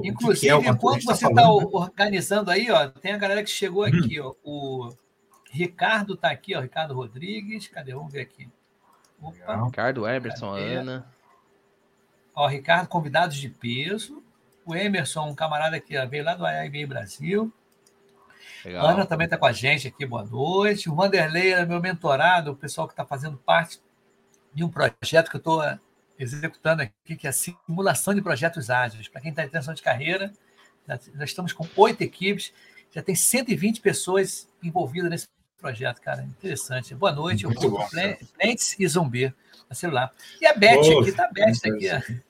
Inclusive, 0.05 0.53
é 0.53 0.69
enquanto 0.69 1.07
tá 1.07 1.15
você 1.15 1.27
está 1.27 1.43
tá 1.43 1.51
organizando 1.51 2.51
aí, 2.51 2.71
ó, 2.71 2.89
tem 2.91 3.13
a 3.13 3.17
galera 3.17 3.43
que 3.43 3.49
chegou 3.49 3.85
uhum. 3.85 3.89
aqui, 3.89 4.21
ó, 4.21 4.35
o 4.45 4.91
Ricardo 5.51 6.13
está 6.13 6.31
aqui, 6.31 6.55
ó, 6.55 6.61
Ricardo 6.61 6.93
Rodrigues, 6.93 7.69
cadê? 7.69 7.95
Vamos 7.95 8.13
ver 8.13 8.21
aqui. 8.21 8.47
Opa. 9.21 9.65
Ricardo, 9.65 10.07
Emerson, 10.07 10.55
cadê? 10.55 10.77
Ana. 10.77 11.07
Ó, 12.35 12.47
Ricardo, 12.47 12.89
convidados 12.89 13.37
de 13.37 13.49
peso. 13.49 14.23
O 14.65 14.75
Emerson, 14.75 15.29
um 15.29 15.35
camarada 15.35 15.81
que 15.81 16.05
veio 16.07 16.25
lá 16.25 16.35
do 16.35 16.45
AIB 16.45 16.87
Brasil. 16.87 17.53
Legal. 18.65 18.87
Ana 18.87 19.07
também 19.07 19.27
está 19.27 19.39
com 19.39 19.47
a 19.47 19.53
gente 19.53 19.89
aqui, 19.89 20.05
boa 20.05 20.25
noite. 20.25 20.91
O 20.91 20.95
Vanderlei 20.95 21.53
é 21.53 21.65
meu 21.65 21.81
mentorado, 21.81 22.51
o 22.51 22.57
pessoal 22.57 22.87
que 22.87 22.93
está 22.93 23.05
fazendo 23.05 23.37
parte 23.39 23.81
de 24.53 24.65
um 24.65 24.69
projeto 24.69 25.31
que 25.31 25.37
eu 25.37 25.39
estou 25.39 25.63
executando 26.19 26.83
aqui, 26.83 27.17
que 27.17 27.27
é 27.27 27.31
a 27.31 27.33
simulação 27.33 28.15
de 28.15 28.23
projetos 28.23 28.71
ágeis. 28.71 29.09
Para 29.09 29.21
quem 29.21 29.31
está 29.31 29.45
em 29.45 29.47
intenção 29.47 29.75
de 29.75 29.83
carreira, 29.83 30.33
já, 30.87 31.25
estamos 31.25 31.53
com 31.53 31.67
oito 31.77 32.03
equipes, 32.03 32.53
já 32.91 33.03
tem 33.03 33.15
120 33.15 33.81
pessoas 33.81 34.49
envolvidas 34.63 35.11
nesse 35.11 35.29
projeto, 35.59 36.01
cara. 36.01 36.23
Interessante. 36.23 36.95
Boa 36.95 37.13
noite, 37.13 37.45
eu 37.45 37.51
vou 37.51 37.87
Plants 37.89 38.77
e 38.79 38.87
Zumbi, 38.87 39.35
no 39.69 39.77
celular. 39.77 40.13
E 40.41 40.47
a 40.47 40.55
Beth 40.55 40.77
oh, 40.77 41.01
aqui, 41.01 41.13
tá 41.13 41.25
a 41.25 41.33
Beth 41.33 41.53
aqui. 41.65 42.23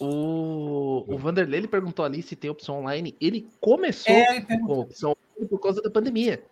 o, 0.00 1.04
o 1.06 1.18
Vanderlei 1.18 1.60
ele 1.60 1.68
perguntou 1.68 2.04
ali 2.04 2.22
se 2.22 2.36
tem 2.36 2.50
opção 2.50 2.80
online. 2.80 3.16
Ele 3.20 3.48
começou 3.60 4.14
é, 4.14 4.40
com 4.40 4.80
opção 4.80 5.16
por 5.48 5.58
causa 5.58 5.82
da 5.82 5.90
pandemia. 5.90 6.42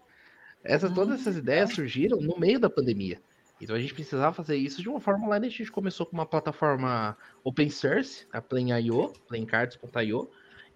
Essas, 0.62 0.92
todas 0.92 1.20
essas 1.20 1.36
ideias 1.36 1.72
surgiram 1.72 2.20
no 2.20 2.38
meio 2.38 2.60
da 2.60 2.68
pandemia. 2.68 3.20
Então 3.60 3.76
a 3.76 3.80
gente 3.80 3.94
precisava 3.94 4.32
fazer 4.34 4.56
isso 4.56 4.82
de 4.82 4.88
uma 4.88 5.00
forma 5.00 5.26
online. 5.26 5.46
A 5.46 5.50
gente 5.50 5.70
começou 5.70 6.06
com 6.06 6.12
uma 6.12 6.26
plataforma 6.26 7.16
open 7.44 7.68
source, 7.70 8.26
a 8.32 8.40
Plain.io, 8.40 9.12
plaincards.io, 9.28 10.30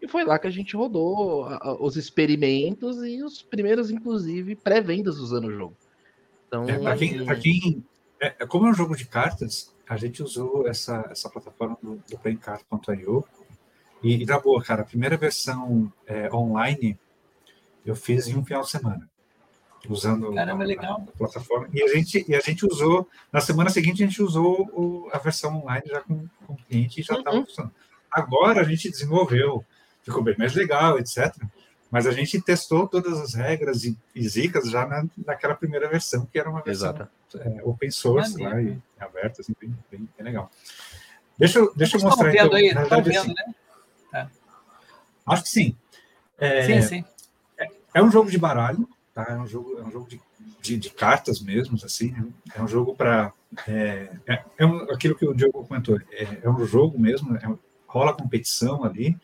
e 0.05 0.09
foi 0.09 0.24
lá 0.24 0.38
que 0.38 0.46
a 0.46 0.50
gente 0.50 0.76
rodou 0.76 1.48
os 1.80 1.96
experimentos 1.96 2.98
e 3.02 3.22
os 3.22 3.40
primeiros, 3.40 3.90
inclusive, 3.90 4.55
pré-vendas 4.55 5.18
usando 5.18 5.46
o 5.46 5.52
jogo. 5.52 5.76
Então, 6.46 6.68
é, 6.68 6.78
para 6.78 6.96
quem, 6.96 7.24
pra 7.24 7.36
quem 7.36 7.84
é, 8.20 8.34
é, 8.38 8.46
como 8.46 8.66
é 8.66 8.70
um 8.70 8.74
jogo 8.74 8.94
de 8.94 9.07
cartas, 9.07 9.74
a 9.88 9.96
gente 9.96 10.22
usou 10.22 10.68
essa, 10.68 11.09
essa 11.11 11.30
plataforma 11.30 11.78
do, 11.82 12.02
do 12.09 12.18
PlayCard.io 12.18 13.24
e, 14.02 14.22
e 14.22 14.26
da 14.26 14.38
boa, 14.38 14.62
cara, 14.62 14.82
a 14.82 14.84
primeira 14.84 15.16
versão 15.16 15.90
é, 16.07 16.30
online 16.34 16.98
eu 17.84 17.96
fiz 17.96 18.28
em 18.28 18.36
um 18.36 18.44
final 18.44 18.62
de 18.62 18.70
semana 18.70 19.09
usando 19.88 20.32
Caramba, 20.32 20.64
a, 20.64 20.66
legal. 20.66 21.05
a, 21.09 21.18
plataforma. 21.18 21.68
E 21.72 21.82
a, 21.82 21.88
gente, 21.88 22.24
e 22.28 22.34
a 22.34 22.40
gente 22.40 22.66
usou, 22.66 23.09
na 23.32 23.40
semana 23.40 23.70
seguinte, 23.70 24.02
a 24.02 24.07
gente 24.07 24.22
usou 24.22 24.68
o, 24.72 25.09
a 25.12 25.18
versão 25.18 25.62
online 25.62 25.84
já 25.86 26.00
com, 26.00 26.26
com 26.46 26.52
o 26.55 26.57
cliente 26.57 27.00
e 27.00 27.05
já 27.05 27.14
estava 27.14 27.36
uhum. 27.36 27.46
funcionando. 27.46 27.74
Agora 28.11 28.61
a 28.61 28.64
gente 28.64 28.90
desenvolveu, 28.90 29.64
ficou 30.05 30.22
bem 30.22 30.34
mais 30.38 30.55
legal, 30.55 30.98
etc. 30.98 31.34
Mas 31.90 32.07
a 32.07 32.12
gente 32.12 32.40
testou 32.40 32.88
todas 32.88 33.20
as 33.20 33.34
regras 33.34 33.84
e, 33.84 33.96
e 34.14 34.28
zicas 34.28 34.68
já 34.70 34.86
na, 34.86 35.05
naquela 35.26 35.55
primeira 35.55 35.88
versão, 35.88 36.26
que 36.26 36.38
era 36.38 36.50
uma 36.50 36.62
versão 36.62 37.09
é, 37.36 37.61
open 37.64 37.90
source 37.90 38.40
lá, 38.40 38.61
e 38.61 38.78
aberta, 38.98 39.40
assim, 39.40 39.55
bem, 39.61 39.74
bem, 39.90 40.09
bem, 40.16 40.24
legal. 40.24 40.50
Deixa, 41.38 41.59
eu, 41.59 41.72
deixa 41.74 41.96
eu 41.96 42.02
mostrar 42.02 42.30
vendo 42.30 42.46
então. 42.46 42.55
Aí, 42.55 42.74
verdade, 42.74 43.09
vendo, 43.09 43.18
assim, 43.18 43.34
né? 43.34 43.55
Tá. 44.11 44.30
Acho 45.26 45.42
que 45.42 45.48
sim. 45.48 45.76
É, 46.38 46.62
sim, 46.62 46.82
sim. 46.82 47.05
É, 47.59 47.68
é 47.94 48.02
um 48.02 48.11
jogo 48.11 48.30
de 48.30 48.38
baralho, 48.38 48.88
Tá? 49.14 49.26
É 49.30 49.36
um 49.36 49.46
jogo, 49.46 49.78
é 49.78 49.82
um 49.84 49.90
jogo 49.92 50.09
de, 50.09 50.20
de, 50.61 50.76
de 50.76 50.90
cartas 50.90 51.40
mesmo, 51.40 51.78
assim. 51.84 52.11
Né? 52.11 52.26
É 52.57 52.61
um 52.61 52.66
jogo 52.66 52.96
para 52.96 53.32
é, 53.68 54.11
é, 54.26 54.44
é 54.59 54.66
um, 54.66 54.82
aquilo 54.90 55.14
que 55.14 55.24
o 55.24 55.32
Diogo 55.32 55.64
comentou. 55.64 55.96
É, 56.11 56.40
é 56.42 56.50
um 56.50 56.66
jogo 56.66 56.98
mesmo. 56.98 57.36
É, 57.36 57.40
rola 57.86 58.12
competição 58.12 58.82
ali, 58.82 59.16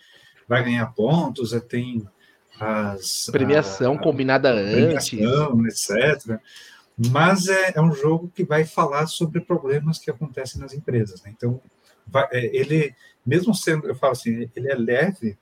vai 0.50 0.64
ganhar 0.64 0.86
pontos, 0.88 1.52
é, 1.52 1.60
tem 1.60 2.04
as 2.58 3.30
premiação 3.30 3.94
a, 3.94 4.02
combinada 4.02 4.52
premiação, 4.52 5.60
antes, 5.60 5.88
etc. 5.88 6.40
Mas 7.12 7.46
é, 7.46 7.74
é 7.76 7.80
um 7.80 7.94
jogo 7.94 8.30
que 8.34 8.42
vai 8.42 8.64
falar 8.64 9.06
sobre 9.06 9.40
problemas 9.40 10.00
que 10.00 10.10
acontecem 10.10 10.60
nas 10.60 10.74
empresas. 10.74 11.22
Né? 11.22 11.32
Então, 11.36 11.60
vai, 12.04 12.26
é, 12.32 12.44
ele, 12.54 12.92
mesmo 13.24 13.54
sendo, 13.54 13.86
eu 13.86 13.94
falo 13.94 14.12
assim, 14.12 14.50
ele 14.56 14.68
é 14.68 14.74
leve, 14.74 15.38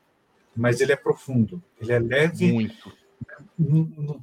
mas 0.54 0.82
ele 0.82 0.92
é 0.92 0.96
profundo. 0.96 1.62
Ele 1.80 1.92
é 1.92 1.98
leve 1.98 2.52
Muito 2.52 2.92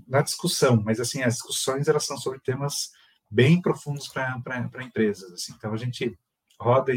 na 0.07 0.21
discussão, 0.21 0.81
mas 0.83 0.99
assim 0.99 1.21
as 1.23 1.35
discussões 1.35 1.87
elas 1.87 2.05
são 2.05 2.17
sobre 2.17 2.39
temas 2.39 2.91
bem 3.29 3.61
profundos 3.61 4.07
para 4.07 4.83
empresas. 4.83 5.31
Assim. 5.31 5.53
Então 5.57 5.73
a 5.73 5.77
gente 5.77 6.17
roda 6.59 6.93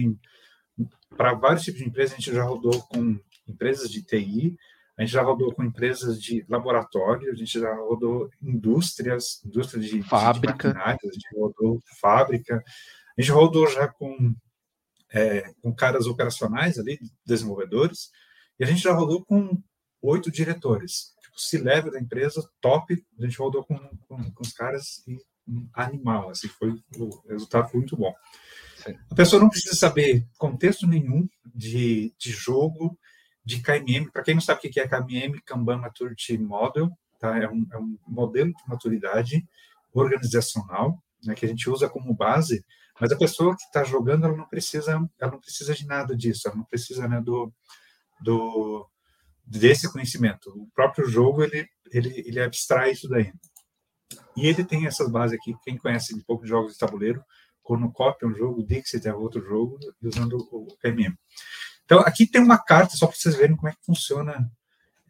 para 1.17 1.35
vários 1.35 1.65
tipos 1.65 1.81
de 1.81 1.89
empresas. 1.89 2.13
A 2.13 2.17
gente 2.17 2.35
já 2.35 2.45
rodou 2.45 2.81
com 2.83 3.19
empresas 3.49 3.91
de 3.91 4.03
TI, 4.03 4.57
a 4.97 5.03
gente 5.03 5.13
já 5.13 5.23
rodou 5.23 5.55
com 5.55 5.63
empresas 5.63 6.21
de 6.21 6.45
laboratório, 6.49 7.31
a 7.31 7.35
gente 7.35 7.61
já 7.61 7.73
rodou 7.75 8.29
indústrias, 8.43 9.41
indústria 9.45 9.81
de 9.81 10.03
fábrica, 10.03 10.73
de 10.73 10.79
a 10.79 11.13
gente 11.13 11.29
rodou 11.37 11.81
fábrica, 12.01 12.63
a 13.17 13.21
gente 13.21 13.31
rodou 13.31 13.67
já 13.69 13.87
com 13.87 14.35
é, 15.11 15.53
com 15.63 15.75
caras 15.75 16.07
operacionais 16.07 16.79
ali, 16.79 16.99
desenvolvedores, 17.25 18.11
e 18.59 18.65
a 18.65 18.67
gente 18.67 18.83
já 18.83 18.93
rodou 18.93 19.25
com 19.25 19.63
oito 20.03 20.31
diretores 20.31 21.17
se 21.39 21.57
leve 21.57 21.91
da 21.91 22.01
empresa, 22.01 22.47
top. 22.61 22.95
A 23.19 23.25
gente 23.25 23.39
rodou 23.39 23.65
com, 23.65 23.79
com, 24.09 24.31
com 24.33 24.43
os 24.43 24.53
caras 24.53 25.03
e 25.07 25.17
animal, 25.73 26.31
assim, 26.31 26.49
foi 26.49 26.71
o 26.97 27.23
resultado 27.29 27.71
foi 27.71 27.81
muito 27.81 27.97
bom. 27.97 28.13
Sim. 28.77 28.99
A 29.11 29.15
pessoa 29.15 29.41
não 29.41 29.49
precisa 29.49 29.75
saber 29.77 30.27
contexto 30.37 30.87
nenhum 30.87 31.27
de, 31.55 32.13
de 32.19 32.31
jogo, 32.31 32.99
de 33.49 33.63
KMM. 33.63 34.11
Para 34.13 34.23
quem 34.23 34.35
não 34.35 34.43
sabe 34.43 34.59
o 34.59 34.71
que 34.71 34.79
é 34.79 34.87
KMM, 34.87 35.41
Kanban 35.47 35.79
Maturity 35.79 36.37
Model, 36.37 36.91
tá? 37.19 37.39
é, 37.39 37.49
um, 37.49 37.67
é 37.73 37.79
um 37.79 37.99
modelo 38.07 38.53
de 38.53 38.69
maturidade 38.69 39.49
organizacional 39.95 41.03
né, 41.25 41.35
que 41.35 41.47
a 41.47 41.49
gente 41.49 41.69
usa 41.71 41.89
como 41.89 42.15
base, 42.15 42.63
mas 43.01 43.11
a 43.11 43.17
pessoa 43.17 43.57
que 43.57 43.63
está 43.63 43.83
jogando 43.83 44.27
ela 44.27 44.37
não 44.37 44.47
precisa, 44.47 44.93
ela 45.19 45.33
não 45.33 45.41
precisa 45.41 45.75
de 45.75 45.87
nada 45.87 46.15
disso, 46.15 46.47
ela 46.47 46.57
não 46.57 46.65
precisa 46.65 47.09
né, 47.09 47.23
do, 47.23 47.51
do 48.21 48.87
desse 49.43 49.91
conhecimento. 49.91 50.51
O 50.51 50.69
próprio 50.75 51.09
jogo, 51.09 51.43
ele, 51.43 51.67
ele, 51.91 52.23
ele 52.27 52.41
abstrai 52.43 52.91
isso 52.91 53.09
daí. 53.09 53.33
E 54.37 54.47
ele 54.47 54.63
tem 54.63 54.87
essas 54.87 55.11
bases 55.11 55.39
aqui, 55.39 55.57
quem 55.65 55.79
conhece 55.79 56.15
um 56.15 56.21
pouco 56.21 56.45
de 56.45 56.51
jogos 56.51 56.75
de 56.75 56.79
tabuleiro, 56.79 57.25
Cornucopia 57.63 58.29
é 58.29 58.31
um 58.31 58.35
jogo, 58.35 58.63
Dixit 58.63 59.09
é 59.09 59.15
outro 59.15 59.43
jogo, 59.43 59.79
usando 60.03 60.37
o 60.53 60.67
PMM. 60.83 61.15
Então, 61.89 62.01
aqui 62.01 62.27
tem 62.27 62.43
uma 62.43 62.59
carta, 62.59 62.97
só 62.97 63.07
para 63.07 63.17
vocês 63.17 63.35
verem 63.35 63.57
como 63.57 63.71
é 63.71 63.73
que 63.73 63.83
funciona 63.87 64.47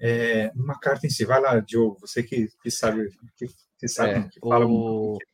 é, 0.01 0.53
uma 0.55 0.79
carta 0.79 1.09
em 1.09 1.11
si. 1.11 1.25
Vai 1.25 1.41
lá, 1.41 1.59
Diogo, 1.59 1.99
você 2.01 2.23
que, 2.23 2.47
que 2.63 2.71
sabe, 2.71 3.09
que, 3.37 3.49
que 3.81 3.89
sabe, 3.89 4.13
é, 4.13 4.29
que 4.29 4.39
fala 4.39 4.65
o... 4.65 4.69
muito 4.69 5.27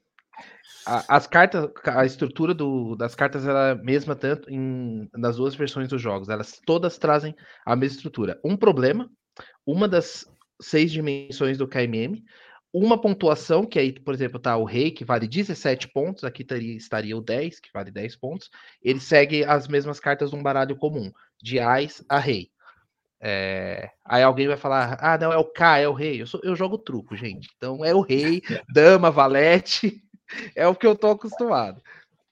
as 0.86 1.26
cartas, 1.26 1.70
a 1.84 2.04
estrutura 2.04 2.52
do, 2.52 2.94
das 2.94 3.14
cartas 3.14 3.46
é 3.46 3.50
a 3.50 3.74
mesma 3.74 4.14
tanto 4.14 4.50
em, 4.50 5.08
nas 5.14 5.36
duas 5.36 5.54
versões 5.54 5.88
dos 5.88 6.00
jogos. 6.00 6.28
Elas 6.28 6.60
todas 6.66 6.98
trazem 6.98 7.34
a 7.64 7.74
mesma 7.74 7.96
estrutura. 7.96 8.38
Um 8.44 8.56
problema, 8.56 9.10
uma 9.66 9.88
das 9.88 10.26
seis 10.60 10.92
dimensões 10.92 11.56
do 11.56 11.66
KMM, 11.66 12.22
uma 12.74 13.00
pontuação, 13.00 13.64
que 13.64 13.78
aí, 13.78 13.92
por 13.92 14.12
exemplo, 14.12 14.40
tá 14.40 14.56
o 14.56 14.64
rei, 14.64 14.90
que 14.90 15.04
vale 15.04 15.28
17 15.28 15.86
pontos, 15.88 16.24
aqui 16.24 16.42
taria, 16.42 16.74
estaria 16.74 17.16
o 17.16 17.20
10, 17.20 17.60
que 17.60 17.72
vale 17.72 17.92
10 17.92 18.16
pontos. 18.16 18.50
Ele 18.82 18.98
segue 18.98 19.44
as 19.44 19.68
mesmas 19.68 20.00
cartas 20.00 20.30
de 20.30 20.36
um 20.36 20.42
baralho 20.42 20.74
comum, 20.74 21.12
de 21.40 21.60
ais 21.60 22.04
a 22.08 22.18
rei. 22.18 22.50
É, 23.20 23.90
aí 24.04 24.24
alguém 24.24 24.48
vai 24.48 24.56
falar, 24.56 24.98
ah, 25.00 25.16
não, 25.16 25.32
é 25.32 25.36
o 25.36 25.44
K, 25.44 25.78
é 25.78 25.88
o 25.88 25.92
rei. 25.92 26.20
Eu, 26.20 26.26
sou, 26.26 26.40
eu 26.42 26.56
jogo 26.56 26.76
truco, 26.76 27.14
gente. 27.14 27.48
Então 27.56 27.84
é 27.84 27.94
o 27.94 28.00
rei, 28.00 28.42
dama, 28.74 29.08
valete, 29.08 30.02
é 30.56 30.66
o 30.66 30.74
que 30.74 30.86
eu 30.86 30.96
tô 30.96 31.12
acostumado. 31.12 31.80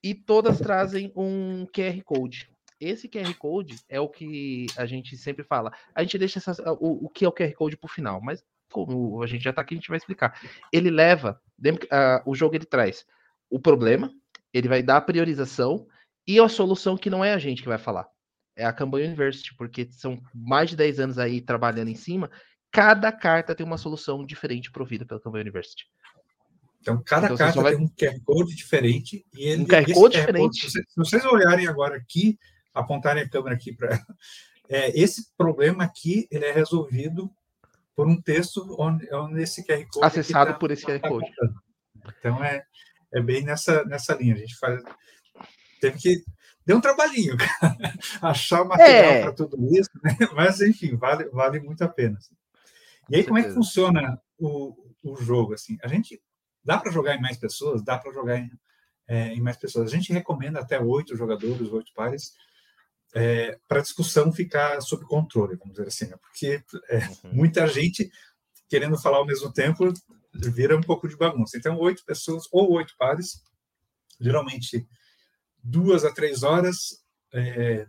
E 0.02 0.12
todas 0.12 0.58
trazem 0.58 1.12
um 1.14 1.64
QR 1.66 2.02
Code. 2.02 2.50
Esse 2.80 3.08
QR 3.08 3.32
Code 3.38 3.76
é 3.88 4.00
o 4.00 4.08
que 4.08 4.66
a 4.76 4.86
gente 4.86 5.16
sempre 5.16 5.44
fala. 5.44 5.72
A 5.94 6.02
gente 6.02 6.18
deixa 6.18 6.40
essa, 6.40 6.72
o, 6.72 7.06
o 7.06 7.08
que 7.08 7.24
é 7.24 7.28
o 7.28 7.32
QR 7.32 7.52
Code 7.54 7.76
pro 7.76 7.88
final, 7.88 8.20
mas 8.20 8.42
como 8.72 9.22
a 9.22 9.26
gente 9.26 9.44
já 9.44 9.52
tá 9.52 9.62
aqui, 9.62 9.74
a 9.74 9.76
gente 9.76 9.88
vai 9.88 9.98
explicar. 9.98 10.40
Ele 10.72 10.90
leva, 10.90 11.40
uh, 11.64 12.30
o 12.30 12.34
jogo 12.34 12.56
ele 12.56 12.64
traz 12.64 13.04
o 13.50 13.60
problema, 13.60 14.10
ele 14.52 14.68
vai 14.68 14.82
dar 14.82 14.96
a 14.96 15.00
priorização 15.00 15.86
e 16.26 16.40
a 16.40 16.48
solução 16.48 16.96
que 16.96 17.10
não 17.10 17.24
é 17.24 17.32
a 17.32 17.38
gente 17.38 17.62
que 17.62 17.68
vai 17.68 17.78
falar. 17.78 18.08
É 18.56 18.64
a 18.64 18.72
Kanban 18.72 18.98
University, 18.98 19.54
porque 19.56 19.88
são 19.90 20.20
mais 20.34 20.70
de 20.70 20.76
10 20.76 21.00
anos 21.00 21.18
aí 21.18 21.40
trabalhando 21.40 21.88
em 21.88 21.94
cima. 21.94 22.30
Cada 22.70 23.12
carta 23.12 23.54
tem 23.54 23.64
uma 23.64 23.78
solução 23.78 24.24
diferente 24.24 24.70
provida 24.70 25.04
pela 25.04 25.20
Kanban 25.20 25.40
University. 25.40 25.84
Então, 26.80 27.02
cada 27.04 27.26
então, 27.26 27.36
carta 27.36 27.62
vai... 27.62 27.76
tem 27.76 27.84
um 27.84 27.88
QR 27.88 28.20
Code 28.24 28.54
diferente. 28.54 29.24
E 29.32 29.48
ele, 29.48 29.62
um 29.62 29.66
QR 29.66 29.92
Code 29.92 30.18
diferente. 30.18 30.60
Code, 30.62 30.70
se 30.70 30.96
vocês 30.96 31.24
olharem 31.24 31.66
agora 31.66 31.96
aqui, 31.96 32.38
apontarem 32.74 33.22
a 33.22 33.28
câmera 33.28 33.54
aqui 33.54 33.74
para. 33.74 33.98
É, 34.68 34.88
esse 34.98 35.34
problema 35.36 35.84
aqui 35.84 36.26
ele 36.30 36.46
é 36.46 36.52
resolvido 36.52 37.30
por 37.94 38.08
um 38.08 38.20
texto 38.20 38.76
onde, 38.78 39.12
onde 39.14 39.42
esse 39.42 39.64
QR 39.64 39.86
Code. 39.90 40.06
Acessado 40.06 40.52
tá, 40.52 40.58
por 40.58 40.70
esse 40.70 40.84
QR 40.84 41.00
tá 41.00 41.08
Code. 41.08 41.30
Então 42.18 42.42
é, 42.42 42.64
é 43.12 43.20
bem 43.20 43.44
nessa, 43.44 43.84
nessa 43.84 44.14
linha. 44.14 44.34
A 44.34 44.38
gente 44.38 44.56
faz. 44.56 44.82
Teve 45.80 45.98
que. 45.98 46.24
Deu 46.64 46.76
um 46.76 46.80
trabalhinho, 46.80 47.36
cara, 47.60 47.76
achar 48.22 48.62
o 48.62 48.68
material 48.68 49.12
é. 49.12 49.22
para 49.22 49.32
tudo 49.32 49.56
isso, 49.76 49.90
né? 50.02 50.16
mas 50.32 50.60
enfim, 50.60 50.96
vale, 50.96 51.24
vale 51.30 51.58
muito 51.58 51.82
a 51.82 51.88
pena. 51.88 52.16
Assim. 52.18 52.36
E 53.10 53.16
aí, 53.16 53.24
como 53.24 53.38
é 53.38 53.42
que 53.42 53.50
funciona 53.50 54.20
o, 54.38 54.76
o 55.02 55.16
jogo? 55.16 55.54
Assim, 55.54 55.76
a 55.82 55.88
gente 55.88 56.22
dá 56.64 56.78
para 56.78 56.92
jogar 56.92 57.16
em 57.16 57.20
mais 57.20 57.36
pessoas, 57.36 57.82
dá 57.82 57.98
para 57.98 58.12
jogar 58.12 58.38
em, 58.38 58.50
é, 59.08 59.34
em 59.34 59.40
mais 59.40 59.56
pessoas. 59.56 59.92
A 59.92 59.96
gente 59.96 60.12
recomenda 60.12 60.60
até 60.60 60.78
oito 60.78 61.16
jogadores, 61.16 61.72
oito 61.72 61.92
pares, 61.94 62.32
é, 63.14 63.58
para 63.68 63.78
a 63.78 63.82
discussão 63.82 64.32
ficar 64.32 64.80
sob 64.80 65.04
controle, 65.06 65.56
vamos 65.56 65.74
dizer 65.74 65.88
assim, 65.88 66.06
né? 66.06 66.16
porque 66.20 66.62
é, 66.88 66.98
uhum. 66.98 67.34
muita 67.34 67.66
gente 67.66 68.10
querendo 68.68 68.98
falar 68.98 69.18
ao 69.18 69.26
mesmo 69.26 69.52
tempo 69.52 69.92
vira 70.34 70.76
um 70.76 70.80
pouco 70.80 71.06
de 71.06 71.16
bagunça. 71.16 71.58
Então, 71.58 71.78
oito 71.78 72.04
pessoas 72.06 72.44
ou 72.50 72.72
oito 72.72 72.94
pares, 72.98 73.42
geralmente 74.18 74.86
duas 75.62 76.04
a 76.04 76.12
três 76.12 76.42
horas, 76.42 77.02
é, 77.34 77.86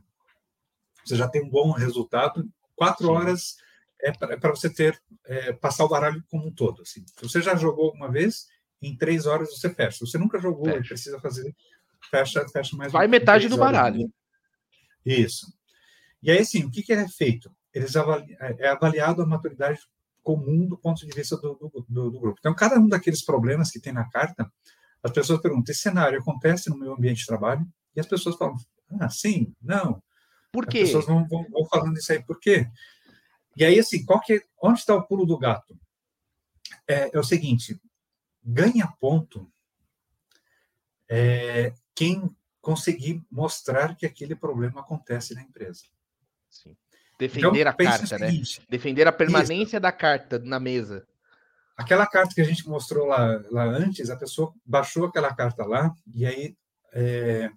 você 1.05 1.15
já 1.15 1.27
tem 1.27 1.41
um 1.41 1.49
bom 1.49 1.71
resultado. 1.71 2.45
Quatro 2.75 3.07
Sim. 3.07 3.11
horas 3.11 3.55
é 4.01 4.11
para 4.11 4.49
você 4.49 4.69
ter 4.69 5.01
é, 5.25 5.53
passar 5.53 5.85
o 5.85 5.89
baralho 5.89 6.21
como 6.29 6.47
um 6.47 6.53
todo. 6.53 6.81
Assim. 6.81 7.05
Se 7.07 7.21
você 7.21 7.41
já 7.41 7.55
jogou 7.55 7.85
alguma 7.85 8.11
vez, 8.11 8.47
em 8.81 8.97
três 8.97 9.25
horas 9.25 9.57
você 9.57 9.73
fecha. 9.73 9.99
Se 9.99 10.05
você 10.05 10.17
nunca 10.17 10.37
jogou 10.39 10.65
fecha. 10.65 10.79
e 10.79 10.87
precisa 10.87 11.19
fazer, 11.21 11.55
fecha, 12.09 12.45
fecha 12.49 12.75
mais. 12.75 12.91
Vai 12.91 13.07
metade 13.07 13.47
do 13.47 13.57
baralho. 13.57 14.11
Isso. 15.05 15.53
E 16.21 16.31
aí, 16.31 16.39
assim, 16.39 16.63
o 16.63 16.71
que, 16.71 16.83
que 16.83 16.93
é 16.93 17.07
feito? 17.07 17.51
Eles 17.73 17.95
avali... 17.95 18.35
É, 18.39 18.67
é 18.67 18.69
avaliado 18.69 19.21
a 19.21 19.25
maturidade 19.25 19.79
comum 20.21 20.65
do 20.65 20.77
ponto 20.77 21.05
de 21.05 21.13
vista 21.13 21.35
do, 21.35 21.55
do, 21.55 21.85
do, 21.87 22.11
do, 22.11 22.19
grupo. 22.19 22.37
Então, 22.39 22.55
cada 22.55 22.79
um 22.79 22.87
daqueles 22.87 23.23
problemas 23.23 23.69
que 23.69 23.79
tem 23.79 23.91
na 23.91 24.09
carta, 24.09 24.51
as 25.03 25.11
pessoas 25.11 25.41
perguntam: 25.41 25.71
esse 25.71 25.81
cenário 25.81 26.19
acontece 26.19 26.69
no 26.69 26.77
meu 26.77 26.93
ambiente 26.93 27.19
de 27.19 27.25
trabalho? 27.25 27.67
E 27.95 27.99
as 27.99 28.07
pessoas 28.07 28.37
falam: 28.37 28.55
ah, 28.99 29.09
sim, 29.09 29.53
não. 29.61 30.01
Por 30.51 30.65
quê? 30.65 30.79
As 30.79 30.89
pessoas 30.89 31.05
vão, 31.05 31.27
vão, 31.27 31.45
vão 31.49 31.65
falando 31.65 31.97
isso 31.97 32.11
aí, 32.11 32.23
por 32.23 32.39
quê? 32.39 32.67
E 33.57 33.65
aí, 33.65 33.77
assim, 33.77 34.05
qual 34.05 34.21
que, 34.21 34.33
é, 34.33 34.41
onde 34.61 34.79
está 34.79 34.95
o 34.95 35.05
pulo 35.05 35.25
do 35.25 35.37
gato? 35.37 35.77
É, 36.87 37.15
é 37.15 37.19
o 37.19 37.23
seguinte: 37.23 37.79
ganha 38.43 38.87
ponto 38.99 39.51
é, 41.09 41.73
quem 41.93 42.33
conseguir 42.63 43.21
mostrar 43.29 43.93
que 43.93 44.05
aquele 44.05 44.33
problema 44.33 44.79
acontece 44.79 45.35
na 45.35 45.41
empresa. 45.41 45.83
Sim. 46.49 46.77
Defender 47.19 47.59
então, 47.59 47.71
a 47.71 47.73
carta, 47.73 48.17
né? 48.17 48.31
Defender 48.69 49.05
a 49.05 49.11
permanência 49.11 49.75
isso. 49.75 49.81
da 49.81 49.91
carta 49.91 50.39
na 50.39 50.61
mesa. 50.61 51.05
Aquela 51.75 52.07
carta 52.07 52.33
que 52.33 52.39
a 52.39 52.45
gente 52.45 52.65
mostrou 52.67 53.05
lá, 53.05 53.43
lá 53.51 53.65
antes, 53.65 54.09
a 54.09 54.15
pessoa 54.15 54.53
baixou 54.65 55.05
aquela 55.05 55.33
carta 55.33 55.65
lá, 55.65 55.93
e 56.15 56.25
aí 56.25 56.55
é, 56.93 57.51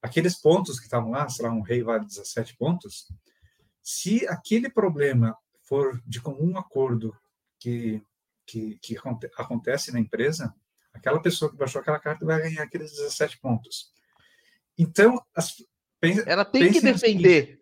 aqueles 0.00 0.34
pontos 0.40 0.78
que 0.78 0.86
estavam 0.86 1.10
lá, 1.10 1.28
sei 1.28 1.44
lá, 1.44 1.52
um 1.52 1.60
rei 1.60 1.82
vale 1.82 2.06
17 2.06 2.56
pontos, 2.56 3.06
se 3.82 4.26
aquele 4.28 4.70
problema 4.70 5.36
for 5.62 6.00
de 6.06 6.22
comum 6.22 6.56
acordo 6.56 7.14
que, 7.58 8.02
que, 8.46 8.78
que 8.80 8.96
acontece 9.36 9.92
na 9.92 10.00
empresa, 10.00 10.54
aquela 10.94 11.20
pessoa 11.20 11.50
que 11.50 11.56
baixou 11.58 11.82
aquela 11.82 11.98
carta 11.98 12.24
vai 12.24 12.40
ganhar 12.40 12.62
aqueles 12.62 12.92
17 12.92 13.38
pontos. 13.40 13.92
Então, 14.78 15.20
as, 15.34 15.56
ela 16.26 16.44
tem 16.44 16.72
que 16.72 16.80
defender. 16.80 17.58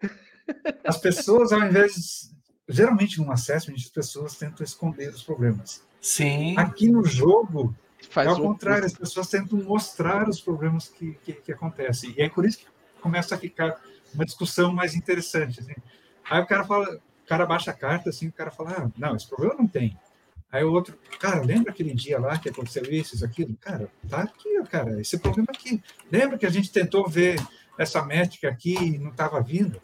as 0.85 0.99
pessoas, 0.99 1.53
ao 1.53 1.63
invés 1.63 1.95
de. 1.95 2.37
Geralmente, 2.69 3.19
num 3.19 3.31
assessment, 3.31 3.77
as 3.77 3.89
pessoas 3.89 4.35
tentam 4.35 4.65
esconder 4.65 5.09
os 5.11 5.23
problemas. 5.23 5.85
Sim. 6.01 6.57
Aqui 6.59 6.91
no 6.91 7.05
jogo, 7.05 7.75
Faz 8.11 8.27
é 8.27 8.31
ao 8.31 8.41
contrário, 8.41 8.85
as 8.85 8.93
pessoas 8.93 9.29
tentam 9.29 9.59
mostrar 9.63 10.29
os 10.29 10.41
problemas 10.41 10.89
que, 10.89 11.13
que, 11.25 11.33
que, 11.33 11.53
acontecem. 11.53 12.15
E 12.17 12.23
é 12.23 12.29
por 12.29 12.45
isso 12.45 12.59
que 12.59 12.67
começa 13.01 13.35
a 13.35 13.39
ficar 13.39 13.81
uma 14.13 14.25
discussão 14.25 14.73
mais 14.73 14.95
interessante. 14.95 15.61
Assim. 15.61 15.75
Aí 16.29 16.41
o 16.41 16.47
cara 16.47 16.65
fala, 16.65 16.97
o 16.97 17.29
cara 17.29 17.47
baixa 17.47 17.71
a 17.71 17.75
carta, 17.75 18.11
assim, 18.11 18.29
o 18.29 18.33
cara 18.33 18.51
fala, 18.51 18.73
ah, 18.73 18.91
não, 18.97 19.17
esse 19.17 19.29
problema 19.29 19.55
não 19.59 19.67
tem. 19.67 19.99
Aí 20.57 20.65
o 20.65 20.73
outro, 20.73 20.99
cara, 21.21 21.43
lembra 21.43 21.71
aquele 21.71 21.93
dia 21.93 22.19
lá 22.19 22.39
que 22.39 22.49
aconteceu 22.49 22.83
isso, 22.85 23.15
isso, 23.15 23.25
aquilo? 23.25 23.55
Cara, 23.61 23.91
tá 24.09 24.23
aqui, 24.23 24.63
cara, 24.71 24.99
esse 24.99 25.19
problema 25.19 25.49
aqui. 25.51 25.83
Lembra 26.11 26.39
que 26.39 26.47
a 26.47 26.51
gente 26.51 26.73
tentou 26.73 27.07
ver 27.07 27.39
essa 27.79 28.03
métrica 28.03 28.49
aqui 28.49 28.75
e 28.75 28.99
não 28.99 29.11
estava 29.11 29.39
vindo? 29.43 29.79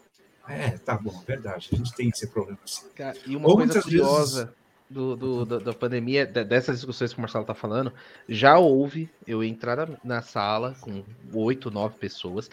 É, 0.49 0.71
tá 0.71 0.97
bom, 0.97 1.23
verdade, 1.27 1.69
a 1.71 1.75
gente 1.75 1.93
tem 1.93 2.09
esse 2.09 2.25
problema 2.25 2.57
assim. 2.63 2.87
Cara, 2.95 3.15
e 3.27 3.35
uma 3.35 3.47
Ou 3.47 3.57
coisa 3.57 3.83
curiosa 3.83 4.45
vezes... 4.45 4.57
do, 4.89 5.15
do, 5.15 5.45
do, 5.45 5.59
da 5.59 5.73
pandemia, 5.73 6.25
dessas 6.25 6.77
discussões 6.77 7.13
que 7.13 7.19
o 7.19 7.21
Marcelo 7.21 7.45
tá 7.45 7.53
falando, 7.53 7.93
já 8.27 8.57
houve 8.57 9.09
eu 9.27 9.43
entrar 9.43 9.77
na, 9.77 9.97
na 10.03 10.21
sala 10.23 10.75
com 10.81 11.03
oito, 11.33 11.69
nove 11.69 11.97
pessoas, 11.99 12.49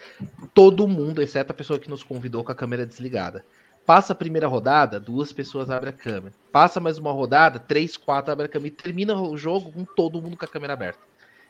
todo 0.53 0.87
mundo, 0.87 1.23
exceto 1.23 1.51
a 1.51 1.55
pessoa 1.55 1.79
que 1.79 1.89
nos 1.89 2.03
convidou 2.03 2.43
com 2.43 2.51
a 2.51 2.55
câmera 2.55 2.85
desligada. 2.85 3.43
Passa 3.91 4.13
a 4.13 4.15
primeira 4.15 4.47
rodada, 4.47 5.01
duas 5.01 5.33
pessoas 5.33 5.69
abrem 5.69 5.89
a 5.89 5.97
câmera. 5.97 6.33
Passa 6.49 6.79
mais 6.79 6.97
uma 6.97 7.11
rodada, 7.11 7.59
três, 7.59 7.97
quatro 7.97 8.31
abrem 8.31 8.45
a 8.45 8.49
câmera. 8.49 8.69
E 8.69 8.71
termina 8.71 9.21
o 9.21 9.35
jogo 9.35 9.69
com 9.69 9.83
todo 9.83 10.21
mundo 10.21 10.37
com 10.37 10.45
a 10.45 10.47
câmera 10.47 10.71
aberta. 10.71 11.01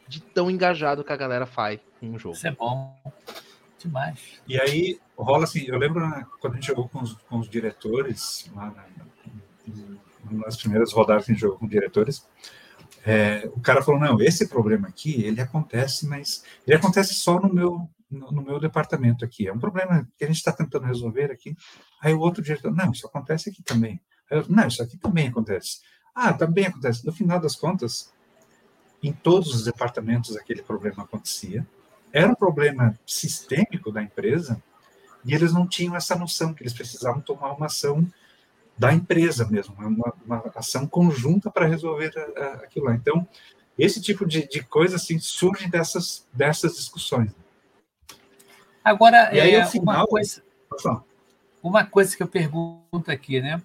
De 0.08 0.20
tão 0.20 0.50
engajado 0.50 1.04
que 1.04 1.14
a 1.14 1.16
galera 1.16 1.46
faz 1.46 1.80
com 2.00 2.10
o 2.10 2.18
jogo. 2.18 2.34
Isso 2.34 2.48
é 2.48 2.52
bom. 2.52 3.00
Demais. 3.78 4.42
E 4.48 4.60
aí 4.60 5.00
rola 5.16 5.44
assim, 5.44 5.66
eu 5.68 5.78
lembro 5.78 6.02
quando 6.40 6.54
a 6.54 6.56
gente 6.56 6.66
jogou 6.66 6.90
com 6.90 7.04
os, 7.04 7.14
com 7.14 7.38
os 7.38 7.48
diretores, 7.48 8.50
lá 8.56 8.74
na, 8.76 8.86
nas 10.32 10.58
primeiras 10.58 10.92
rodadas 10.92 11.26
que 11.26 11.34
a 11.34 11.36
gente 11.36 11.42
jogou 11.42 11.60
com 11.60 11.68
diretores, 11.68 12.28
é, 13.06 13.48
o 13.54 13.60
cara 13.60 13.84
falou, 13.84 14.02
não, 14.02 14.20
esse 14.20 14.48
problema 14.48 14.88
aqui, 14.88 15.24
ele 15.24 15.42
acontece, 15.42 16.08
mas 16.08 16.44
ele 16.66 16.76
acontece 16.76 17.14
só 17.14 17.40
no 17.40 17.54
meu 17.54 17.88
no, 18.12 18.42
meu 18.42 18.60
departamento 18.60 19.24
aqui. 19.24 19.48
É 19.48 19.54
um 19.54 19.60
problema 19.60 20.08
que 20.18 20.24
a 20.24 20.28
gente 20.28 20.38
está 20.38 20.52
tentando 20.52 20.86
resolver 20.86 21.32
aqui. 21.32 21.56
Aí 22.02 22.14
o 22.14 22.20
outro 22.20 22.44
diretor, 22.44 22.74
não, 22.76 22.92
isso 22.92 23.08
acontece 23.08 23.50
aqui 23.50 23.64
também. 23.64 24.00
Eu, 24.30 24.46
não, 24.50 24.68
isso 24.68 24.84
aqui 24.84 24.98
também 24.98 25.28
acontece. 25.28 25.80
Ah, 26.14 26.34
também 26.34 26.66
acontece. 26.66 27.06
No 27.06 27.14
final 27.14 27.40
das 27.40 27.56
contas, 27.56 28.12
em 29.02 29.12
todos 29.12 29.54
os 29.54 29.64
departamentos 29.64 30.36
aquele 30.36 30.62
problema 30.62 31.04
acontecia. 31.04 31.66
Era 32.12 32.30
um 32.30 32.36
problema 32.36 32.98
sistêmico 33.06 33.92
da 33.92 34.04
empresa 34.04 34.62
e 35.24 35.34
eles 35.34 35.54
não 35.54 35.66
tinham 35.66 35.96
essa 35.96 36.16
noção 36.16 36.54
que 36.54 36.62
eles 36.62 36.74
precisavam 36.74 37.22
tomar 37.22 37.54
uma 37.54 37.68
ação 37.68 38.06
da 38.78 38.94
empresa 38.94 39.48
mesmo, 39.48 39.76
uma, 39.76 40.14
uma 40.26 40.44
ação 40.56 40.88
conjunta 40.88 41.52
para 41.52 41.68
resolver 41.68 42.12
a, 42.18 42.42
a, 42.42 42.54
aquilo 42.56 42.88
lá. 42.88 42.96
Então, 42.96 43.28
esse 43.78 44.02
tipo 44.02 44.26
de, 44.26 44.48
de 44.48 44.64
coisa 44.64 44.96
assim 44.96 45.20
surge 45.20 45.70
dessas, 45.70 46.28
dessas 46.34 46.76
discussões. 46.76 47.32
Agora, 48.84 49.30
aí, 49.30 49.56
é, 49.56 49.66
final, 49.66 49.96
uma, 49.96 50.08
coisa, 50.08 50.44
uma 51.62 51.86
coisa 51.86 52.16
que 52.16 52.24
eu 52.24 52.28
pergunto 52.28 53.12
aqui, 53.12 53.42
né? 53.42 53.62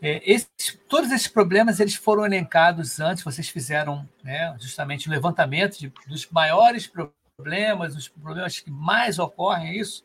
É, 0.00 0.20
esses, 0.28 0.48
todos 0.88 1.12
esses 1.12 1.28
problemas 1.28 1.78
eles 1.78 1.94
foram 1.94 2.26
elencados 2.26 2.98
antes, 2.98 3.22
vocês 3.22 3.48
fizeram 3.48 4.06
né, 4.24 4.56
justamente 4.58 5.06
o 5.06 5.10
um 5.10 5.14
levantamento 5.14 5.78
de, 5.78 5.92
dos 6.08 6.28
maiores 6.28 6.88
problemas, 6.88 7.94
os 7.94 8.08
problemas 8.08 8.58
que 8.58 8.68
mais 8.68 9.20
ocorrem, 9.20 9.68
é 9.68 9.76
isso? 9.76 10.04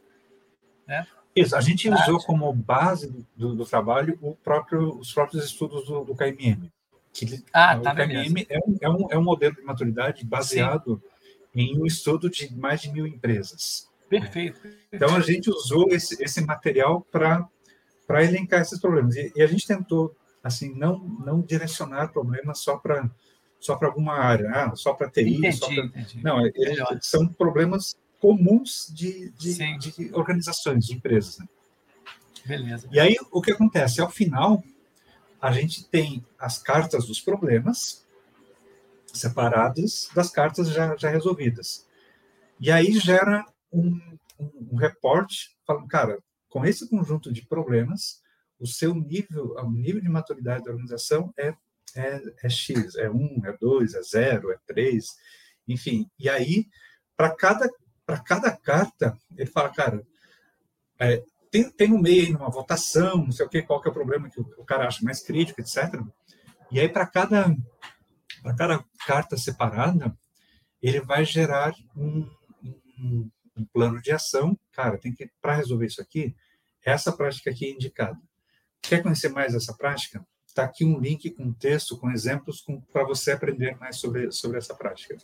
Né? 0.87 1.07
Isso, 1.35 1.55
a 1.55 1.61
gente 1.61 1.89
usou 1.89 2.19
como 2.23 2.51
base 2.53 3.25
do, 3.35 3.55
do 3.55 3.65
trabalho 3.65 4.17
próprio, 4.43 4.99
os 4.99 5.11
próprios 5.11 5.45
estudos 5.45 5.85
do, 5.87 6.03
do 6.03 6.15
KMM. 6.15 6.71
Que, 7.11 7.43
ah, 7.51 7.79
tá, 7.79 7.91
o 7.91 7.95
KMM 7.95 8.45
é 8.49 8.59
um, 8.59 8.77
é, 8.79 8.89
um, 8.89 9.07
é 9.11 9.17
um 9.17 9.23
modelo 9.23 9.55
de 9.55 9.63
maturidade 9.63 10.23
baseado 10.23 11.01
Sim. 11.53 11.59
em 11.61 11.79
um 11.79 11.87
estudo 11.87 12.29
de 12.29 12.55
mais 12.55 12.81
de 12.81 12.91
mil 12.91 13.07
empresas. 13.07 13.86
Perfeito. 14.09 14.59
Então 14.91 15.15
a 15.15 15.19
gente 15.19 15.49
usou 15.49 15.87
esse, 15.89 16.21
esse 16.23 16.41
material 16.41 17.05
para 17.11 17.47
para 18.07 18.23
elencar 18.23 18.61
esses 18.61 18.79
problemas. 18.79 19.17
E, 19.17 19.33
e, 19.35 19.43
a 19.43 19.47
gente 19.47 19.67
tentou, 19.67 20.15
assim, 20.41 20.73
não, 20.73 20.97
não 20.97 21.41
direcionar 21.41 22.13
problemas 22.13 22.59
só 22.59 22.77
para 22.77 23.09
só 23.59 23.75
para 23.75 23.87
alguma 23.87 24.13
área, 24.13 24.49
ah, 24.51 24.75
só 24.75 24.93
para 24.93 25.09
TI. 25.09 25.35
Entendi, 25.35 25.59
pra... 25.59 25.85
entendi. 25.85 26.23
Não, 26.23 26.45
eles, 26.45 26.79
são 27.01 27.27
problemas 27.27 27.97
comuns 28.19 28.87
de, 28.93 29.31
de, 29.31 29.77
de, 29.77 30.11
organizações, 30.13 30.85
de 30.85 30.93
empresas. 30.93 31.39
Né? 31.39 31.47
Beleza. 32.45 32.87
E 32.91 32.99
aí, 32.99 33.17
o 33.31 33.41
que 33.41 33.51
acontece? 33.51 33.99
Ao 33.99 34.09
final, 34.09 34.63
a 35.41 35.51
gente 35.51 35.85
tem 35.89 36.23
as 36.39 36.59
cartas 36.59 37.07
dos 37.07 37.19
problemas 37.19 38.05
separadas 39.11 40.09
das 40.13 40.29
cartas 40.29 40.69
já, 40.69 40.95
já 40.95 41.09
resolvidas. 41.09 41.85
E 42.59 42.71
aí 42.71 42.91
gera 42.99 43.43
um, 43.71 44.17
um, 44.39 44.69
um 44.71 44.75
reporte 44.75 45.57
falando, 45.65 45.87
cara, 45.87 46.19
com 46.49 46.65
esse 46.65 46.89
conjunto 46.89 47.31
de 47.31 47.45
problemas, 47.45 48.21
o 48.59 48.65
seu 48.65 48.93
nível, 48.95 49.55
o 49.57 49.71
nível 49.71 50.01
de 50.01 50.09
maturidade 50.09 50.63
da 50.63 50.71
organização 50.71 51.33
é, 51.37 51.53
é, 51.95 52.21
é 52.43 52.49
X, 52.49 52.95
é 52.95 53.09
1, 53.09 53.45
é 53.45 53.57
2, 53.59 53.93
é 53.93 54.01
0, 54.01 54.51
é 54.51 54.57
3, 54.65 55.05
enfim. 55.67 56.09
E 56.17 56.29
aí, 56.29 56.65
para 57.15 57.35
cada, 57.35 57.69
cada 58.25 58.55
carta, 58.55 59.17
ele 59.35 59.49
fala, 59.49 59.69
cara, 59.69 60.05
é, 60.99 61.23
tem, 61.51 61.69
tem 61.71 61.89
no 61.89 62.01
meio 62.01 62.25
aí 62.25 62.35
uma 62.35 62.49
votação, 62.49 63.17
não 63.17 63.31
sei 63.31 63.45
o 63.45 63.49
que, 63.49 63.61
qual 63.61 63.81
que 63.81 63.87
é 63.87 63.91
o 63.91 63.93
problema 63.93 64.29
que 64.29 64.39
o, 64.39 64.43
o 64.57 64.65
cara 64.65 64.87
acha 64.87 65.03
mais 65.03 65.21
crítico, 65.21 65.61
etc. 65.61 66.01
E 66.71 66.79
aí, 66.79 66.89
para 66.89 67.05
cada, 67.05 67.55
cada 68.57 68.83
carta 69.05 69.37
separada, 69.37 70.17
ele 70.81 70.99
vai 71.01 71.23
gerar 71.23 71.73
um, 71.95 72.29
um, 72.99 73.29
um 73.57 73.65
plano 73.65 74.01
de 74.01 74.11
ação. 74.11 74.57
Cara, 74.71 74.97
tem 74.97 75.13
que, 75.13 75.29
para 75.41 75.55
resolver 75.55 75.85
isso 75.85 76.01
aqui, 76.01 76.35
essa 76.83 77.11
prática 77.11 77.49
aqui 77.49 77.65
é 77.65 77.71
indicada. 77.71 78.17
Quer 78.81 79.01
conhecer 79.01 79.29
mais 79.29 79.53
essa 79.53 79.73
prática? 79.73 80.25
Está 80.45 80.63
aqui 80.63 80.85
um 80.85 80.99
link 80.99 81.29
com 81.31 81.51
texto, 81.53 81.97
com 81.97 82.09
exemplos, 82.09 82.65
para 82.91 83.03
você 83.03 83.31
aprender 83.31 83.77
mais 83.77 83.97
sobre, 83.97 84.31
sobre 84.31 84.57
essa 84.57 84.73
prática. 84.73 85.17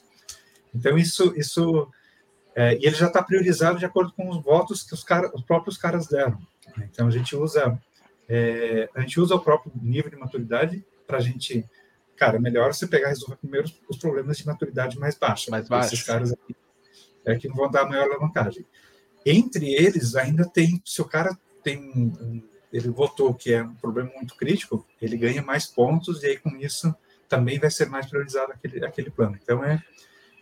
Então, 0.73 0.97
isso, 0.97 1.33
isso 1.37 1.91
é, 2.55 2.75
e 2.75 2.85
ele 2.85 2.95
já 2.95 3.07
está 3.07 3.21
priorizado 3.21 3.79
de 3.79 3.85
acordo 3.85 4.11
com 4.13 4.29
os 4.29 4.41
votos 4.43 4.83
que 4.83 4.93
os, 4.93 5.03
cara, 5.03 5.31
os 5.33 5.41
próprios 5.43 5.77
caras 5.77 6.07
deram. 6.07 6.39
Então 6.77 7.07
a 7.07 7.11
gente 7.11 7.35
usa 7.35 7.79
é, 8.29 8.89
a 8.95 9.01
gente 9.01 9.19
usa 9.19 9.35
o 9.35 9.39
próprio 9.39 9.71
nível 9.81 10.09
de 10.09 10.17
maturidade 10.17 10.85
para 11.05 11.17
a 11.17 11.21
gente, 11.21 11.65
cara, 12.15 12.39
melhor 12.39 12.73
você 12.73 12.87
pegar 12.87 13.07
e 13.07 13.09
resolver 13.09 13.35
primeiro 13.35 13.69
os 13.89 13.97
problemas 13.97 14.37
de 14.37 14.45
maturidade 14.45 14.97
mais 14.97 15.15
baixa. 15.17 15.51
Mais 15.51 15.67
baixos. 15.67 15.93
Esses 15.93 16.05
caras 16.05 16.31
aqui 16.31 16.55
é 17.25 17.35
que 17.35 17.47
vão 17.47 17.69
dar 17.69 17.87
maior 17.87 18.03
alavancagem. 18.05 18.65
Entre 19.25 19.73
eles 19.73 20.15
ainda 20.15 20.45
tem, 20.45 20.81
se 20.85 21.01
o 21.01 21.05
cara 21.05 21.37
tem 21.63 21.77
um, 21.77 22.41
ele 22.71 22.89
votou 22.89 23.33
que 23.33 23.53
é 23.53 23.63
um 23.63 23.75
problema 23.75 24.11
muito 24.15 24.35
crítico, 24.35 24.85
ele 25.01 25.15
ganha 25.15 25.41
mais 25.41 25.65
pontos 25.65 26.23
e 26.23 26.27
aí 26.27 26.37
com 26.37 26.49
isso 26.57 26.93
também 27.29 27.59
vai 27.59 27.71
ser 27.71 27.87
mais 27.87 28.05
priorizado 28.07 28.51
aquele, 28.51 28.85
aquele 28.85 29.09
plano. 29.09 29.37
Então 29.41 29.63
é, 29.63 29.81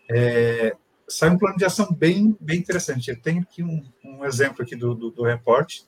é 0.09 0.75
sai 1.07 1.29
um 1.29 1.37
plano 1.37 1.57
de 1.57 1.65
ação 1.65 1.91
bem, 1.91 2.35
bem 2.39 2.57
interessante. 2.57 3.09
Eu 3.09 3.19
tenho 3.19 3.41
aqui 3.41 3.61
um, 3.61 3.83
um 4.03 4.25
exemplo 4.25 4.63
aqui 4.63 4.75
do, 4.75 4.95
do, 4.95 5.11
do 5.11 5.23
reporte. 5.23 5.85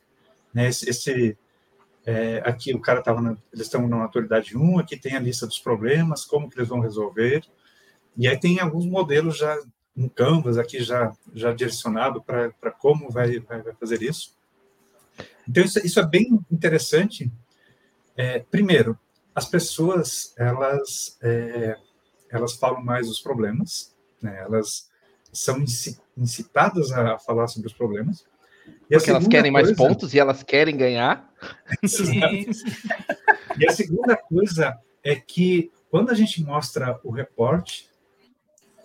Né? 0.54 0.68
Esse, 0.68 0.90
esse 0.90 1.38
é, 2.06 2.42
aqui 2.46 2.74
o 2.74 2.80
cara 2.80 3.00
estava, 3.00 3.38
eles 3.52 3.66
estão 3.66 3.88
na 3.88 4.04
autoridade 4.04 4.58
1, 4.58 4.80
aqui 4.80 4.98
tem 4.98 5.16
a 5.16 5.20
lista 5.20 5.48
dos 5.48 5.60
problemas, 5.60 6.26
como 6.26 6.50
que 6.50 6.58
eles 6.58 6.68
vão 6.68 6.82
resolver. 6.82 7.44
E 8.18 8.28
aí 8.28 8.38
tem 8.38 8.60
alguns 8.60 8.86
modelos 8.86 9.38
já 9.38 9.58
um 9.96 10.10
Canvas 10.10 10.58
aqui 10.58 10.84
já, 10.84 11.14
já 11.34 11.54
direcionado 11.54 12.22
para 12.22 12.72
como 12.72 13.10
vai, 13.10 13.40
vai, 13.40 13.62
vai, 13.62 13.74
fazer 13.74 14.02
isso. 14.02 14.36
Então, 15.48 15.64
isso, 15.64 15.80
isso 15.86 16.00
é 16.00 16.06
bem 16.06 16.40
interessante. 16.52 17.32
É, 18.16 18.40
primeiro, 18.40 18.98
as 19.36 19.46
pessoas, 19.46 20.34
elas, 20.38 21.18
é, 21.22 21.78
elas 22.30 22.54
falam 22.54 22.84
mais 22.84 23.08
dos 23.08 23.20
problemas, 23.20 23.96
né? 24.22 24.40
elas 24.42 24.90
são 25.32 25.64
incitadas 26.18 26.92
a 26.92 27.18
falar 27.20 27.48
sobre 27.48 27.68
os 27.68 27.74
problemas. 27.74 28.26
E 28.90 28.96
Porque 28.96 29.10
elas 29.10 29.28
querem 29.28 29.52
coisa... 29.52 29.68
mais 29.68 29.78
pontos 29.78 30.14
e 30.14 30.20
elas 30.20 30.44
querem 30.44 30.78
ganhar. 30.78 31.30
e 33.58 33.68
a 33.68 33.72
segunda 33.72 34.16
coisa 34.16 34.78
é 35.04 35.16
que 35.16 35.72
quando 35.90 36.12
a 36.12 36.14
gente 36.14 36.42
mostra 36.44 37.00
o 37.04 37.12
reporte, 37.12 37.90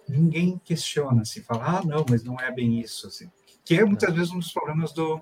ninguém 0.08 0.60
questiona, 0.64 1.22
assim, 1.22 1.42
fala, 1.42 1.78
ah, 1.78 1.82
não, 1.84 2.04
mas 2.08 2.24
não 2.24 2.38
é 2.40 2.50
bem 2.50 2.80
isso, 2.80 3.06
assim. 3.06 3.30
Que 3.64 3.76
é 3.76 3.84
muitas 3.84 4.14
vezes 4.14 4.30
um 4.32 4.38
dos 4.38 4.52
problemas 4.52 4.92
do, 4.92 5.20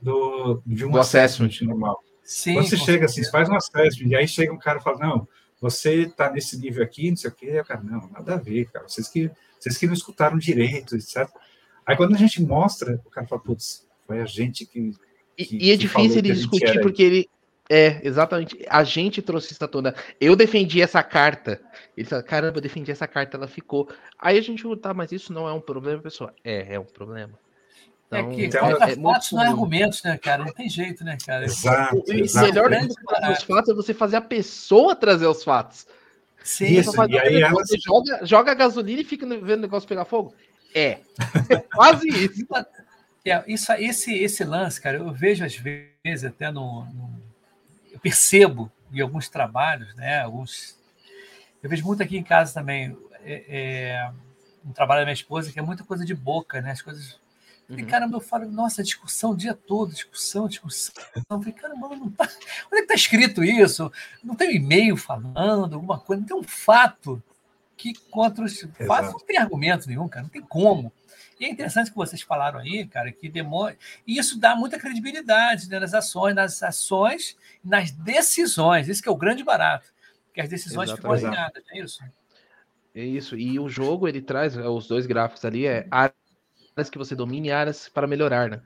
do 0.00 0.62
de 0.64 0.84
um 0.84 0.92
do 0.92 0.98
assessment, 0.98 1.50
normal. 1.62 2.02
Sim, 2.22 2.54
Quando 2.54 2.68
você 2.68 2.76
chega 2.76 3.06
assim, 3.06 3.24
você 3.24 3.30
faz 3.30 3.48
um 3.48 3.56
assessment, 3.56 4.08
e 4.08 4.14
aí 4.14 4.28
chega 4.28 4.52
um 4.52 4.58
cara 4.58 4.78
e 4.78 4.82
fala, 4.82 4.98
não, 4.98 5.28
você 5.60 6.02
está 6.02 6.30
nesse 6.30 6.58
nível 6.58 6.82
aqui, 6.82 7.10
não 7.10 7.16
sei 7.16 7.30
o 7.30 7.34
quê, 7.34 7.50
e 7.54 7.60
o 7.60 7.64
cara, 7.64 7.82
não, 7.82 8.08
nada 8.08 8.34
a 8.34 8.38
ver, 8.38 8.70
cara, 8.70 8.88
vocês 8.88 9.08
que 9.08 9.30
vocês 9.60 9.76
que 9.76 9.86
não 9.86 9.92
escutaram 9.92 10.38
direito, 10.38 10.96
etc. 10.96 11.28
Aí 11.84 11.96
quando 11.96 12.14
a 12.14 12.18
gente 12.18 12.42
mostra, 12.42 13.00
o 13.04 13.10
cara 13.10 13.26
fala, 13.26 13.42
putz, 13.42 13.86
foi 14.06 14.20
a 14.20 14.24
gente 14.24 14.64
que. 14.64 14.92
que 15.36 15.58
e, 15.58 15.70
é 15.70 15.76
difícil 15.76 16.18
ele 16.18 16.32
discutir 16.32 16.80
porque 16.80 17.02
ele. 17.02 17.30
É, 17.72 18.00
exatamente. 18.02 18.66
A 18.68 18.82
gente 18.82 19.22
trouxe 19.22 19.52
isso 19.52 19.68
toda. 19.68 19.94
Eu 20.20 20.34
defendi 20.34 20.82
essa 20.82 21.04
carta. 21.04 21.60
Ele 21.96 22.04
fala, 22.04 22.20
caramba, 22.20 22.58
eu 22.58 22.62
defendi 22.62 22.90
essa 22.90 23.06
carta, 23.06 23.36
ela 23.36 23.46
ficou. 23.46 23.88
Aí 24.18 24.36
a 24.36 24.40
gente, 24.40 24.64
tá, 24.78 24.92
mas 24.92 25.12
isso 25.12 25.32
não 25.32 25.48
é 25.48 25.52
um 25.52 25.60
problema, 25.60 26.02
pessoal. 26.02 26.32
É, 26.42 26.74
é 26.74 26.80
um 26.80 26.84
problema. 26.84 27.32
É 28.10 28.18
então, 28.18 28.30
é 28.32 28.34
que 28.34 28.44
então, 28.44 28.66
é, 28.66 28.90
é 28.90 28.96
fatos 28.96 29.30
não 29.30 29.42
é 29.44 29.46
argumentos, 29.46 30.02
né, 30.02 30.18
cara? 30.18 30.44
Não 30.44 30.52
tem 30.52 30.68
jeito, 30.68 31.04
né, 31.04 31.16
cara? 31.24 31.44
Exato. 31.44 31.96
O 31.96 32.42
melhor 32.42 32.70
do 32.70 32.88
que 32.88 33.32
os 33.32 33.42
fatos 33.44 33.70
é 33.70 33.74
você 33.74 33.94
fazer 33.94 34.16
a 34.16 34.20
pessoa 34.20 34.96
trazer 34.96 35.28
os 35.28 35.44
fatos. 35.44 35.86
Sim, 36.42 36.76
Isso, 36.76 36.92
e 37.08 37.18
aí 37.18 37.40
ela... 37.40 37.52
Você 37.52 37.78
joga, 37.78 38.26
joga 38.26 38.54
gasolina 38.54 39.02
e 39.02 39.04
fica 39.04 39.24
vendo 39.26 39.58
o 39.58 39.62
negócio 39.62 39.88
pegar 39.88 40.04
fogo? 40.06 40.34
É. 40.74 40.98
é 41.48 41.56
quase 41.72 42.08
isso. 42.08 42.46
É, 43.22 43.44
isso. 43.46 43.70
Esse, 43.74 44.14
esse 44.14 44.42
lance, 44.44 44.80
cara, 44.80 44.96
eu 44.96 45.12
vejo 45.12 45.44
às 45.44 45.54
vezes 45.54 46.24
até 46.24 46.50
no, 46.50 46.86
no, 46.86 47.20
percebo 48.02 48.70
em 48.92 49.00
alguns 49.00 49.28
trabalhos, 49.28 49.94
né? 49.94 50.20
Alguns. 50.20 50.78
Eu 51.62 51.68
vejo 51.68 51.84
muito 51.84 52.02
aqui 52.02 52.16
em 52.16 52.22
casa 52.22 52.54
também. 52.54 52.96
É, 53.22 53.44
é, 53.48 54.12
um 54.64 54.72
trabalho 54.72 55.02
da 55.02 55.04
minha 55.06 55.14
esposa 55.14 55.52
que 55.52 55.58
é 55.58 55.62
muita 55.62 55.84
coisa 55.84 56.04
de 56.04 56.14
boca, 56.14 56.60
né? 56.60 56.72
As 56.72 56.82
coisas 56.82 57.20
Uhum. 57.70 57.78
E 57.78 57.84
caramba, 57.84 58.16
eu 58.16 58.20
falo, 58.20 58.50
nossa, 58.50 58.82
discussão 58.82 59.30
o 59.30 59.36
dia 59.36 59.54
todo, 59.54 59.92
discussão, 59.92 60.48
discussão. 60.48 60.92
Eu 61.14 61.38
falei, 61.38 61.52
caramba, 61.52 61.88
não 61.90 62.10
tá. 62.10 62.28
Onde 62.66 62.78
é 62.78 62.80
que 62.82 62.88
tá 62.88 62.94
escrito 62.94 63.44
isso? 63.44 63.92
Não 64.24 64.34
tem 64.34 64.48
um 64.48 64.52
e-mail 64.52 64.96
falando, 64.96 65.74
alguma 65.74 65.98
coisa, 66.00 66.20
não 66.20 66.26
tem 66.26 66.36
um 66.36 66.42
fato 66.42 67.22
que 67.80 67.94
contra 68.10 68.44
os 68.44 68.60
fatos 68.86 69.12
não 69.12 69.20
tem 69.20 69.38
argumento 69.38 69.88
nenhum, 69.88 70.06
cara, 70.06 70.24
não 70.24 70.30
tem 70.30 70.42
como. 70.42 70.92
E 71.38 71.46
é 71.46 71.50
interessante 71.50 71.90
que 71.90 71.96
vocês 71.96 72.20
falaram 72.20 72.58
aí, 72.58 72.86
cara, 72.86 73.10
que 73.10 73.26
demora. 73.26 73.74
E 74.06 74.18
isso 74.18 74.38
dá 74.38 74.54
muita 74.54 74.78
credibilidade 74.78 75.70
né, 75.70 75.80
nas 75.80 75.94
ações, 75.94 76.34
nas 76.34 76.62
ações, 76.62 77.36
nas 77.64 77.90
decisões. 77.90 78.88
Isso 78.88 79.02
que 79.02 79.08
é 79.08 79.12
o 79.12 79.16
grande 79.16 79.42
barato. 79.42 79.86
Que 80.34 80.42
as 80.42 80.50
decisões 80.50 80.90
ficam 80.90 81.10
alinhadas, 81.10 81.64
é 81.70 81.78
isso? 81.78 82.04
É 82.94 83.02
isso. 83.02 83.38
E 83.38 83.58
o 83.58 83.70
jogo, 83.70 84.06
ele 84.06 84.20
traz 84.20 84.54
os 84.54 84.86
dois 84.86 85.06
gráficos 85.06 85.42
ali, 85.46 85.66
é 85.66 85.86
áreas 85.90 86.90
que 86.90 86.98
você 86.98 87.16
domina 87.16 87.46
e 87.46 87.52
áreas 87.52 87.88
para 87.88 88.06
melhorar, 88.06 88.50
né? 88.50 88.60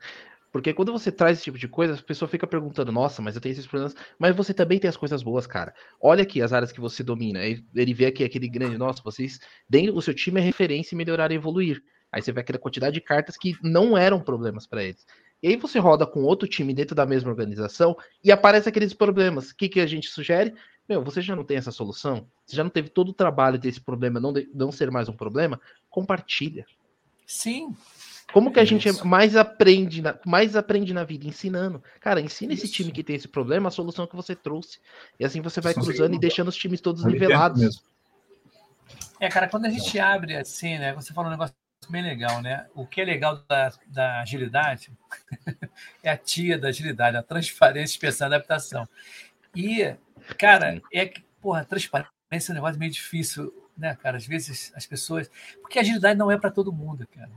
Porque 0.55 0.73
quando 0.73 0.93
você 0.93 1.11
traz 1.11 1.39
esse 1.39 1.45
tipo 1.47 1.59
de 1.59 1.67
coisa, 1.67 1.95
a 1.95 2.01
pessoa 2.01 2.29
fica 2.29 2.47
perguntando, 2.47 2.93
nossa, 2.93 3.21
mas 3.21 3.35
eu 3.35 3.41
tenho 3.41 3.55
esses 3.55 3.67
problemas, 3.67 3.97
mas 4.17 4.37
você 4.37 4.55
também 4.55 4.79
tem 4.79 4.89
as 4.89 4.97
coisas 4.97 5.21
boas, 5.21 5.49
cara. 5.49 5.75
Olha 6.01 6.23
aqui 6.23 6.41
as 6.41 6.53
áreas 6.53 6.71
que 6.71 6.81
você 6.81 7.03
domina. 7.03 7.41
Ele 7.45 7.93
vê 7.93 8.07
aqui 8.07 8.23
aquele 8.23 8.47
grande, 8.47 8.79
nossa, 8.79 9.03
vocês, 9.03 9.41
dentro, 9.69 9.97
o 9.97 10.01
seu 10.01 10.15
time 10.15 10.41
é 10.41 10.45
referência 10.45 10.95
em 10.95 10.97
melhorar 10.97 11.33
e 11.33 11.35
evoluir. 11.35 11.83
Aí 12.13 12.23
você 12.23 12.31
vê 12.31 12.39
aquela 12.39 12.61
quantidade 12.61 12.95
de 12.95 13.01
cartas 13.01 13.37
que 13.37 13.57
não 13.65 13.99
eram 13.99 14.21
problemas 14.21 14.65
para 14.65 14.85
eles. 14.85 15.05
E 15.43 15.49
aí 15.49 15.57
você 15.57 15.81
roda 15.81 16.07
com 16.07 16.23
outro 16.23 16.47
time 16.47 16.73
dentro 16.73 16.95
da 16.95 17.05
mesma 17.05 17.31
organização 17.31 17.97
e 18.23 18.31
aparece 18.31 18.69
aqueles 18.69 18.95
problemas. 18.95 19.51
O 19.51 19.57
que, 19.57 19.69
que 19.69 19.81
a 19.81 19.87
gente 19.89 20.09
sugere? 20.09 20.55
Meu, 20.89 21.03
você 21.03 21.21
já 21.21 21.35
não 21.35 21.43
tem 21.43 21.57
essa 21.57 21.73
solução? 21.73 22.29
Você 22.47 22.55
já 22.55 22.63
não 22.63 22.71
teve 22.71 22.91
todo 22.91 23.09
o 23.09 23.13
trabalho 23.13 23.59
desse 23.59 23.81
problema 23.81 24.21
não, 24.21 24.33
de, 24.33 24.49
não 24.55 24.71
ser 24.71 24.89
mais 24.93 25.09
um 25.09 25.17
problema? 25.17 25.61
Compartilha. 25.91 26.65
Sim, 27.27 27.75
como 28.35 28.51
que 28.51 28.59
a 28.59 28.65
gente 28.65 28.91
mais 29.07 29.37
aprende, 29.37 30.03
na, 30.03 30.19
mais 30.27 30.57
aprende 30.57 30.93
na 30.93 31.05
vida? 31.05 31.25
Ensinando. 31.25 31.81
Cara, 32.01 32.21
ensina 32.21 32.53
Isso. 32.53 32.65
esse 32.65 32.73
time 32.73 32.91
que 32.91 33.05
tem 33.05 33.15
esse 33.15 33.29
problema 33.29 33.69
a 33.69 33.71
solução 33.71 34.09
que 34.09 34.17
você 34.17 34.35
trouxe. 34.35 34.81
E 35.21 35.25
assim 35.25 35.41
você 35.41 35.61
vai 35.61 35.73
cruzando 35.73 36.17
e 36.17 36.19
deixando 36.19 36.49
os 36.49 36.57
times 36.57 36.81
todos 36.81 37.05
nivelados. 37.05 37.85
É, 39.21 39.29
cara, 39.29 39.47
quando 39.47 39.67
a 39.67 39.71
gente 39.71 40.01
abre 40.01 40.35
assim, 40.35 40.77
né? 40.79 40.93
Você 40.95 41.15
falou 41.15 41.29
um 41.29 41.31
negócio 41.31 41.55
bem 41.89 42.03
legal, 42.03 42.43
né? 42.43 42.67
O 42.75 42.85
que 42.85 43.03
é 43.03 43.05
legal 43.05 43.41
da, 43.49 43.73
da 43.87 44.23
agilidade 44.23 44.91
é 46.03 46.11
a 46.11 46.17
tia 46.17 46.59
da 46.59 46.71
agilidade, 46.71 47.17
a 47.17 47.23
transparência, 47.23 47.95
expressão 47.95 48.27
adaptação. 48.27 48.89
E, 49.55 49.95
cara, 50.37 50.83
é 50.93 51.07
que, 51.07 51.23
porra, 51.41 51.65
transparência 51.65 52.11
é 52.33 52.51
um 52.51 52.55
negócio 52.55 52.81
meio 52.81 52.91
difícil, 52.91 53.71
né, 53.79 53.95
cara? 53.95 54.17
Às 54.17 54.27
vezes 54.27 54.73
as 54.75 54.85
pessoas. 54.87 55.31
Porque 55.63 55.79
a 55.79 55.83
agilidade 55.83 56.19
não 56.19 56.33
é 56.33 56.37
para 56.37 56.51
todo 56.51 56.73
mundo, 56.73 57.07
cara. 57.15 57.31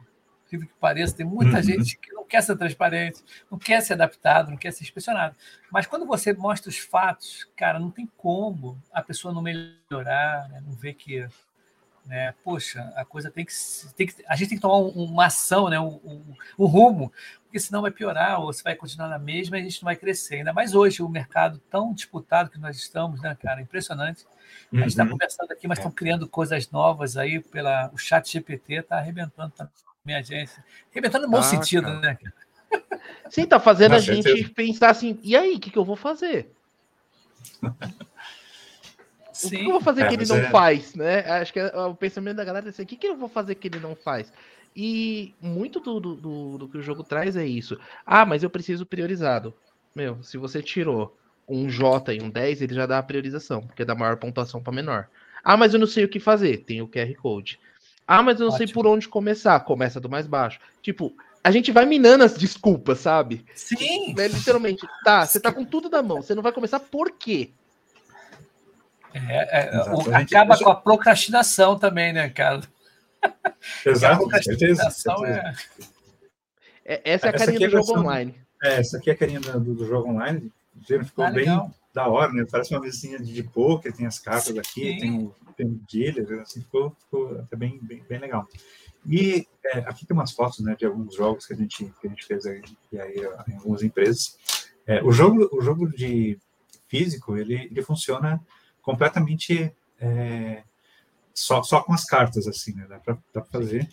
Incrível 0.48 0.68
que 0.68 0.74
pareça, 0.80 1.16
tem 1.16 1.26
muita 1.26 1.58
Uhum. 1.58 1.64
gente 1.64 1.98
que 1.98 2.12
não 2.14 2.26
quer 2.26 2.42
ser 2.42 2.58
transparente, 2.58 3.24
não 3.52 3.58
quer 3.60 3.82
ser 3.82 3.94
adaptado, 3.94 4.50
não 4.50 4.58
quer 4.58 4.72
ser 4.72 4.84
inspecionado. 4.84 5.36
Mas 5.72 5.86
quando 5.86 6.06
você 6.06 6.34
mostra 6.34 6.70
os 6.70 6.78
fatos, 6.78 7.48
cara, 7.56 7.80
não 7.80 7.92
tem 7.92 8.10
como 8.18 8.82
a 8.92 9.02
pessoa 9.02 9.34
não 9.34 9.42
melhorar, 9.42 10.50
né? 10.50 10.62
não 10.66 10.74
ver 10.74 10.94
que, 10.94 11.28
né, 12.06 12.34
poxa, 12.44 12.82
a 12.96 13.04
coisa 13.04 13.30
tem 13.30 13.46
que, 13.46 13.52
tem 13.96 14.08
que 14.08 14.16
a 14.28 14.36
gente 14.36 14.50
tem 14.50 14.58
que 14.58 14.62
tomar 14.62 14.78
um- 14.78 15.06
uma 15.06 15.26
ação, 15.26 15.70
né, 15.70 15.78
um, 15.80 15.96
um- 16.06 16.36
um 16.60 16.66
rumo, 16.66 17.12
porque 17.44 17.60
senão 17.60 17.82
vai 17.82 17.92
piorar 17.92 18.40
ou 18.40 18.46
você 18.48 18.64
vai 18.64 18.76
continuar 18.76 19.10
na 19.10 19.20
mesma 19.20 19.58
e 19.58 19.62
a 19.62 19.64
gente 19.64 19.82
não 19.82 19.88
vai 19.88 19.96
crescer. 19.96 20.36
Ainda 20.38 20.54
mais 20.54 20.74
hoje, 20.74 21.02
o 21.04 21.10
mercado 21.10 21.60
tão 21.70 21.94
disputado 21.94 22.50
que 22.50 22.58
nós 22.60 22.78
estamos, 22.78 23.22
né, 23.22 23.36
cara, 23.42 23.62
impressionante. 23.62 24.26
A 24.72 24.78
gente 24.78 24.88
está 24.90 25.04
Uhum. 25.04 25.10
conversando 25.12 25.52
aqui, 25.52 25.68
mas 25.68 25.78
estão 25.80 25.92
criando 25.92 26.28
coisas 26.28 26.70
novas 26.72 27.18
aí 27.18 27.40
pela 27.42 27.90
o 27.94 27.98
chat 27.98 28.32
GPT 28.32 28.76
está 28.76 28.98
arrebentando 28.98 29.52
também 29.56 29.74
a 30.16 30.22
gente. 30.22 30.52
Arrebentando 30.92 31.26
no 31.26 31.32
bom 31.32 31.40
Ah, 31.40 31.44
sentido, 31.44 31.84
cara. 31.86 32.00
né? 32.00 32.16
cara? 32.16 32.34
Sim, 33.30 33.46
tá 33.46 33.60
fazendo 33.60 33.96
a 33.96 34.00
gente 34.00 34.24
certeza. 34.24 34.54
pensar 34.54 34.90
assim, 34.90 35.20
e 35.24 35.36
aí, 35.36 35.56
o 35.56 35.60
que, 35.60 35.70
que 35.70 35.78
eu 35.78 35.86
vou 35.86 35.96
fazer? 35.96 36.52
O 37.62 39.50
que 39.50 39.56
eu 39.56 39.60
Sim. 39.60 39.70
vou 39.70 39.82
fazer 39.82 40.04
É, 40.04 40.08
que 40.08 40.16
ele 40.16 40.22
mas 40.22 40.30
não 40.30 40.38
é- 40.38 40.50
faz, 40.50 40.96
né? 40.96 41.20
Acho 41.30 41.54
que 41.54 41.60
é- 41.60 41.76
o 41.78 41.94
pensamento 41.96 42.38
da 42.38 42.44
galera 42.44 42.66
é 42.68 42.70
assim, 42.70 42.84
o 42.84 42.86
que, 42.86 42.96
que 42.98 43.08
eu 43.08 43.16
vou 43.16 43.30
fazer 43.30 43.56
que 43.56 43.68
ele 43.68 43.80
não 43.80 43.96
faz? 43.96 44.32
E 44.76 45.36
muito 45.42 45.80
do, 45.80 46.00
do, 46.00 46.16
do- 46.16 46.58
do 46.60 46.70
que 46.70 46.78
o 46.78 46.82
jogo 46.82 47.04
traz 47.04 47.36
é 47.36 47.46
isso. 47.46 47.80
Ah, 48.06 48.26
mas 48.26 48.44
eu 48.44 48.50
preciso 48.50 48.86
priorizado. 48.86 49.54
Meu, 49.96 50.22
se 50.24 50.38
você 50.38 50.62
tirou 50.62 51.16
um 51.48 51.70
J 51.70 52.14
e 52.16 52.22
um 52.22 52.30
10, 52.30 52.62
ele 52.62 52.74
já 52.74 52.86
dá 52.86 52.98
a 52.98 53.04
priorização, 53.04 53.62
porque 53.62 53.86
dá 53.86 53.96
maior 53.96 54.18
pontuação 54.18 54.62
para 54.62 54.74
menor. 54.74 55.08
Ah, 55.44 55.56
mas 55.58 55.74
eu 55.74 55.80
não 55.80 55.88
sei 55.88 56.04
o 56.04 56.10
que 56.10 56.20
fazer. 56.20 56.58
Tem 56.60 56.82
o 56.82 56.88
QR 56.88 57.14
Code. 57.16 57.60
Ah, 58.08 58.24
mas 58.24 58.40
eu 58.40 58.46
não 58.46 58.52
sei 58.56 58.64
Ótimo. 58.66 58.82
por 58.84 58.88
onde 58.90 59.08
começar. 59.10 59.60
Começa 59.62 60.00
do 60.00 60.08
mais 60.10 60.26
baixo. 60.26 60.60
Tipo, 60.82 61.14
a 61.44 61.52
gente 61.52 61.72
vai 61.72 61.86
minando 61.86 62.24
as 62.24 62.38
desculpas, 62.38 63.00
sabe? 63.00 63.46
Sim. 63.54 64.16
É, 64.18 64.28
literalmente, 64.28 64.88
tá, 65.04 65.26
você 65.26 65.40
tá 65.40 65.52
com 65.52 65.66
tudo 65.66 65.90
na 65.90 66.02
mão. 66.02 66.22
Você 66.22 66.34
não 66.34 66.42
vai 66.42 66.52
começar 66.54 66.80
por 66.80 67.12
quê? 67.12 67.52
É, 69.14 69.66
é, 69.66 69.70
o- 69.92 70.00
Exatamente. 70.02 70.36
acaba 70.36 70.58
com 70.58 70.70
a 70.70 70.76
procrastinação 70.76 71.78
também, 71.78 72.14
né, 72.14 72.30
cara? 72.30 72.62
Exato, 73.86 74.24
com 74.24 74.30
certeza. 74.42 74.90
certeza. 74.90 75.26
é. 75.28 75.54
É- 76.86 77.02
essa 77.14 77.28
é 77.28 77.30
a 77.32 77.34
Essa 77.34 77.38
carinha 77.46 77.56
aqui 77.58 77.66
é 77.66 77.68
do 77.68 77.78
a 77.78 77.82
jogo 77.82 77.86
versão- 77.88 78.02
online. 78.04 78.36
É, 78.64 78.80
essa 78.80 78.98
aqui 78.98 79.10
é 79.10 79.14
a 79.14 79.18
carinha 79.18 79.40
do, 79.40 79.60
do- 79.60 79.86
jogo 79.86 80.10
online. 80.10 80.52
Viram? 80.88 81.04
Ficou 81.06 81.26
Ah, 81.26 81.32
bem 81.32 81.40
legal. 81.46 81.72
Da 81.98 82.08
hora, 82.08 82.32
né? 82.32 82.46
Parece 82.50 82.76
uma 82.76 82.80
mesinha 82.80 83.18
de, 83.18 83.42
poker, 83.42 83.92
tem 83.92 84.06
as 84.06 84.20
cartas 84.20 84.56
aqui, 84.56 84.94
Sim. 84.94 85.00
tem 85.00 85.18
o, 85.18 85.36
tem 85.56 85.66
o 85.66 85.82
dealer, 85.92 86.42
assim, 86.42 86.62
ficou, 86.62 86.96
ficou 87.00 87.40
até 87.40 87.56
bem, 87.56 87.80
bem, 87.82 88.04
bem 88.08 88.20
legal. 88.20 88.48
E 89.04 89.48
é, 89.66 89.80
aqui 89.80 90.06
tem 90.06 90.16
umas 90.16 90.32
fotos 90.32 90.60
né, 90.60 90.76
de 90.78 90.86
alguns 90.86 91.16
jogos 91.16 91.48
que 91.48 91.54
a 91.54 91.56
gente, 91.56 91.92
que 92.00 92.06
a 92.06 92.10
gente 92.12 92.24
fez 92.24 92.46
aí, 92.46 92.62
e 92.92 93.00
aí 93.00 93.16
em 93.48 93.56
algumas 93.56 93.82
empresas. 93.82 94.38
É, 94.86 95.04
o, 95.04 95.12
jogo, 95.12 95.50
o 95.52 95.60
jogo 95.60 95.90
de 95.90 96.38
físico, 96.88 97.36
ele, 97.36 97.56
ele 97.56 97.82
funciona 97.82 98.40
completamente 98.80 99.74
é, 100.00 100.62
só, 101.34 101.64
só 101.64 101.82
com 101.82 101.94
as 101.94 102.06
cartas, 102.06 102.48
assim, 102.48 102.76
né? 102.76 102.86
Dá 102.88 103.00
pra 103.00 103.44
fazer. 103.46 103.90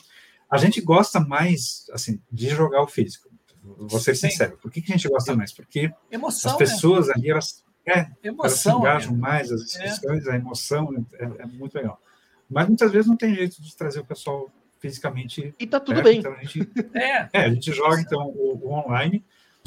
A 0.50 0.58
gente 0.58 0.78
gosta 0.82 1.20
mais, 1.20 1.86
assim, 1.90 2.20
de 2.30 2.50
jogar 2.50 2.82
o 2.82 2.86
físico. 2.86 3.30
Vou 3.62 3.98
ser 3.98 4.14
Sim. 4.14 4.28
sincero. 4.28 4.58
Por 4.58 4.70
que, 4.70 4.82
que 4.82 4.92
a 4.92 4.96
gente 4.96 5.08
gosta 5.08 5.34
mais? 5.34 5.54
Porque 5.54 5.90
Emoção, 6.10 6.50
as 6.50 6.58
pessoas 6.58 7.08
ali, 7.08 7.30
elas, 7.30 7.64
é, 7.86 7.96
né? 7.96 8.16
elas 8.22 8.52
se 8.52 8.68
Emoção. 8.68 8.78
engajam 8.80 9.12
né? 9.12 9.18
mais, 9.18 9.52
as 9.52 9.62
discussões, 9.64 10.26
a 10.28 10.36
emoção, 10.36 11.06
é, 11.14 11.24
é 11.42 11.46
muito 11.46 11.74
legal. 11.74 12.00
Mas 12.48 12.66
muitas 12.66 12.92
vezes 12.92 13.06
não 13.08 13.16
tem 13.16 13.34
jeito 13.34 13.60
de 13.62 13.74
trazer 13.76 14.00
o 14.00 14.04
pessoal 14.04 14.50
fisicamente 14.80 15.54
E 15.58 15.66
tá 15.66 15.80
tudo 15.80 16.02
perto, 16.02 16.04
bem. 16.04 16.18
Então 16.18 16.32
a 16.32 16.42
gente, 16.42 16.68
É, 16.94 17.28
é, 17.32 17.44
a 17.46 17.48
gente 17.48 17.72
joga 17.72 18.00
então 18.00 18.28
o, 18.28 18.60
o 18.68 18.72
online, 18.72 19.24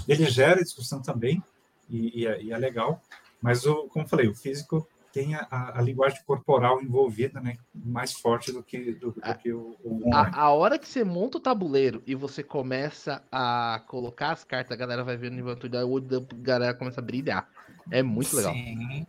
ele 0.07 0.26
gera 0.26 0.63
discussão 0.63 1.01
também, 1.01 1.41
e, 1.89 2.22
e 2.22 2.28
é, 2.28 2.41
e 2.43 2.51
é 2.51 2.57
legal, 2.57 3.01
mas 3.41 3.65
o, 3.65 3.88
como 3.88 4.05
eu 4.05 4.09
falei, 4.09 4.28
o 4.28 4.36
físico 4.36 4.88
tem 5.13 5.34
a, 5.34 5.47
a- 5.49 5.80
a 5.80 5.82
linguagem 5.82 6.20
corporal 6.26 6.80
envolvida, 6.82 7.39
né, 7.41 7.55
mais 7.74 8.13
forte 8.13 8.51
do 8.51 8.61
que, 8.61 8.91
do, 8.93 9.11
do 9.11 9.36
que 9.41 9.51
o, 9.51 9.76
o 9.84 10.07
online. 10.07 10.32
A, 10.36 10.41
a 10.43 10.51
hora 10.51 10.78
que 10.78 10.88
você 10.88 11.03
monta 11.03 11.38
o 11.38 11.41
tabuleiro 11.41 12.03
e 12.05 12.13
você 12.13 12.43
começa 12.43 13.24
a 13.32 13.82
colocar 13.88 14.32
as 14.34 14.43
cartas, 14.43 14.72
a 14.72 14.76
galera 14.76 15.03
vai 15.03 15.18
ver 15.18 15.28
o 15.28 15.32
nível 15.32 15.45
de 15.45 15.51
maturidade, 15.55 15.86
o 15.86 15.89
olho 15.91 16.05
da 16.05 16.20
galera 16.36 16.74
começa 16.76 17.01
a 17.01 17.03
brilhar. 17.03 17.49
É 17.91 18.03
muito 18.03 18.35
legal. 18.35 18.53
Sim. 18.53 19.05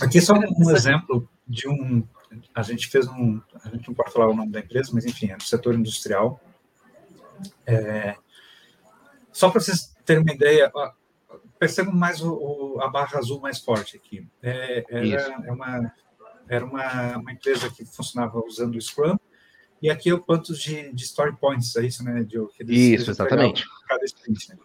Aqui 0.00 0.20
só 0.20 0.34
um 0.34 0.70
exemplo 0.70 1.28
de 1.46 1.68
um. 1.68 2.06
A 2.54 2.62
gente 2.62 2.88
fez 2.88 3.06
um. 3.06 3.40
A 3.64 3.68
gente 3.70 3.88
não 3.88 3.94
pode 3.94 4.12
falar 4.12 4.28
o 4.28 4.34
nome 4.34 4.50
da 4.52 4.60
empresa, 4.60 4.90
mas 4.92 5.04
enfim, 5.06 5.30
é 5.30 5.36
do 5.36 5.42
setor 5.42 5.74
industrial. 5.74 6.40
É, 7.66 8.16
só 9.32 9.50
para 9.50 9.60
vocês 9.60 9.94
terem 10.04 10.22
uma 10.22 10.32
ideia, 10.32 10.72
percebam 11.58 11.94
mais 11.94 12.22
o, 12.22 12.32
o- 12.32 12.80
a 12.80 12.88
barra 12.88 13.18
azul 13.18 13.40
mais 13.40 13.58
forte 13.60 13.96
aqui. 13.96 14.26
É, 14.42 14.84
era 14.88 15.46
é 15.46 15.52
uma, 15.52 15.92
era 16.48 16.64
uma, 16.64 17.16
uma 17.18 17.32
empresa 17.32 17.68
que 17.70 17.84
funcionava 17.84 18.38
usando 18.40 18.76
o 18.76 18.80
Scrum, 18.80 19.16
e 19.82 19.90
aqui 19.90 20.08
é 20.08 20.14
o 20.14 20.20
quantos 20.20 20.58
de, 20.58 20.90
de 20.92 21.04
story 21.04 21.36
points, 21.36 21.76
é 21.76 21.84
isso, 21.84 22.02
né, 22.02 22.24
Diogo? 22.24 22.50
Isso, 22.60 23.10
exatamente. 23.10 23.64
cada 23.86 24.04
sprint, 24.04 24.48
né? 24.50 24.56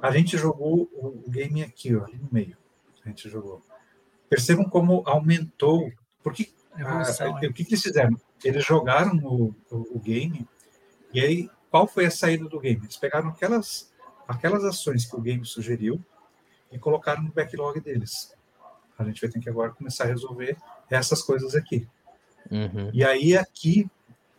A 0.00 0.10
gente 0.10 0.36
jogou 0.36 0.88
o, 0.92 1.30
game 1.30 1.62
aqui, 1.62 1.94
ó, 1.96 2.04
ali 2.04 2.18
no 2.18 2.28
meio. 2.30 2.56
A 3.04 3.08
gente 3.08 3.28
jogou. 3.28 3.62
Percebam 4.28 4.68
como 4.68 5.02
aumentou. 5.06 5.90
Porque 6.22 6.50
Evolução, 6.78 7.38
hein? 7.38 7.48
o 7.48 7.52
que, 7.52 7.64
que 7.64 7.70
eles 7.74 7.82
fizeram? 7.82 8.16
Eles 8.44 8.64
jogaram 8.64 9.16
o, 9.24 9.54
o, 9.70 9.96
o 9.96 9.98
game, 9.98 10.46
e 11.12 11.20
aí 11.20 11.50
qual 11.70 11.86
foi 11.86 12.06
a 12.06 12.10
saída 12.10 12.48
do 12.48 12.60
game? 12.60 12.80
Eles 12.82 12.96
pegaram 12.96 13.28
aquelas, 13.28 13.92
aquelas 14.28 14.64
ações 14.64 15.04
que 15.06 15.16
o 15.16 15.20
game 15.20 15.44
sugeriu 15.44 16.02
e 16.70 16.78
colocaram 16.78 17.22
no 17.22 17.32
backlog 17.32 17.80
deles. 17.80 18.34
A 18.98 19.04
gente 19.04 19.20
vai 19.20 19.30
ter 19.30 19.40
que 19.40 19.48
agora 19.48 19.72
começar 19.72 20.04
a 20.04 20.08
resolver 20.08 20.56
essas 20.90 21.22
coisas 21.22 21.54
aqui. 21.54 21.86
Uhum. 22.50 22.90
E 22.92 23.04
aí 23.04 23.36
aqui 23.36 23.90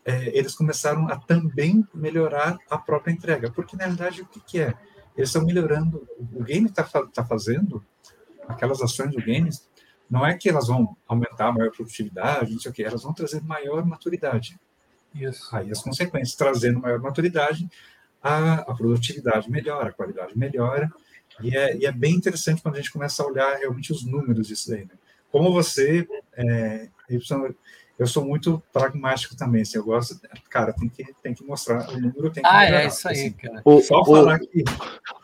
é, 0.05 0.35
eles 0.37 0.55
começaram 0.55 1.07
a 1.07 1.17
também 1.17 1.85
melhorar 1.93 2.57
a 2.69 2.77
própria 2.77 3.11
entrega, 3.11 3.51
porque 3.51 3.75
na 3.75 3.87
verdade 3.87 4.21
o 4.21 4.25
que, 4.25 4.39
que 4.39 4.61
é? 4.61 4.73
Eles 5.17 5.29
estão 5.29 5.43
melhorando, 5.43 6.07
o 6.33 6.43
game 6.43 6.67
está 6.67 6.83
tá 6.83 7.25
fazendo 7.25 7.83
aquelas 8.47 8.81
ações 8.81 9.11
do 9.11 9.21
game, 9.21 9.49
não 10.09 10.25
é 10.25 10.37
que 10.37 10.47
elas 10.47 10.67
vão 10.67 10.95
aumentar 11.07 11.47
a 11.47 11.51
maior 11.51 11.71
produtividade, 11.71 12.53
não 12.53 12.59
sei 12.59 12.71
o 12.71 12.73
que, 12.73 12.83
elas 12.83 13.03
vão 13.03 13.13
trazer 13.13 13.41
maior 13.41 13.83
maturidade. 13.85 14.57
Isso. 15.13 15.53
Aí 15.55 15.71
as 15.71 15.81
consequências, 15.81 16.35
trazendo 16.35 16.79
maior 16.79 16.99
maturidade, 16.99 17.67
a, 18.21 18.55
a 18.55 18.75
produtividade 18.75 19.49
melhora, 19.49 19.89
a 19.89 19.93
qualidade 19.93 20.37
melhora, 20.37 20.89
e 21.41 21.55
é, 21.55 21.75
e 21.75 21.85
é 21.85 21.91
bem 21.91 22.15
interessante 22.15 22.61
quando 22.61 22.75
a 22.75 22.77
gente 22.77 22.91
começa 22.91 23.21
a 23.21 23.25
olhar 23.27 23.57
realmente 23.57 23.91
os 23.91 24.05
números 24.05 24.47
disso 24.47 24.69
daí. 24.69 24.85
Né? 24.85 24.91
Como 25.31 25.51
você, 25.51 26.07
é, 26.33 26.89
eu 27.97 28.05
sou 28.07 28.23
muito 28.25 28.61
pragmático 28.71 29.35
também, 29.35 29.61
assim, 29.63 29.77
eu 29.77 29.83
gosto, 29.83 30.19
cara, 30.49 30.71
tem 30.73 30.87
que, 30.89 31.03
tem 31.21 31.33
que 31.33 31.43
mostrar 31.43 31.89
o 31.89 31.99
número, 31.99 32.31
tem 32.31 32.43
que 32.43 32.49
Ah, 32.49 32.59
melhorar, 32.59 32.83
é 32.83 32.87
isso 32.87 33.07
aí, 33.07 33.13
assim. 33.13 33.31
cara. 33.33 33.61
O- 33.65 33.81
Só 33.81 34.01
o- 34.01 34.05
falar 34.05 34.39
que 34.39 34.63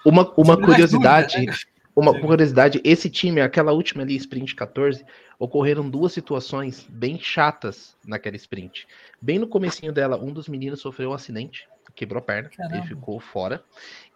uma 0.05 0.33
uma 0.37 0.53
as 0.55 0.59
curiosidade, 0.65 1.33
dúvidas, 1.35 1.59
né? 1.65 1.71
uma 1.95 2.13
Sim. 2.13 2.19
curiosidade, 2.21 2.81
esse 2.83 3.09
time, 3.09 3.41
aquela 3.41 3.71
última 3.71 4.01
ali, 4.03 4.15
sprint 4.15 4.55
14, 4.55 5.05
ocorreram 5.37 5.87
duas 5.89 6.11
situações 6.13 6.87
bem 6.89 7.19
chatas 7.19 7.95
naquela 8.05 8.35
sprint. 8.35 8.87
Bem 9.21 9.37
no 9.37 9.47
comecinho 9.47 9.93
dela, 9.93 10.17
um 10.17 10.31
dos 10.33 10.47
meninos 10.47 10.81
sofreu 10.81 11.11
um 11.11 11.13
acidente, 11.13 11.67
quebrou 11.95 12.19
a 12.19 12.23
perna, 12.25 12.49
Caramba. 12.49 12.75
ele 12.77 12.87
ficou 12.87 13.19
fora, 13.19 13.63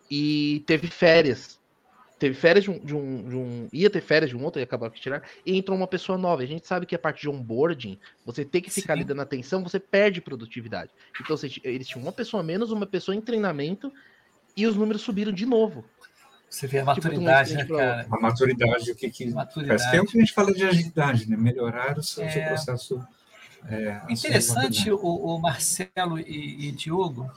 e 0.09 0.63
teve 0.65 0.87
férias. 0.87 1.59
Teve 2.19 2.33
férias 2.33 2.63
de 2.63 2.71
um, 2.71 2.79
de 2.79 2.95
um, 2.95 3.29
de 3.29 3.35
um- 3.35 3.67
Ia 3.71 3.89
ter 3.89 4.01
férias 4.01 4.31
de 4.31 4.35
um 4.35 4.43
outro 4.43 4.59
e 4.59 4.63
acabou 4.63 4.89
de 4.89 4.99
tirar. 4.99 5.21
E 5.45 5.55
entrou 5.57 5.77
uma 5.77 5.85
pessoa 5.87 6.17
nova. 6.17 6.41
A 6.41 6.45
gente 6.47 6.65
sabe 6.65 6.85
que 6.85 6.95
a 6.95 6.99
parte 6.99 7.21
de 7.21 7.29
onboarding, 7.29 7.99
você 8.25 8.43
tem 8.43 8.61
que 8.61 8.71
ficar 8.71 8.93
Sim. 8.93 8.99
ali 8.99 9.03
dando 9.03 9.21
atenção, 9.21 9.61
você 9.63 9.79
perde 9.79 10.19
produtividade. 10.19 10.89
Então, 11.21 11.37
você- 11.37 11.51
eles 11.63 11.87
tinham 11.87 12.01
uma 12.01 12.11
pessoa 12.11 12.41
a 12.41 12.43
menos, 12.43 12.71
uma 12.71 12.87
pessoa 12.87 13.15
em 13.15 13.21
treinamento, 13.21 13.91
e 14.55 14.65
os 14.65 14.75
números 14.75 15.03
subiram 15.03 15.31
de 15.31 15.45
novo. 15.45 15.85
Você 16.49 16.65
vê 16.65 16.79
a 16.79 16.81
Tipo, 16.93 17.01
de 17.01 17.07
maturidade, 17.07 17.53
né, 17.55 17.65
cara? 17.65 18.07
a 18.09 18.19
maturidade, 18.21 18.91
o 18.91 18.95
que 18.95 19.09
que... 19.11 19.25
Maturidade. 19.29 19.67
Parece 19.79 19.91
que 19.91 19.97
é 19.97 20.01
o 20.01 20.05
que 20.05 20.17
a 20.17 20.21
gente 20.21 20.33
fala 20.33 20.53
de 20.53 20.63
agilidade, 20.63 21.29
né? 21.29 21.37
Melhorar 21.37 21.97
o 21.99 22.01
seu, 22.03 22.25
o 22.25 22.31
seu 22.31 22.41
É. 22.41 22.47
processo. 22.47 23.07
é, 23.69 24.01
Interessante, 24.09 24.89
o, 24.89 24.97
o 24.97 25.39
Marcelo 25.41 26.17
e, 26.19 26.69
e 26.69 26.71
Diogo, 26.71 27.29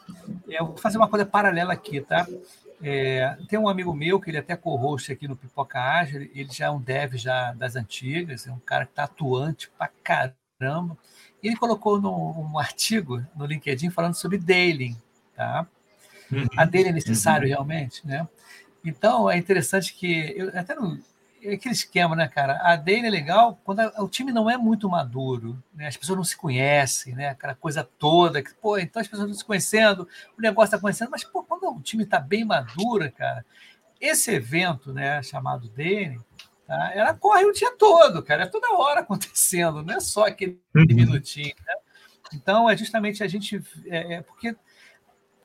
eu 0.49 0.67
vou 0.67 0.77
fazer 0.77 0.97
uma 0.97 1.09
coisa 1.09 1.27
paralela 1.27 1.73
aqui, 1.73 2.01
tá? 2.01 2.27
É, 2.83 3.37
tem 3.49 3.59
um 3.59 3.69
amigo 3.69 3.95
meu 3.95 4.19
que 4.19 4.31
ele 4.31 4.39
até 4.39 4.57
co-host 4.57 5.13
aqui 5.13 5.29
no 5.29 5.37
Pipoca 5.37 5.79
Ágil, 5.79 6.31
ele 6.35 6.51
já 6.51 6.67
é 6.67 6.71
um 6.71 6.81
dev 6.81 7.15
já 7.15 7.53
das 7.53 7.77
antigas, 7.77 8.47
é 8.47 8.53
um 8.53 8.59
cara 8.59 8.87
que 8.87 8.93
está 8.93 9.05
atuante 9.05 9.71
pra 9.77 9.91
caramba. 10.03 10.97
E 11.43 11.49
ele 11.49 11.57
colocou 11.57 12.01
no, 12.01 12.41
um 12.41 12.59
artigo 12.59 13.23
no 13.37 13.47
LinkedIn 13.47 13.91
falando 13.91 14.15
sobre 14.15 14.39
daily, 14.39 14.97
tá? 15.35 15.67
Uhum. 16.33 16.47
A 16.57 16.65
daily 16.65 16.89
é 16.89 16.93
necessário 16.93 17.49
realmente, 17.49 18.07
né? 18.07 18.27
Então, 18.85 19.31
é 19.31 19.37
interessante 19.37 19.93
que, 19.93 20.33
eu, 20.37 20.49
até 20.59 20.75
no, 20.75 20.99
é 21.43 21.55
aquele 21.55 21.75
esquema, 21.75 22.15
né, 22.15 22.29
cara? 22.29 22.59
A 22.63 22.77
Dane 22.77 23.07
é 23.07 23.11
legal 23.11 23.61
quando 23.65 23.81
a, 23.81 24.03
o 24.03 24.09
time 24.09 24.33
não 24.33 24.49
é 24.49 24.57
muito 24.57 24.89
maduro, 24.89 25.63
né? 25.75 25.87
As 25.87 25.97
pessoas 25.97 26.17
não 26.17 26.25
se 26.25 26.37
conhecem, 26.37 27.15
né? 27.15 27.29
Aquela 27.29 27.55
coisa 27.55 27.83
toda, 27.99 28.43
que, 28.43 28.55
pô, 28.55 28.79
então 28.79 29.01
as 29.01 29.09
pessoas 29.09 29.29
estão 29.29 29.39
se 29.39 29.45
conhecendo, 29.45 30.09
o 30.37 30.41
negócio 30.41 30.67
está 30.67 30.79
conhecendo, 30.79 31.11
mas, 31.11 31.25
pô, 31.25 31.43
quando 31.43 31.69
o 31.69 31.81
time 31.81 32.05
está 32.05 32.19
bem 32.19 32.45
maduro, 32.45 33.11
cara, 33.13 33.45
esse 34.01 34.31
evento, 34.31 34.93
né, 34.93 35.23
chamado 35.23 35.69
Dane, 35.69 36.21
tá? 36.67 36.93
ela 36.95 37.15
corre 37.15 37.45
o 37.45 37.53
dia 37.53 37.77
todo, 37.77 38.23
cara, 38.23 38.45
é 38.45 38.47
toda 38.47 38.75
hora 38.75 39.01
acontecendo, 39.03 39.83
não 39.83 39.95
é 39.95 40.01
só 40.01 40.27
aquele 40.27 40.61
uhum. 40.75 40.87
minutinho, 40.89 41.55
né? 41.67 41.75
Então, 42.33 42.71
é 42.71 42.77
justamente 42.77 43.23
a 43.25 43.27
gente. 43.27 43.61
É, 43.87 44.15
é 44.15 44.23
porque 44.23 44.55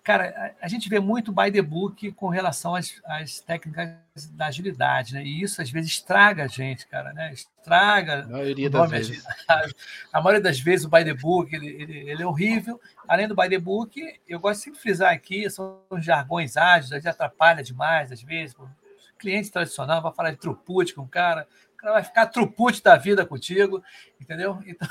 cara, 0.05 0.55
a, 0.61 0.67
gente 0.67 0.87
vê 0.87 0.99
muito 0.99 1.31
by 1.31 1.51
the 1.51 1.63
book 1.63 2.11
com 2.11 2.29
relação 2.29 2.75
às, 2.75 3.01
às 3.05 3.39
técnicas 3.39 3.97
da 4.33 4.45
agilidade, 4.45 5.15
né? 5.15 5.23
E 5.23 5.41
isso 5.41 5.59
às 5.59 5.71
vezes 5.71 5.93
estraga 5.93 6.43
a 6.43 6.47
gente, 6.47 6.85
cara, 6.85 7.11
né? 7.11 7.33
Estraga. 7.33 8.23
A 8.23 8.27
maioria 8.27 8.69
das 8.69 8.91
vezes. 8.91 9.25
A 10.13 10.21
maioria 10.21 10.41
das 10.41 10.59
vezes 10.59 10.85
o 10.85 10.89
by 10.89 11.03
the 11.03 11.15
book 11.15 11.53
ele, 11.53 11.67
ele, 11.67 12.11
ele, 12.11 12.21
é 12.21 12.25
horrível. 12.25 12.79
Além 13.07 13.27
do 13.27 13.35
by 13.35 13.49
the 13.49 13.57
book, 13.57 13.99
eu 14.27 14.39
gosto 14.39 14.61
sempre 14.61 14.77
de 14.77 14.83
frisar 14.83 15.11
aqui, 15.11 15.49
são 15.49 15.81
os 15.89 16.05
jargões 16.05 16.55
ágeis, 16.55 16.91
a 16.91 16.97
gente 16.97 17.09
atrapalha 17.09 17.63
demais 17.63 18.11
às 18.11 18.21
vezes. 18.21 18.55
O 18.55 18.69
cliente 19.17 19.51
tradicional 19.51 20.03
vai 20.03 20.13
falar 20.13 20.31
de 20.31 20.37
throughput 20.37 20.93
com 20.93 21.01
o 21.01 21.07
cara 21.07 21.47
vai 21.91 22.03
ficar 22.03 22.27
throughput 22.27 22.81
da 22.81 22.95
vida 22.95 23.25
contigo, 23.25 23.83
entendeu? 24.19 24.61
Então. 24.65 24.87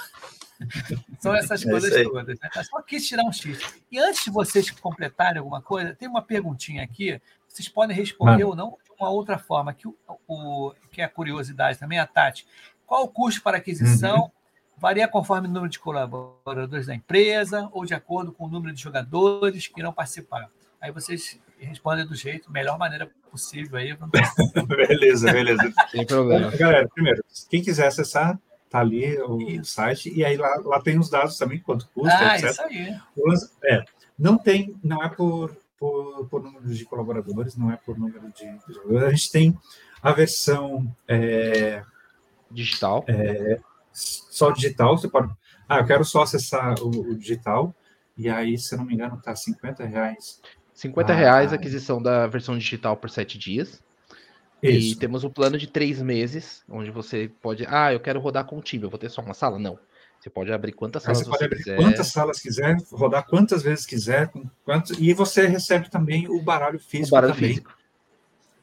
São 1.19 1.35
essas 1.35 1.65
é 1.65 1.71
coisas 1.71 2.03
todas. 2.03 2.39
Né? 2.39 2.51
Só 2.63 2.81
quis 2.83 3.07
tirar 3.07 3.25
um 3.25 3.33
X. 3.33 3.59
E 3.91 3.99
antes 3.99 4.25
de 4.25 4.31
vocês 4.31 4.71
completarem 4.71 5.39
alguma 5.39 5.61
coisa, 5.61 5.95
tem 5.95 6.09
uma 6.09 6.23
perguntinha 6.23 6.83
aqui. 6.83 7.21
Vocês 7.49 7.69
podem 7.69 7.97
responder 7.97 8.45
ou 8.45 8.55
não 8.55 8.79
de 8.85 8.93
uma 8.99 9.11
outra 9.11 9.39
forma, 9.39 9.73
que, 9.73 9.87
o, 9.89 9.97
o, 10.27 10.73
que 10.91 11.01
é 11.01 11.05
a 11.05 11.09
curiosidade 11.09 11.79
também, 11.79 11.99
a 11.99 12.07
Tati. 12.07 12.47
Qual 12.87 13.05
o 13.05 13.09
custo 13.09 13.43
para 13.43 13.59
aquisição? 13.59 14.25
Uhum. 14.25 14.31
Varia 14.77 15.07
conforme 15.07 15.47
o 15.47 15.51
número 15.51 15.71
de 15.71 15.79
colaboradores 15.79 16.87
da 16.87 16.95
empresa 16.95 17.69
ou 17.73 17.85
de 17.85 17.95
acordo 17.95 18.33
com 18.33 18.45
o 18.45 18.49
número 18.49 18.75
de 18.75 18.83
jogadores 18.83 19.69
que 19.69 19.81
irão 19.81 19.93
participar. 19.93 20.51
Aí 20.81 20.91
vocês 20.91 21.41
respondem 21.65 22.07
do 22.07 22.15
jeito, 22.15 22.51
melhor 22.51 22.79
maneira 22.79 23.11
possível 23.31 23.79
aí. 23.79 23.97
beleza, 24.67 25.33
beleza. 25.33 25.73
Sem 25.91 26.07
problema. 26.07 26.51
Galera, 26.57 26.89
primeiro, 26.89 27.25
quem 27.51 27.63
quiser 27.63 27.87
acessar, 27.87 28.39
tá 28.71 28.81
ali 28.81 29.19
o 29.21 29.41
isso. 29.41 29.73
site, 29.73 30.13
e 30.15 30.25
aí 30.25 30.37
lá, 30.37 30.61
lá 30.65 30.81
tem 30.81 30.99
os 30.99 31.11
dados 31.11 31.37
também, 31.37 31.61
quanto 31.61 31.89
custa, 31.89 32.19
ah, 32.19 32.37
etc. 32.37 32.51
Isso 32.51 32.63
aí. 32.63 33.01
É, 33.65 33.85
não 34.19 34.39
tem, 34.39 34.75
não 34.83 35.03
é 35.03 35.09
por, 35.09 35.57
por, 35.79 36.29
por, 36.29 36.43
número 36.43 36.67
de 36.67 36.85
colaboradores, 36.85 37.57
não 37.57 37.71
é 37.71 37.77
por 37.77 37.99
número 37.99 38.33
de 38.33 38.73
jogadores. 38.73 39.05
A 39.05 39.11
gente 39.11 39.31
tem 39.31 39.59
a 40.03 40.13
versão 40.13 40.95
é, 41.09 41.83
digital. 42.51 43.05
É, 43.09 43.61
só 43.93 44.51
digital, 44.51 44.99
você 44.99 45.09
pode. 45.09 45.33
Ah, 45.69 45.79
eu 45.79 45.87
quero 45.87 46.05
só 46.05 46.23
acessar 46.23 46.75
o, 46.81 46.89
o 46.89 47.17
digital, 47.17 47.75
e 48.17 48.29
aí, 48.29 48.57
se 48.59 48.77
não 48.77 48.85
me 48.85 48.95
engano, 48.95 49.21
tá 49.21 49.35
50 49.35 49.85
reais. 49.85 50.41
50 50.75 51.13
ah, 51.13 51.17
reais 51.17 51.53
a 51.53 51.57
aquisição 51.57 52.03
da 52.03 52.27
versão 52.27 52.59
digital 52.59 52.97
por 52.97 53.09
sete 53.09 53.39
dias. 53.39 53.83
Isso. 54.63 54.95
E 54.95 54.97
temos 54.97 55.25
o 55.25 55.29
um 55.29 55.31
plano 55.31 55.57
de 55.57 55.67
três 55.67 56.03
meses, 56.03 56.65
onde 56.69 56.91
você 56.91 57.31
pode. 57.41 57.65
Ah, 57.69 57.93
eu 57.93 58.01
quero 58.01 58.19
rodar 58.19 58.45
com 58.45 58.59
o 58.59 58.63
time, 58.63 58.85
eu 58.85 58.91
vou 58.91 58.99
ter 58.99 59.09
só 59.09 59.23
uma 59.23 59.35
sala? 59.35 59.59
Não. 59.59 59.79
Você 60.19 60.31
pode 60.31 60.51
abrir 60.51 60.73
quantas 60.73 61.03
salas 61.03 61.19
você, 61.19 61.31
você 61.31 61.49
quiser. 61.49 61.77
Quantas 61.77 62.07
salas 62.09 62.41
quiser, 62.41 62.77
rodar 62.91 63.27
quantas 63.27 63.63
vezes 63.63 63.85
quiser, 63.85 64.33
quantos, 64.65 64.99
e 64.99 65.13
você 65.13 65.47
recebe 65.47 65.91
também 65.91 66.27
o 66.29 66.41
baralho 66.41 66.79
físico. 66.79 67.09
O 67.09 67.11
baralho 67.11 67.35
também. 67.35 67.51
físico. 67.51 67.77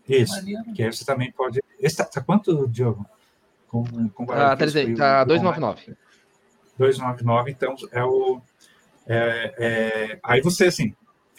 Isso. 0.09 0.45
Que 0.75 0.83
aí 0.83 0.91
você 0.91 1.05
também 1.05 1.31
pode. 1.31 1.61
Esse 1.79 1.97
tá, 1.97 2.03
tá 2.03 2.19
quanto, 2.19 2.67
Diogo? 2.67 3.05
Com, 3.67 4.09
com 4.09 4.25
baralho 4.25 4.53
ah, 4.53 4.57
físico? 4.57 4.97
Tá 4.97 5.23
299. 5.23 5.95
299, 6.79 7.51
então 7.51 7.75
é 7.91 8.03
o. 8.03 8.41
É, 9.05 9.53
é, 9.57 10.19
aí 10.23 10.41
você, 10.41 10.65
assim, 10.65 10.95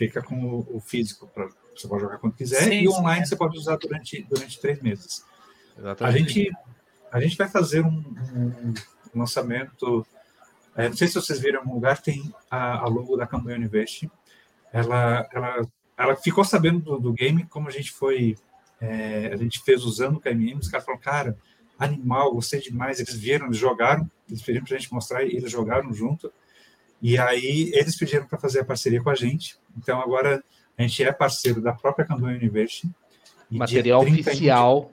fica 0.07 0.23
com 0.23 0.67
o, 0.69 0.81
físico 0.81 1.29
para 1.29 1.49
você 1.75 1.89
pode 1.89 2.03
jogar 2.03 2.19
quando 2.19 2.35
quiser, 2.35 2.65
sim, 2.65 2.83
e 2.83 2.89
online 2.89 3.25
sim. 3.25 3.31
você 3.31 3.37
pode 3.37 3.57
usar 3.57 3.77
durante, 3.77 4.23
durante 4.29 4.61
três 4.61 4.81
meses. 4.83 5.25
Exatamente. 5.79 6.05
A 6.05 6.19
gente, 6.19 6.53
a 7.13 7.21
gente 7.21 7.37
vai 7.37 7.49
fazer 7.49 7.83
um, 7.83 8.05
um, 8.35 8.75
um 9.15 9.21
lançamento. 9.21 10.07
É, 10.77 10.89
não 10.89 10.97
sei 10.97 11.09
se 11.09 11.15
vocês 11.15 11.39
viram 11.39 11.61
em 11.61 11.63
algum 11.63 11.75
lugar, 11.75 12.01
tem 12.01 12.35
a, 12.51 12.81
a 12.81 12.87
logo 12.87 13.17
da 13.17 13.27
campanha 13.27 13.59
Invest. 13.59 14.11
Ela, 14.73 15.27
ela, 15.33 15.67
ela 15.97 16.17
ficou 16.17 16.45
sabendo 16.45 16.81
do, 16.81 16.99
do 16.99 17.13
game, 17.13 17.47
como 17.47 17.69
a 17.69 17.73
gente 17.73 17.91
foi. 17.93 18.37
É, 18.81 19.31
a 19.33 19.37
gente 19.37 19.61
fez 19.61 19.85
usando 19.85 20.17
o 20.17 20.21
KMM, 20.21 20.59
os 20.59 20.69
caras 20.69 20.85
falaram, 20.85 21.03
cara, 21.03 21.39
animal, 21.79 22.35
gostei 22.35 22.61
demais. 22.61 23.01
Eles 23.01 23.15
vieram, 23.15 23.47
eles 23.47 23.59
jogaram, 23.59 24.11
eles 24.29 24.43
pediram 24.43 24.67
para 24.67 24.77
a 24.77 24.79
gente 24.79 24.93
mostrar 24.93 25.25
e 25.25 25.37
eles 25.37 25.51
jogaram 25.51 25.93
junto. 25.93 26.33
E 27.01 27.19
aí 27.19 27.73
eles 27.75 27.97
pediram 27.97 28.27
para 28.27 28.39
fazer 28.39 28.61
a 28.61 28.65
parceria 28.65 29.03
com 29.03 29.11
a 29.11 29.15
gente. 29.15 29.57
Então 29.77 30.01
agora 30.01 30.43
a 30.77 30.83
gente 30.83 31.03
é 31.03 31.13
parceiro 31.13 31.61
da 31.61 31.73
própria 31.73 32.07
Camboya 32.07 32.37
University. 32.37 32.91
Material 33.51 34.03
oficial. 34.03 34.91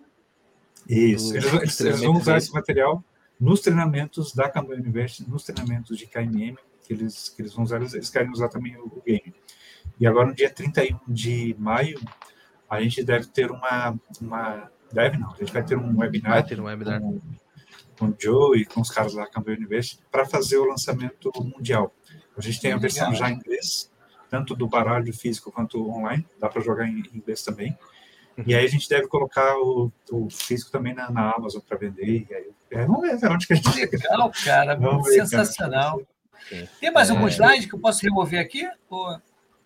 Isso. 0.88 1.36
Eles, 1.36 1.54
eles, 1.54 1.82
eles, 1.82 2.02
vão 2.02 2.18
usar 2.18 2.38
esse 2.38 2.52
material 2.52 3.04
nos 3.40 3.62
treinamentos 3.62 4.34
da 4.34 4.50
Camboya 4.50 4.80
University, 4.80 5.30
nos 5.30 5.44
treinamentos 5.44 5.98
de 5.98 6.06
KMM, 6.06 6.58
que 6.86 6.94
eles, 6.94 7.30
que 7.30 7.42
eles 7.42 7.54
vão 7.54 7.64
usar, 7.64 7.78
eles, 7.78 7.94
eles 7.94 8.10
querem 8.10 8.32
usar 8.32 8.50
também 8.50 8.76
o, 8.78 9.02
game. 9.06 9.34
E 10.00 10.08
agora, 10.08 10.28
no 10.28 10.36
dia 10.36 10.50
31 10.50 11.00
de 11.08 11.56
maio, 11.58 12.00
a 12.70 12.82
gente 12.82 13.04
deve 13.04 13.28
ter 13.28 13.52
uma. 13.52 13.98
uma 14.22 14.72
deve 14.92 15.18
não, 15.18 15.32
a 15.32 15.38
gente 15.38 15.54
vai 15.54 15.64
ter 15.64 15.78
um 15.78 15.98
webinar. 15.98 16.32
Vai 16.32 16.44
ter 16.44 16.60
um 16.60 16.66
webinar. 16.66 17.00
Com, 17.00 17.22
com 17.98 18.06
o 18.08 18.16
Joe 18.18 18.60
e 18.60 18.66
com 18.66 18.82
os 18.82 18.90
caras 18.90 19.14
da 19.14 19.28
Camboya 19.28 19.58
University 19.58 20.04
para 20.12 20.26
fazer 20.26 20.58
o 20.58 20.66
lançamento 20.66 21.32
mundial. 21.44 21.94
A 22.36 22.42
gente 22.42 22.62
tem 22.62 22.72
a 22.72 22.78
versão 22.78 23.14
já 23.14 23.30
em 23.30 23.36
inglês, 23.36 23.92
tanto 24.30 24.56
do 24.56 24.68
baralho 24.68 25.14
físico 25.14 25.52
quanto 25.52 25.90
online, 25.90 26.26
dá 26.40 26.48
para 26.48 26.62
jogar 26.62 26.88
em 26.88 27.04
inglês 27.14 27.44
também. 27.44 27.78
Uhum. 28.38 28.44
E 28.48 28.56
aí 28.56 28.66
a 28.66 28.70
gente 28.70 28.88
deve 28.88 29.08
colocar 29.08 29.58
o, 29.58 29.92
o 30.12 30.30
físico 30.30 30.72
também 30.72 30.94
na, 30.94 31.10
na 31.12 31.34
Amazon 31.36 31.62
para 31.68 31.78
vender. 31.78 32.28
E 32.30 32.34
aí, 32.34 32.50
é, 32.72 32.86
vamos 32.86 33.02
ver 33.02 33.32
onde 33.32 33.48
que 33.48 33.54
a 33.54 33.56
gente 33.56 33.76
Legal, 33.76 34.32
cara, 34.44 34.76
vamos 34.76 35.08
sensacional. 35.08 36.02
Tem 36.80 36.92
mais 36.92 37.10
é... 37.10 37.14
algum 37.14 37.28
slide 37.28 37.68
que 37.68 37.76
eu 37.76 37.80
posso 37.80 38.02
remover 38.02 38.40
aqui? 38.40 38.68
Ou... 38.90 39.20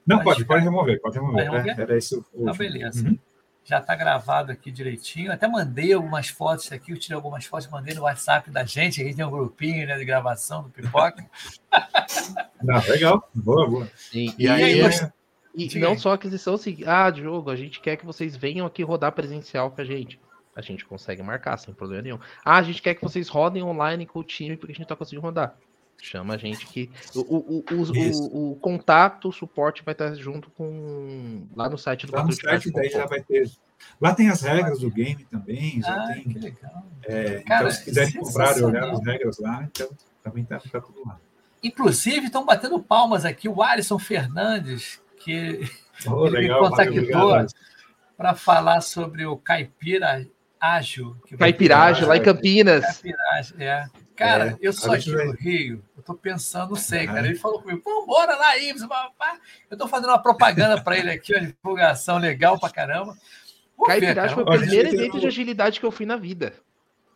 Não, 0.06 0.24
pode, 0.24 0.44
pode 0.46 0.64
remover, 0.64 1.00
pode 1.02 1.18
remover. 1.18 1.44
remover? 1.44 1.80
Era 1.80 1.98
esse 1.98 2.16
o, 2.16 2.26
o... 2.34 2.50
Ah, 2.50 2.54
beleza. 2.54 3.06
Uhum 3.06 3.18
já 3.64 3.80
está 3.80 3.96
gravado 3.96 4.52
aqui 4.52 4.72
direitinho. 4.72 5.32
Até 5.32 5.48
mandei 5.48 5.94
algumas 5.94 6.28
fotos 6.28 6.72
aqui, 6.72 6.92
eu 6.92 7.00
tirei 7.00 7.16
algumas 7.16 7.46
fotos, 7.46 7.68
mandei 7.70 7.96
no 7.96 8.04
WhatsApp 8.04 8.50
da 8.52 8.64
gente. 8.66 9.02
A 9.02 9.06
gente 9.06 9.16
tem 9.16 9.26
um 9.26 9.32
grupinho 9.32 9.88
né, 9.88 9.98
de 9.98 10.06
gravação 10.06 10.64
do 10.64 10.70
Pipoca. 10.70 11.26
Não, 12.62 12.82
legal, 12.88 13.30
boa, 13.34 13.70
boa. 13.70 13.92
Sim. 13.96 14.34
E, 14.38 14.44
e, 14.44 14.48
aí, 14.48 14.82
é... 14.82 15.12
e 15.56 15.80
não 15.80 15.98
só 15.98 16.14
aquisição, 16.14 16.54
assim, 16.54 16.78
ah, 16.86 17.10
Diogo, 17.10 17.50
a 17.50 17.56
gente 17.58 17.82
quer 17.82 17.98
que 17.98 18.06
vocês 18.06 18.38
venham 18.38 18.66
aqui 18.66 18.84
rodar 18.84 19.12
presencial 19.12 19.70
com 19.70 19.82
a 19.82 19.84
gente. 19.84 20.20
A 20.56 20.62
gente 20.62 20.86
consegue 20.86 21.22
marcar 21.22 21.58
sem 21.58 21.74
problema 21.74 22.04
nenhum. 22.04 22.20
Ah, 22.46 22.58
a 22.58 22.64
gente 22.64 22.82
quer 22.82 22.96
que 22.96 23.04
vocês 23.04 23.28
rodem 23.28 23.64
online 23.64 24.06
com 24.06 24.20
o 24.20 24.24
time 24.24 24.56
porque 24.56 24.72
a 24.72 24.76
gente 24.76 24.84
está 24.84 24.96
conseguindo 24.96 25.22
rodar. 25.22 25.58
Chama 26.04 26.34
a 26.34 26.38
gente 26.38 26.68
que. 26.68 26.92
O, 27.16 27.22
o, 27.22 27.60
o, 27.60 27.64
o, 27.72 28.52
o, 28.52 28.56
contato, 28.58 29.30
o 29.30 29.32
suporte 29.32 29.82
vai 29.86 29.94
estar 29.94 30.14
junto 30.16 30.50
com. 30.50 31.48
Lá 31.56 31.70
no 31.70 31.78
site 31.78 32.06
do 32.06 32.14
Lá 32.14 32.26
no 32.26 32.34
site 32.34 32.70
daí 32.74 32.90
já 32.90 33.06
vai 33.06 33.22
ter. 33.22 33.50
Lá 34.02 34.14
tem 34.14 34.30
as 34.30 34.42
regras 34.42 34.80
do 34.82 34.92
game 34.92 35.24
também. 35.24 35.82
Já 35.82 35.96
ah, 35.96 36.14
tem, 36.14 36.24
que 36.24 36.40
legal. 36.40 36.86
É, 37.04 37.22
então, 37.22 37.44
Cara, 37.46 37.62
então, 37.62 37.72
se 37.72 37.84
quiserem 37.86 38.14
comprar 38.16 38.58
e 38.58 38.64
olhar 38.64 38.90
as 38.90 39.02
regras 39.02 39.40
lá, 39.40 39.64
então 39.64 39.90
também 40.22 40.44
está 40.44 40.60
tá 40.60 40.82
tudo 40.82 41.04
lá. 41.06 41.18
Inclusive, 41.64 42.26
estão 42.26 42.46
batendo 42.46 42.78
palmas 42.84 43.24
aqui 43.24 43.48
o 43.48 43.64
Alisson 43.64 43.98
Fernandes, 43.98 45.02
que 45.20 45.62
oh, 46.06 46.28
ele 46.28 46.38
legal, 46.38 46.64
me 46.64 46.70
contactou 46.70 47.46
para 48.18 48.36
falar 48.36 48.82
sobre 48.82 49.26
o 49.26 49.38
Caipira 49.38 50.28
Ágil. 50.60 51.16
Caipiragem, 51.40 52.04
lá 52.04 52.18
em 52.18 52.22
Campinas. 52.22 52.84
Caipiragem, 52.84 53.56
é. 53.66 53.86
Cara, 54.16 54.52
é, 54.52 54.58
eu 54.62 54.72
sou 54.72 54.94
aqui 54.94 55.10
no 55.10 55.32
Rio, 55.32 55.84
eu 55.98 56.04
tô 56.04 56.14
pensando, 56.14 56.76
sei, 56.76 57.08
cara. 57.08 57.26
Ele 57.26 57.36
falou 57.36 57.62
comigo, 57.62 57.82
pô, 57.82 58.06
bora 58.06 58.36
lá, 58.36 58.58
Ibsen, 58.58 58.88
eu 59.72 59.78
tô 59.78 59.88
fazendo 59.88 60.10
uma 60.10 60.22
propaganda 60.22 60.82
para 60.82 60.98
ele 60.98 61.12
aqui, 61.12 61.34
uma 61.34 61.48
divulgação 61.48 62.18
legal 62.18 62.60
pra 62.60 62.70
caramba. 62.70 63.18
Caipiragem 63.86 64.36
foi 64.36 64.44
o 64.44 64.48
primeiro 64.48 64.90
evento 64.90 65.20
de 65.20 65.28
agilidade 65.28 65.80
que 65.80 65.86
eu 65.86 65.92
fui 65.92 66.06
na 66.06 66.16
vida. 66.16 66.54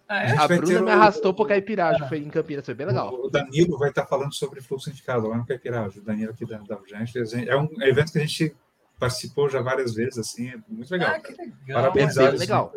Ah, 0.10 0.24
é? 0.24 0.38
A, 0.38 0.48
Bruna 0.48 0.82
me 0.82 0.92
arrastou 0.92 1.34
pro 1.34 1.46
Caipiragem, 1.46 2.02
ah. 2.02 2.08
foi 2.08 2.20
em 2.20 2.30
Campinas, 2.30 2.66
foi 2.66 2.74
bem 2.74 2.88
legal. 2.88 3.14
O 3.14 3.30
Danilo 3.30 3.78
vai 3.78 3.90
estar 3.90 4.06
falando 4.06 4.34
sobre 4.34 4.62
fluxo 4.62 4.90
indicado 4.90 5.28
lá 5.28 5.38
no 5.38 5.46
Caipiragem. 5.46 6.00
O 6.00 6.04
Danilo 6.04 6.32
aqui 6.32 6.46
da, 6.46 6.58
da 6.60 6.78
gente. 6.88 7.48
É 7.48 7.58
um 7.58 7.70
evento 7.82 8.12
que 8.14 8.18
a 8.18 8.22
gente 8.22 8.56
participou 8.98 9.50
já 9.50 9.62
várias 9.62 9.94
vezes, 9.94 10.18
assim, 10.18 10.50
é 10.50 10.58
muito 10.68 10.90
legal. 10.90 11.10
Ah, 11.10 11.20
que 11.20 11.34
legal. 11.34 11.82
Parabéns, 11.82 12.18
é 12.18 12.32
legal. 12.32 12.74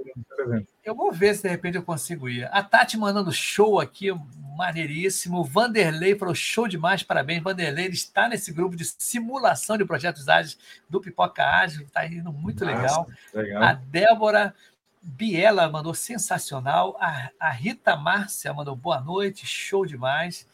Eu 0.91 0.95
vou 0.97 1.13
ver 1.13 1.37
se 1.37 1.43
de 1.43 1.49
repente 1.49 1.77
eu 1.77 1.85
consigo 1.85 2.29
ir. 2.29 2.49
A 2.51 2.65
Tati 2.65 2.99
mandando 2.99 3.31
show 3.31 3.79
aqui, 3.79 4.09
maneiríssimo. 4.57 5.45
Vanderlei 5.45 6.19
falou 6.19 6.35
show 6.35 6.67
demais, 6.67 7.01
parabéns. 7.01 7.41
Vanderlei 7.45 7.85
ele 7.85 7.95
está 7.95 8.29
nesse 8.29 8.53
grupo 8.53 8.75
de 8.75 8.85
simulação 8.85 9.79
de 9.79 9.85
projetos 9.85 10.29
ágeis 10.29 10.59
do 10.89 11.01
Pipoca 11.01 11.45
Ágil, 11.47 11.83
está 11.83 12.05
indo 12.05 12.33
muito 12.33 12.65
Nossa, 12.65 12.77
legal. 12.77 13.09
legal. 13.33 13.63
A 13.63 13.73
Débora 13.75 14.53
Biela 15.01 15.69
mandou 15.69 15.95
sensacional. 15.95 16.97
A, 17.01 17.31
a 17.39 17.51
Rita 17.51 17.95
Márcia 17.95 18.53
mandou 18.53 18.75
boa 18.75 19.01
noite, 19.01 19.47
show 19.47 19.87
demais. 19.87 20.45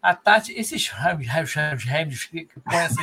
A 0.00 0.14
Tati, 0.14 0.54
esses 0.56 0.88
ramos, 0.88 1.26
ramos, 1.26 1.52
ramos, 1.84 2.24
que 2.24 2.48
põe 2.64 2.84
esses 2.84 2.98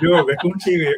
Diogo, 0.00 0.30
é 0.30 0.36
contigo. 0.36 0.90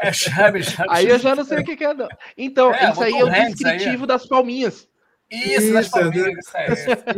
É 0.00 0.10
ramos, 0.30 0.68
ramos. 0.68 0.94
Aí 0.94 1.08
eu 1.08 1.18
já 1.18 1.34
não 1.34 1.44
sei 1.44 1.60
o 1.60 1.64
que, 1.64 1.84
é. 1.84 1.92
Não. 1.92 2.08
Então, 2.36 2.72
É, 2.72 2.90
isso 2.90 3.02
aí 3.02 3.12
é 3.12 3.24
o 3.24 3.26
Rams 3.26 3.38
aí, 3.38 3.54
descritivo 3.54 4.06
das 4.06 4.26
palminhas. 4.26 4.88
Isso, 5.30 5.72
das 5.72 5.88
palmeiras, 5.88 6.46
isso 6.46 6.56
aí. 6.56 6.66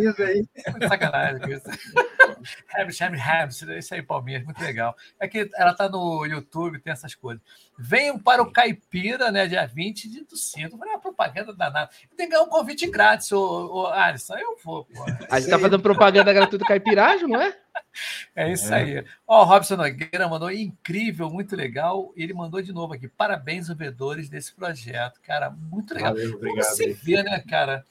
Isso 0.06 0.22
aí. 0.22 0.46
Muito 0.70 0.88
sacanagem 0.88 1.40
com 1.40 1.48
isso. 1.48 1.68
Rams, 2.74 2.98
Rams, 2.98 3.20
Rams, 3.20 3.62
isso 3.62 3.94
aí, 3.94 4.02
Palmeiras, 4.02 4.44
muito 4.44 4.62
legal. 4.62 4.96
É 5.20 5.28
que 5.28 5.48
ela 5.54 5.74
tá 5.74 5.88
no 5.88 6.24
YouTube, 6.24 6.80
tem 6.80 6.92
essas 6.92 7.14
coisas. 7.14 7.42
Venham 7.78 8.18
para 8.18 8.42
o 8.42 8.50
Caipira, 8.50 9.30
né, 9.30 9.46
dia 9.46 9.66
20 9.66 10.09
de 10.09 10.24
Tucinto. 10.24 10.78
Foi 10.78 10.88
uma 10.88 10.98
propaganda 10.98 11.52
danada. 11.52 11.90
Tem 12.16 12.26
que 12.26 12.32
ganhar 12.32 12.44
um 12.44 12.48
convite 12.48 12.86
grátis, 12.90 13.30
ô, 13.32 13.66
ô 13.72 13.86
Alisson. 13.88 14.36
Eu 14.36 14.56
vou, 14.64 14.84
pô. 14.84 15.04
A 15.30 15.38
gente 15.38 15.50
tá 15.50 15.59
fazendo 15.59 15.80
propaganda 15.80 16.32
gratuita 16.32 16.59
do 16.59 16.68
caipiragem, 16.68 17.28
não 17.28 17.40
é? 17.40 17.54
É 18.37 18.53
isso 18.53 18.73
É. 18.73 18.77
aí. 18.77 19.05
Ó, 19.27 19.43
o 19.43 19.45
Robson 19.45 19.77
Nogueira 19.77 20.29
mandou 20.29 20.51
incrível, 20.51 21.29
muito 21.31 21.57
legal. 21.57 22.12
Ele 22.16 22.33
mandou 22.33 22.62
de 22.62 22.73
novo 22.73 22.95
aqui. 22.95 23.09
Parabéns, 23.09 23.69
ouvedores 23.69 24.29
desse 24.29 24.55
projeto. 24.55 25.21
Cara, 25.23 25.51
muito 25.51 25.95
legal. 25.95 26.12
Valeu, 26.12 26.33
Como 26.33 26.37
obrigado. 26.51 26.64
você 26.71 26.93
vê, 26.93 27.23
né, 27.23 27.41
cara? 27.49 27.85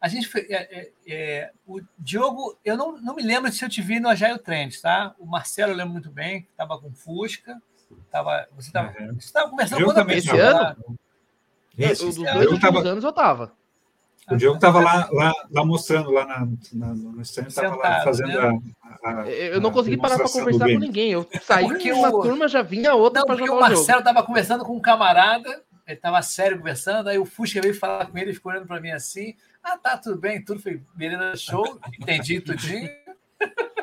A 0.00 0.08
gente 0.08 0.26
foi. 0.28 0.42
é, 0.50 0.78
é, 0.80 0.92
é, 1.06 1.50
o 1.66 1.80
Diogo, 1.98 2.58
eu 2.64 2.76
não, 2.76 3.00
não 3.00 3.14
me 3.14 3.22
lembro 3.22 3.50
se 3.52 3.64
eu 3.64 3.68
te 3.68 3.80
vi 3.80 4.00
no 4.00 4.08
Agile 4.08 4.38
Trends, 4.38 4.80
tá? 4.80 5.14
O 5.18 5.24
Marcelo 5.26 5.72
eu 5.72 5.76
lembro 5.76 5.92
muito 5.92 6.10
bem, 6.10 6.42
que 6.42 6.50
estava 6.50 6.78
com 6.78 6.92
Fusca. 6.92 7.60
Tava, 8.10 8.46
você 8.56 8.68
estava 8.68 8.92
Uhum. 9.00 9.50
conversando 9.50 9.80
Eu 9.80 9.84
com 9.84 9.88
outra 9.90 10.02
também 10.02 10.16
pessoa 10.16 10.36
tava. 10.42 10.58
lá. 10.58 10.76
Isso, 11.78 12.02
Eu, 12.02 12.08
dos 12.08 12.18
o 12.18 12.22
dois 12.24 12.36
últimos 12.50 12.60
tava, 12.60 12.80
anos 12.88 13.04
eu 13.04 13.12
tava. 13.12 13.52
O 14.30 14.36
Diogo 14.36 14.58
tava 14.58 14.80
lá, 14.80 15.08
lá, 15.12 15.32
lá 15.50 15.64
mostrando, 15.64 16.10
lá 16.10 16.24
na, 16.26 16.48
na, 16.72 16.94
no 16.94 17.20
stand, 17.22 17.44
tava 17.54 17.76
lá 17.76 18.02
fazendo 18.02 18.28
né? 18.28 18.60
a, 19.02 19.20
a- 19.22 19.28
Eu 19.30 19.60
não 19.60 19.70
a 19.70 19.72
consegui 19.72 19.96
parar 19.96 20.16
do 20.16 20.30
conversar 20.30 20.66
com 20.66 20.78
ninguém. 20.78 21.10
Eu 21.12 21.26
saí 21.42 21.78
de 21.78 21.92
uma 21.92 22.08
o- 22.08 22.22
turma, 22.22 22.48
já 22.48 22.62
vinha 22.62 22.94
outra 22.94 23.24
porque 23.26 23.42
jogar 23.42 23.52
o 23.52 23.56
o. 23.56 23.60
Marcelo 23.60 23.98
estava 23.98 24.22
conversando 24.22 24.64
com 24.64 24.74
um 24.76 24.80
camarada, 24.80 25.48
ele 25.86 25.96
estava 25.96 26.22
sério 26.22 26.56
conversando, 26.58 27.08
aí 27.08 27.18
o 27.18 27.24
Fusca 27.26 27.60
veio 27.60 27.74
falar 27.74 28.06
com 28.06 28.16
ele, 28.16 28.28
ele 28.28 28.34
ficou 28.34 28.50
olhando 28.52 28.66
para 28.66 28.80
mim 28.80 28.90
assim, 28.90 29.34
ah, 29.62 29.76
tá, 29.76 29.98
tudo 29.98 30.16
bem, 30.18 30.42
tudo 30.42 30.60
foi 30.60 30.80
beleza, 30.94 31.36
show, 31.36 31.78
entendi 32.00 32.40
tudinho. 32.40 32.88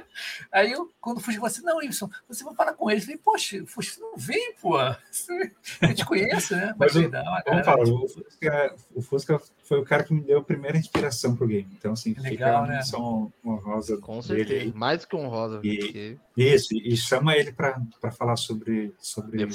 Aí 0.52 0.72
eu, 0.72 0.92
quando 1.00 1.18
o 1.18 1.20
Fusca 1.20 1.34
falou 1.40 1.48
assim, 1.48 1.62
não, 1.64 1.78
Wilson, 1.78 2.10
você 2.28 2.44
vai 2.44 2.54
falar 2.56 2.74
com 2.74 2.90
ele. 2.90 3.00
Eu 3.00 3.04
falei, 3.06 3.18
poxa, 3.24 3.64
o 3.64 3.68
Fusca 3.68 4.02
não 4.02 4.16
vem, 4.18 4.54
pô. 4.62 4.78
Eu 4.80 5.96
te 5.96 6.06
conheço, 6.06 6.56
né? 6.56 6.74
Mas 6.78 6.94
Mas 6.94 6.96
o- 6.96 7.10
não, 7.10 7.24
Vamos 7.24 7.44
galera, 7.46 7.64
falar, 7.64 7.84
tipo, 7.86 8.04
o 8.04 8.08
Fusca, 8.08 8.76
o 8.96 9.02
Fusca 9.02 9.42
foi 9.64 9.80
o 9.80 9.86
cara 9.86 10.04
que 10.04 10.14
me 10.14 10.22
deu 10.22 10.40
a 10.40 10.44
primeira 10.44 10.78
inspiração 10.78 11.36
pro 11.36 11.48
game. 11.48 11.68
Então, 11.78 11.94
assim, 11.94 12.14
Legal, 12.20 12.62
fica 12.64 12.72
né? 12.72 12.78
menção 12.78 13.32
honrosa 13.46 13.98
Com 13.98 14.20
dele 14.20 14.46
certeza. 14.50 14.74
Mais 14.76 15.06
que 15.06 15.16
honrosa. 15.16 15.60
E- 15.64 15.78
porque- 15.78 16.18
Isso, 16.38 16.74
e 16.74 16.96
chama 16.98 17.36
ele 17.36 17.52
para 17.52 18.12
falar 18.12 18.36
sobre, 18.36 18.94
sobre. 19.00 19.46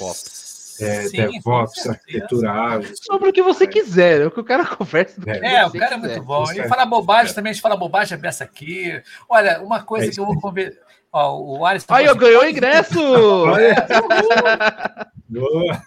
É, 0.81 1.03
sim, 1.07 1.17
DevOps, 1.31 1.87
arquitetura 1.87 2.51
ágil. 2.51 2.93
Sobre 3.01 3.29
o 3.29 3.33
que 3.33 3.41
você 3.41 3.65
quiser, 3.67 4.21
é 4.21 4.25
o 4.25 4.31
que 4.31 4.39
o 4.39 4.43
cara 4.43 4.65
conversa. 4.75 5.19
do 5.19 5.25
que 5.25 5.31
É, 5.31 5.65
o 5.65 5.71
cara 5.71 5.71
é 5.71 5.71
quiser. 5.71 5.97
muito 5.97 6.23
bom. 6.23 6.49
Ele 6.51 6.61
é. 6.61 6.67
fala 6.67 6.85
bobagem 6.85 7.33
também, 7.33 7.51
a 7.51 7.53
gente 7.53 7.61
fala 7.61 7.77
bobagem, 7.77 8.17
a 8.17 8.21
peça 8.21 8.43
aqui. 8.43 9.01
Olha, 9.29 9.61
uma 9.61 9.81
coisa 9.83 10.07
É 10.07 10.11
que 10.11 10.19
eu 10.19 10.25
vou 10.25 10.39
conver... 10.39 10.77
Ó, 11.11 11.39
o 11.39 11.65
Alisson. 11.65 11.93
Aí, 11.93 12.05
eu 12.05 12.15
ganhou 12.15 12.43
o 12.43 12.49
ingresso! 12.49 12.99
Boa. 15.29 15.81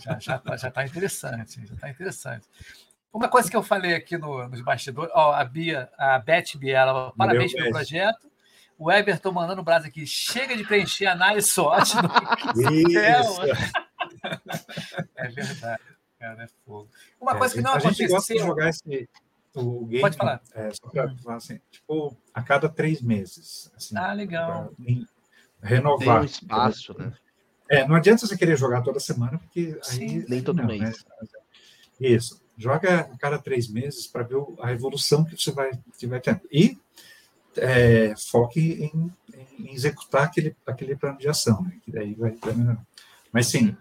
Já, 0.00 0.18
já, 0.18 0.38
tá, 0.38 0.56
já 0.56 0.70
tá 0.70 0.84
interessante, 0.84 1.60
já 1.66 1.76
tá 1.76 1.88
interessante. 1.90 2.46
Uma 3.12 3.28
coisa 3.28 3.50
que 3.50 3.56
eu 3.56 3.62
falei 3.62 3.94
aqui 3.94 4.18
no- 4.18 4.48
nos 4.48 4.60
bastidores, 4.60 5.10
ó, 5.14 5.32
a 5.32 5.44
Bia, 5.44 5.88
a 5.98 6.18
Beth 6.18 6.56
Biela, 6.56 7.12
parabéns 7.16 7.52
pelo 7.52 7.70
projeto. 7.70 8.28
O 8.76 8.90
Everton 8.90 9.30
mandando 9.30 9.60
o 9.60 9.64
braço 9.64 9.86
aqui, 9.86 10.04
chega 10.04 10.56
de 10.56 10.64
preencher 10.64 11.06
análise 11.06 11.48
no 11.56 11.70
Isso. 12.74 13.40
É 15.16 15.28
verdade, 15.28 15.82
cara, 16.18 16.44
é 16.44 16.48
fogo. 16.64 16.88
Uma 17.20 17.36
coisa 17.36 17.54
que 17.54 17.60
É, 17.60 17.62
não 17.62 17.74
a 17.74 17.78
gente 17.78 18.06
gosta 18.06 18.32
de 18.34 18.40
aconteceu. 18.40 18.46
jogar 18.46 18.68
esse, 18.70 19.08
o 19.54 19.86
game 19.86 20.00
Pode 20.00 20.16
falar. 20.16 20.42
é, 20.54 20.70
só 20.72 20.88
pra 20.88 21.14
falar 21.16 21.36
assim, 21.36 21.60
tipo, 21.70 22.16
a 22.32 22.42
cada 22.42 22.68
três 22.68 23.00
meses. 23.00 23.70
Assim, 23.76 23.96
Ah, 23.96 24.12
legal. 24.12 24.72
em- 24.80 25.06
Tem 25.06 25.06
renovar. 25.62 26.22
um 26.22 26.24
espaço, 26.24 26.96
né? 26.98 27.12
É, 27.70 27.86
não 27.88 27.94
adianta 27.96 28.26
você 28.26 28.36
querer 28.36 28.56
jogar 28.58 28.82
toda 28.82 29.00
semana, 29.00 29.38
porque 29.38 29.78
Sim, 29.82 30.18
aí. 30.18 30.26
nem 30.28 30.42
todo 30.42 30.58
não, 30.58 30.66
mês. 30.66 30.80
né? 30.80 30.92
Isso. 32.00 32.42
Joga 32.58 33.00
a 33.00 33.18
cada 33.18 33.38
três 33.38 33.68
meses 33.68 34.06
para 34.06 34.22
ver 34.22 34.36
a 34.60 34.70
evolução 34.72 35.24
que 35.24 35.36
você 35.36 35.50
vai, 35.50 35.70
que 35.98 36.06
vai 36.06 36.20
tendo. 36.20 36.40
E 36.52 36.78
é, 37.56 38.14
foque 38.16 38.60
em, 38.92 39.12
em 39.58 39.72
executar 39.72 40.24
aquele, 40.24 40.54
aquele 40.66 40.94
plano 40.96 41.18
de 41.18 41.28
ação, 41.28 41.62
né? 41.62 41.78
que 41.82 41.90
daí 41.90 42.14
vai, 42.14 42.32
vai 42.32 42.54
melhorar. 42.54 42.84
Mas 43.32 43.46
sim, 43.48 43.76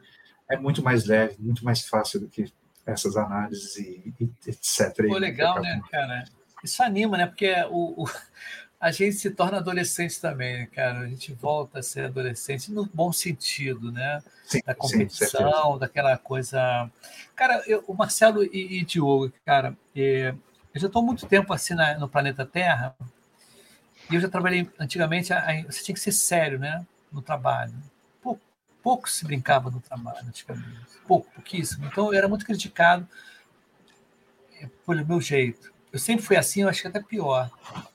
é 0.54 0.58
muito 0.58 0.84
mais 0.84 1.06
leve, 1.06 1.36
muito 1.40 1.66
mais 1.66 1.82
fácil 1.88 2.20
do 2.20 2.28
que 2.30 2.52
essas 2.86 3.16
análises 3.18 3.76
e, 3.78 4.14
e 4.20 4.30
etc. 4.48 5.08
Pô, 5.08 5.18
legal, 5.18 5.62
né, 5.62 5.82
cara? 5.92 6.26
Isso 6.64 6.82
anima, 6.84 7.18
né? 7.18 7.26
Porque 7.26 7.52
o, 7.70 8.04
o- 8.04 8.10
a 8.80 8.92
gente 8.92 9.16
se 9.16 9.32
torna 9.32 9.58
adolescente 9.58 10.20
também, 10.20 10.60
né, 10.60 10.66
cara? 10.68 11.00
A 11.00 11.08
gente 11.08 11.34
volta 11.34 11.80
a 11.80 11.84
ser 11.84 12.06
adolescente 12.06 12.72
no 12.72 12.86
bom 12.86 13.12
sentido, 13.12 13.92
né? 13.92 14.22
Sim, 14.46 14.60
Da 14.66 14.74
sim, 14.74 14.80
competição, 14.80 15.78
daquela 15.78 16.18
coisa. 16.18 16.90
Cara, 17.36 17.64
eu- 17.68 17.84
o 17.88 17.94
Marcelo 17.94 18.44
e, 18.44 18.80
e 18.80 18.86
Diogo, 18.86 19.32
cara, 19.46 19.76
é, 19.96 20.34
eu 20.74 20.82
já 20.82 20.88
estou 20.88 21.02
há 21.02 21.06
muito 21.06 21.26
tempo 21.28 21.54
assim 21.54 21.74
na- 21.74 21.98
no 21.98 22.08
planeta 22.10 22.46
Terra 22.46 22.96
e 24.10 24.16
eu 24.16 24.22
já 24.22 24.30
trabalhei 24.30 24.70
antigamente. 24.80 25.34
a- 25.34 25.40
a- 25.50 25.64
Você 25.64 25.84
tinha 25.84 25.96
que 25.96 26.02
ser 26.02 26.12
sério, 26.12 26.60
né? 26.60 26.86
No 27.12 27.22
trabalho. 27.22 27.74
Pouco, 28.84 29.10
se 29.10 29.26
brincava 29.26 29.72
no 29.72 29.80
trabalho 29.80 30.28
antigamente. 30.28 30.82
Pouco, 31.08 31.32
pouquíssimo. 31.32 31.86
Então 31.86 32.08
eu 32.08 32.18
era 32.18 32.28
muito 32.28 32.46
criticado 32.46 33.08
é, 34.60 34.68
pelo 34.86 35.06
meu 35.06 35.22
jeito. 35.22 35.74
Eu 35.92 36.00
sempre 36.00 36.26
fui 36.26 36.36
assim, 36.36 36.64
eu 36.64 36.70
acho 36.70 36.82
que 36.82 36.88
até 36.88 37.02
pior. 37.02 37.50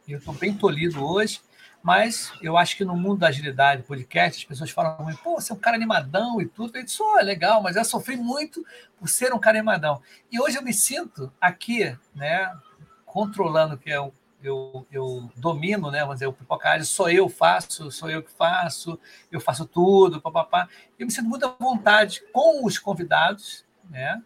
Eu 0.08 0.18
estou 0.18 0.32
bem 0.32 0.54
tolhido 0.54 1.04
hoje, 1.04 1.42
mas 1.82 2.32
eu 2.40 2.56
acho 2.56 2.76
que 2.76 2.84
no 2.84 2.96
mundo 2.96 3.18
da 3.18 3.28
agilidade, 3.28 3.82
podcast, 3.82 4.42
as 4.42 4.48
pessoas 4.48 4.70
falam 4.70 5.04
mim, 5.04 5.16
pô, 5.22 5.40
você 5.40 5.52
é 5.52 5.54
um 5.54 5.58
cara 5.58 5.76
animadão 5.76 6.40
e 6.40 6.46
tudo. 6.46 6.76
Eu 6.76 6.84
disse, 6.84 7.02
oh, 7.02 7.18
é 7.18 7.22
legal, 7.22 7.62
mas 7.62 7.76
eu 7.76 7.84
sofri 7.84 8.16
muito 8.16 8.64
por 8.98 9.08
ser 9.08 9.32
um 9.34 9.38
cara 9.38 9.58
animadão. 9.58 10.00
E 10.32 10.40
hoje 10.40 10.56
eu 10.56 10.62
me 10.62 10.72
sinto 10.72 11.32
aqui, 11.40 11.96
né, 12.14 12.56
controlando 13.04 13.76
que 13.76 13.90
eu, 13.90 14.14
eu, 14.42 14.86
eu 14.90 15.30
domino, 15.36 15.90
né, 15.90 16.00
vamos 16.00 16.16
dizer, 16.16 16.26
o 16.26 16.32
pipocário, 16.32 16.84
sou 16.84 17.10
eu 17.10 17.28
faço, 17.28 17.90
sou 17.90 18.08
eu 18.08 18.22
que 18.22 18.30
faço, 18.30 18.98
eu 19.30 19.40
faço 19.40 19.66
tudo, 19.66 20.20
papapá. 20.20 20.68
Eu 20.98 21.06
me 21.06 21.12
sinto 21.12 21.28
muito 21.28 21.46
à 21.46 21.56
vontade 21.58 22.22
com 22.32 22.64
os 22.64 22.78
convidados, 22.78 23.64
né? 23.90 24.22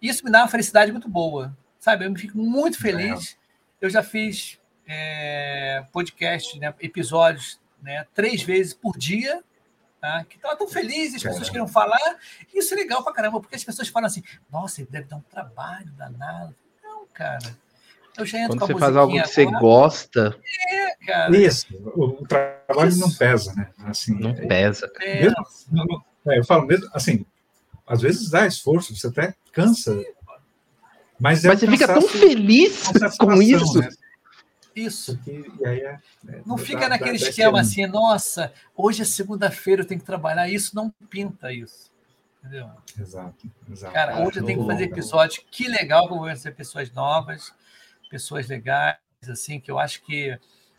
Isso 0.00 0.24
me 0.24 0.30
dá 0.30 0.40
uma 0.40 0.48
felicidade 0.48 0.92
muito 0.92 1.08
boa, 1.08 1.56
sabe? 1.78 2.04
Eu 2.04 2.10
me 2.10 2.18
fico 2.18 2.36
muito 2.36 2.78
feliz. 2.78 3.36
Eu 3.80 3.88
já 3.88 4.02
fiz 4.02 4.58
é, 4.86 5.84
podcast, 5.92 6.58
né, 6.58 6.74
episódios, 6.80 7.60
né, 7.82 8.06
três 8.14 8.42
vezes 8.42 8.74
por 8.74 8.96
dia, 8.96 9.42
tá? 10.00 10.24
que 10.24 10.36
estavam 10.36 10.56
tão 10.56 10.68
felizes, 10.68 11.16
as 11.16 11.22
pessoas 11.22 11.48
queriam 11.48 11.68
falar. 11.68 12.18
Isso 12.54 12.74
é 12.74 12.76
legal 12.76 13.02
pra 13.02 13.12
caramba, 13.12 13.40
porque 13.40 13.56
as 13.56 13.64
pessoas 13.64 13.88
falam 13.88 14.06
assim: 14.06 14.22
nossa, 14.50 14.80
ele 14.80 14.90
deve 14.90 15.06
dar 15.06 15.16
um 15.16 15.22
trabalho 15.22 15.90
danado. 15.92 16.54
Não, 16.82 17.06
cara. 17.12 17.56
Eu 18.18 18.26
já 18.26 18.38
entro 18.38 18.48
Quando 18.56 18.58
com 18.60 18.64
a 18.64 18.68
você 18.68 18.78
faz 18.78 18.96
algo 18.96 19.12
que 19.12 19.28
você 19.28 19.42
agora, 19.42 19.60
gosta, 19.60 20.38
cara. 21.06 21.36
Isso, 21.36 21.66
o, 21.94 22.26
trabalho 22.26 22.88
Isso. 22.88 23.00
não 23.00 23.10
pesa, 23.12 23.52
né? 23.54 23.70
Assim, 23.84 24.14
não 24.18 24.30
é- 24.30 24.46
pesa. 24.46 24.90
É, 25.00 25.22
mesmo- 25.22 26.04
é, 26.26 26.38
eu 26.38 26.44
falo 26.44 26.66
mesmo, 26.66 26.88
assim, 26.92 27.24
às 27.86 28.00
vezes 28.00 28.30
dá 28.30 28.46
esforço, 28.46 28.94
você 28.96 29.06
até 29.08 29.34
cansa, 29.52 29.92
mas 31.18 31.44
é 31.44 31.48
Mas 31.48 31.60
você 31.60 31.66
fica 31.66 31.86
tão 31.86 32.02
feliz 32.02 32.82
com 33.18 33.26
com 33.26 33.42
isso. 33.42 33.78
né? 33.80 33.88
isso. 34.74 35.16
Porque- 35.16 35.66
aí 35.66 35.80
é- 35.80 35.98
é- 36.28 36.42
Não 36.44 36.56
dá- 36.56 36.62
fica 36.62 36.80
dá- 36.80 36.88
naquele 36.90 37.18
dá 37.18 37.28
esquema 37.28 37.60
assim, 37.60 37.86
nossa, 37.86 38.52
hoje 38.76 39.02
é 39.02 39.04
segunda-feira, 39.04 39.82
eu 39.82 39.86
tenho 39.86 40.00
que 40.00 40.06
trabalhar. 40.06 40.48
Isso 40.50 40.74
não 40.76 40.90
pinta 41.08 41.52
isso. 41.52 41.90
Entendeu? 42.44 42.68
Exato, 43.00 43.46
exato. 43.72 43.92
Cara, 43.94 44.20
hoje 44.20 44.38
eu 44.38 44.44
tenho 44.44 44.60
que 44.60 44.66
fazer 44.66 44.84
episódio. 44.84 45.42
Que 45.50 45.66
legal 45.66 46.02
que 46.06 46.12
eu 46.12 46.16
vou 46.18 46.26
conhecer 46.26 46.54
pessoas 46.54 46.92
novas, 46.92 47.52
pessoas 48.08 48.48
legais, 48.48 48.96
assim, 49.28 49.60
que 49.60 49.70
eu 49.70 49.78
acho 49.78 50.02
que 50.02 50.38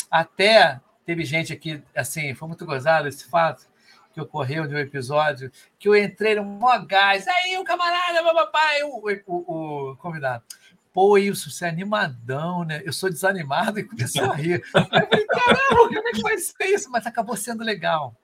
até 0.10 0.80
teve 1.06 1.24
gente 1.26 1.54
aqui, 1.54 1.82
assim, 1.96 2.34
foi 2.34 2.48
muito 2.48 2.66
gozado 2.66 3.08
esse 3.08 3.26
fato 3.30 3.66
que 4.14 4.20
ocorreu 4.22 4.66
de 4.68 4.74
um 4.74 4.80
episódio, 4.80 5.52
que 5.78 5.88
eu 5.88 5.96
entrei 5.96 6.36
no 6.36 6.44
mó 6.44 6.78
gás, 6.80 7.28
aí 7.28 7.58
o 7.58 7.64
camarada, 7.64 8.24
papai, 8.34 8.84
o, 8.84 9.04
o, 9.28 9.92
o 9.92 9.96
convidado. 9.98 10.44
Pô, 10.92 11.16
isso, 11.18 11.52
você 11.52 11.66
é 11.66 11.70
animadão, 11.70 12.64
né? 12.64 12.82
Eu 12.84 12.92
sou 12.92 13.10
desanimado 13.10 13.80
e 13.80 13.84
começou 13.84 14.32
a 14.32 14.34
rir. 14.36 14.64
Eu 14.74 14.86
falei, 14.86 15.28
caramba, 15.28 15.88
como 15.94 16.08
é 16.10 16.12
que 16.12 16.22
vai 16.24 16.38
ser 16.40 16.66
isso? 16.66 16.90
Mas 16.90 17.06
acabou 17.06 17.38
sendo 17.38 17.64
legal, 17.64 18.16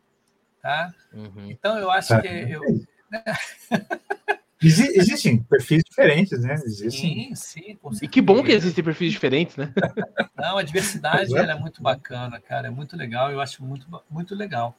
tá? 0.60 0.92
Uhum. 1.14 1.52
Então 1.52 1.78
eu 1.78 1.92
acho 1.92 2.20
que 2.20 2.28
eu, 2.28 2.64
Exi- 2.64 2.88
existem 4.68 5.38
perfis 5.38 5.82
diferentes, 5.84 6.40
né? 6.42 6.54
Existem. 6.56 6.90
Sim, 6.92 7.36
sim. 7.36 7.78
E 8.02 8.08
que 8.08 8.22
bom 8.22 8.44
que 8.44 8.52
existem 8.52 8.84
perfis 8.84 9.12
diferentes, 9.12 9.56
né? 9.58 9.74
Não, 10.38 10.58
a 10.58 10.64
diversidade 10.64 11.36
é 11.38 11.56
muito 11.56 11.82
bacana, 11.82 12.40
cara. 12.40 12.68
É 12.68 12.72
muito 12.72 12.96
legal. 12.98 13.32
Eu 13.32 13.42
acho 13.42 13.64
muito, 13.64 13.86
muito 14.10 14.36
legal. 14.36 14.78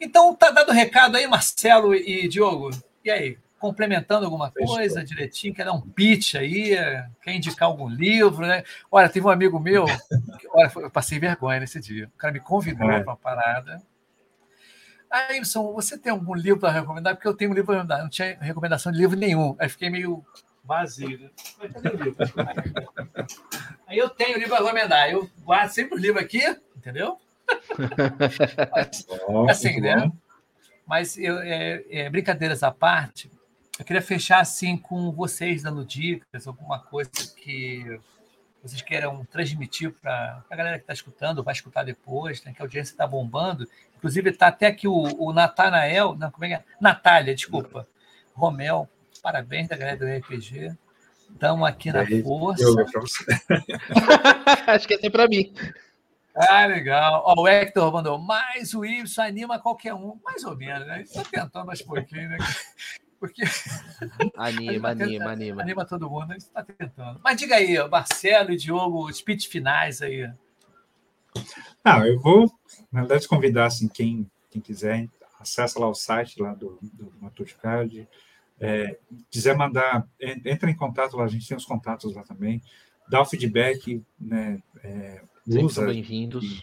Então, 0.00 0.34
tá 0.34 0.50
dado 0.50 0.70
o 0.70 0.72
recado 0.74 1.16
aí, 1.16 1.26
Marcelo 1.26 1.94
e 1.94 2.26
Diogo. 2.28 2.70
E 3.04 3.10
aí? 3.10 3.38
Complementando 3.58 4.24
alguma 4.24 4.50
Fechou. 4.50 4.74
coisa 4.74 5.04
direitinho, 5.04 5.54
quer 5.54 5.64
dar 5.64 5.72
um 5.72 5.80
pitch 5.80 6.34
aí, 6.34 6.74
quer 7.22 7.32
indicar 7.32 7.68
algum 7.68 7.88
livro, 7.88 8.44
né? 8.44 8.64
Olha, 8.90 9.08
teve 9.08 9.24
um 9.24 9.30
amigo 9.30 9.60
meu, 9.60 9.84
que- 9.86 10.48
olha, 10.52 10.68
foi- 10.68 10.82
eu 10.84 10.90
passei 10.90 11.20
vergonha 11.20 11.60
nesse 11.60 11.78
dia. 11.78 12.06
O 12.12 12.18
cara 12.18 12.32
me 12.32 12.40
convidou 12.40 12.90
É. 12.90 12.98
para 13.00 13.12
uma 13.12 13.16
parada. 13.16 13.80
Aí, 15.12 15.38
Wilson, 15.38 15.74
você 15.74 15.98
tem 15.98 16.10
algum 16.10 16.34
livro 16.34 16.58
para 16.60 16.72
recomendar? 16.72 17.14
Porque 17.14 17.28
eu 17.28 17.34
tenho 17.34 17.50
um 17.50 17.54
livro 17.54 17.66
para 17.66 17.74
recomendar. 17.74 18.02
Não 18.02 18.08
tinha 18.08 18.38
recomendação 18.40 18.90
de 18.90 18.96
livro 18.96 19.14
nenhum. 19.14 19.54
Aí 19.58 19.68
fiquei 19.68 19.90
meio 19.90 20.24
vazio. 20.64 21.18
né? 21.18 21.30
Mas 21.58 21.72
cadê 21.72 21.88
o 21.90 22.02
livro? 22.02 22.16
Aí 23.86 23.98
eu 23.98 24.08
tenho 24.08 24.38
livro 24.38 24.48
para 24.56 24.64
recomendar. 24.64 25.10
Eu 25.10 25.30
guardo 25.44 25.70
sempre 25.70 25.96
o 25.96 26.00
livro 26.00 26.18
aqui, 26.18 26.42
entendeu? 26.74 27.18
Ó, 29.28 29.50
Assim, 29.50 29.82
né? 29.82 30.10
Mas 30.86 31.18
eu, 31.18 31.38
é, 31.40 31.84
é, 31.90 32.08
brincadeiras 32.10 32.62
à 32.62 32.70
parte, 32.70 33.30
eu 33.78 33.84
queria 33.84 34.00
fechar 34.00 34.40
assim 34.40 34.78
com 34.78 35.12
vocês 35.12 35.62
dando 35.62 35.84
dicas, 35.84 36.46
alguma 36.46 36.78
coisa 36.78 37.10
que 37.36 38.00
vocês 38.62 38.80
queiram 38.80 39.24
transmitir 39.26 39.92
para 40.00 40.42
a 40.48 40.56
galera 40.56 40.78
que 40.78 40.84
está 40.84 40.92
escutando, 40.92 41.42
vai 41.42 41.52
escutar 41.52 41.82
depois, 41.82 42.42
né, 42.44 42.52
que 42.54 42.62
a 42.62 42.64
audiência 42.64 42.92
está 42.92 43.06
bombando. 43.06 43.68
Inclusive, 44.02 44.30
está 44.30 44.48
até 44.48 44.66
aqui 44.66 44.88
o, 44.88 44.92
o 44.94 45.32
Natanael, 45.32 46.16
não, 46.16 46.28
como 46.28 46.44
é 46.44 46.48
que 46.48 46.54
é? 46.54 46.64
Natália, 46.80 47.32
desculpa. 47.36 47.86
Romel, 48.34 48.88
parabéns 49.22 49.68
da 49.68 49.76
galera 49.76 49.96
do 49.96 50.04
RPG. 50.04 50.76
Estamos 51.32 51.68
aqui 51.68 51.92
na 51.92 52.00
aí, 52.00 52.20
força. 52.20 52.64
Eu, 52.64 52.74
você. 53.00 53.24
Acho 54.66 54.88
que 54.88 54.98
é 55.00 55.08
pra 55.08 55.28
mim. 55.28 55.54
Ah, 56.34 56.66
legal. 56.66 57.22
Ó, 57.24 57.42
o 57.42 57.46
Hector 57.46 57.92
mandou, 57.92 58.18
mas 58.18 58.74
o 58.74 58.84
Y 58.84 59.04
anima 59.20 59.60
qualquer 59.60 59.94
um. 59.94 60.18
Mais 60.24 60.42
ou 60.42 60.56
menos, 60.56 60.84
né? 60.84 61.02
Está 61.02 61.22
tentando 61.22 61.66
mais 61.66 61.80
pouquinho, 61.80 62.28
né? 62.28 62.38
Porque 63.20 63.44
Anima, 64.36 64.88
tá 64.96 65.04
anima, 65.04 65.06
tentando- 65.06 65.28
anima. 65.28 65.62
anima 65.62 65.84
todo 65.84 66.10
mundo, 66.10 66.30
a 66.30 66.32
gente 66.32 66.42
está 66.42 66.64
tentando. 66.64 67.20
Mas 67.22 67.36
diga 67.36 67.54
aí, 67.54 67.78
Marcelo 67.88 68.50
e 68.50 68.56
Diogo, 68.56 69.06
os 69.08 69.22
pitch 69.22 69.46
finais 69.46 70.02
aí. 70.02 70.28
Ah, 71.84 72.06
eu 72.06 72.18
vou, 72.20 72.50
na 72.90 73.00
verdade, 73.00 73.26
convidar 73.28 73.66
assim, 73.66 73.88
quem, 73.88 74.30
quem 74.50 74.60
quiser, 74.62 75.08
acessa 75.40 75.78
lá 75.80 75.88
o 75.88 75.94
site 75.94 76.40
lá 76.40 76.54
do, 76.54 76.78
do 76.82 77.12
Matuticard. 77.20 78.08
É, 78.60 78.98
quiser 79.30 79.56
mandar, 79.56 80.06
en- 80.20 80.40
entra 80.44 80.70
em 80.70 80.76
contato 80.76 81.16
lá, 81.16 81.24
a 81.24 81.28
gente 81.28 81.48
tem 81.48 81.56
os 81.56 81.64
contatos 81.64 82.14
lá 82.14 82.22
também. 82.22 82.62
Dá 83.08 83.20
o 83.20 83.24
feedback, 83.24 84.02
né? 84.20 84.62
é, 84.84 85.22
usa, 85.46 85.84
bem-vindos. 85.86 86.62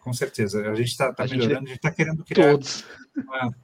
com 0.00 0.12
certeza. 0.12 0.70
A 0.70 0.74
gente 0.76 0.88
está 0.90 1.12
gente- 1.26 1.30
melhorando, 1.38 1.64
a 1.64 1.68
gente 1.68 1.76
está 1.78 1.90
querendo 1.90 2.24
criar 2.24 2.52
Todos. 2.52 2.84
uma, 3.16 3.54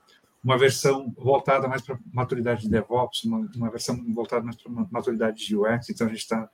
uma 0.42 0.58
versão 0.58 1.12
voltada 1.16 1.68
mais 1.68 1.82
para 1.82 1.96
maturidade 2.12 2.62
de 2.62 2.68
DevOps, 2.70 3.22
uma, 3.24 3.48
uma 3.54 3.70
versão 3.70 3.96
voltada 4.12 4.42
mais 4.42 4.56
para 4.56 4.72
maturidade 4.90 5.46
de 5.46 5.56
UX. 5.56 5.88
Então 5.90 6.06
a 6.08 6.10
gente 6.10 6.20
está, 6.22 6.50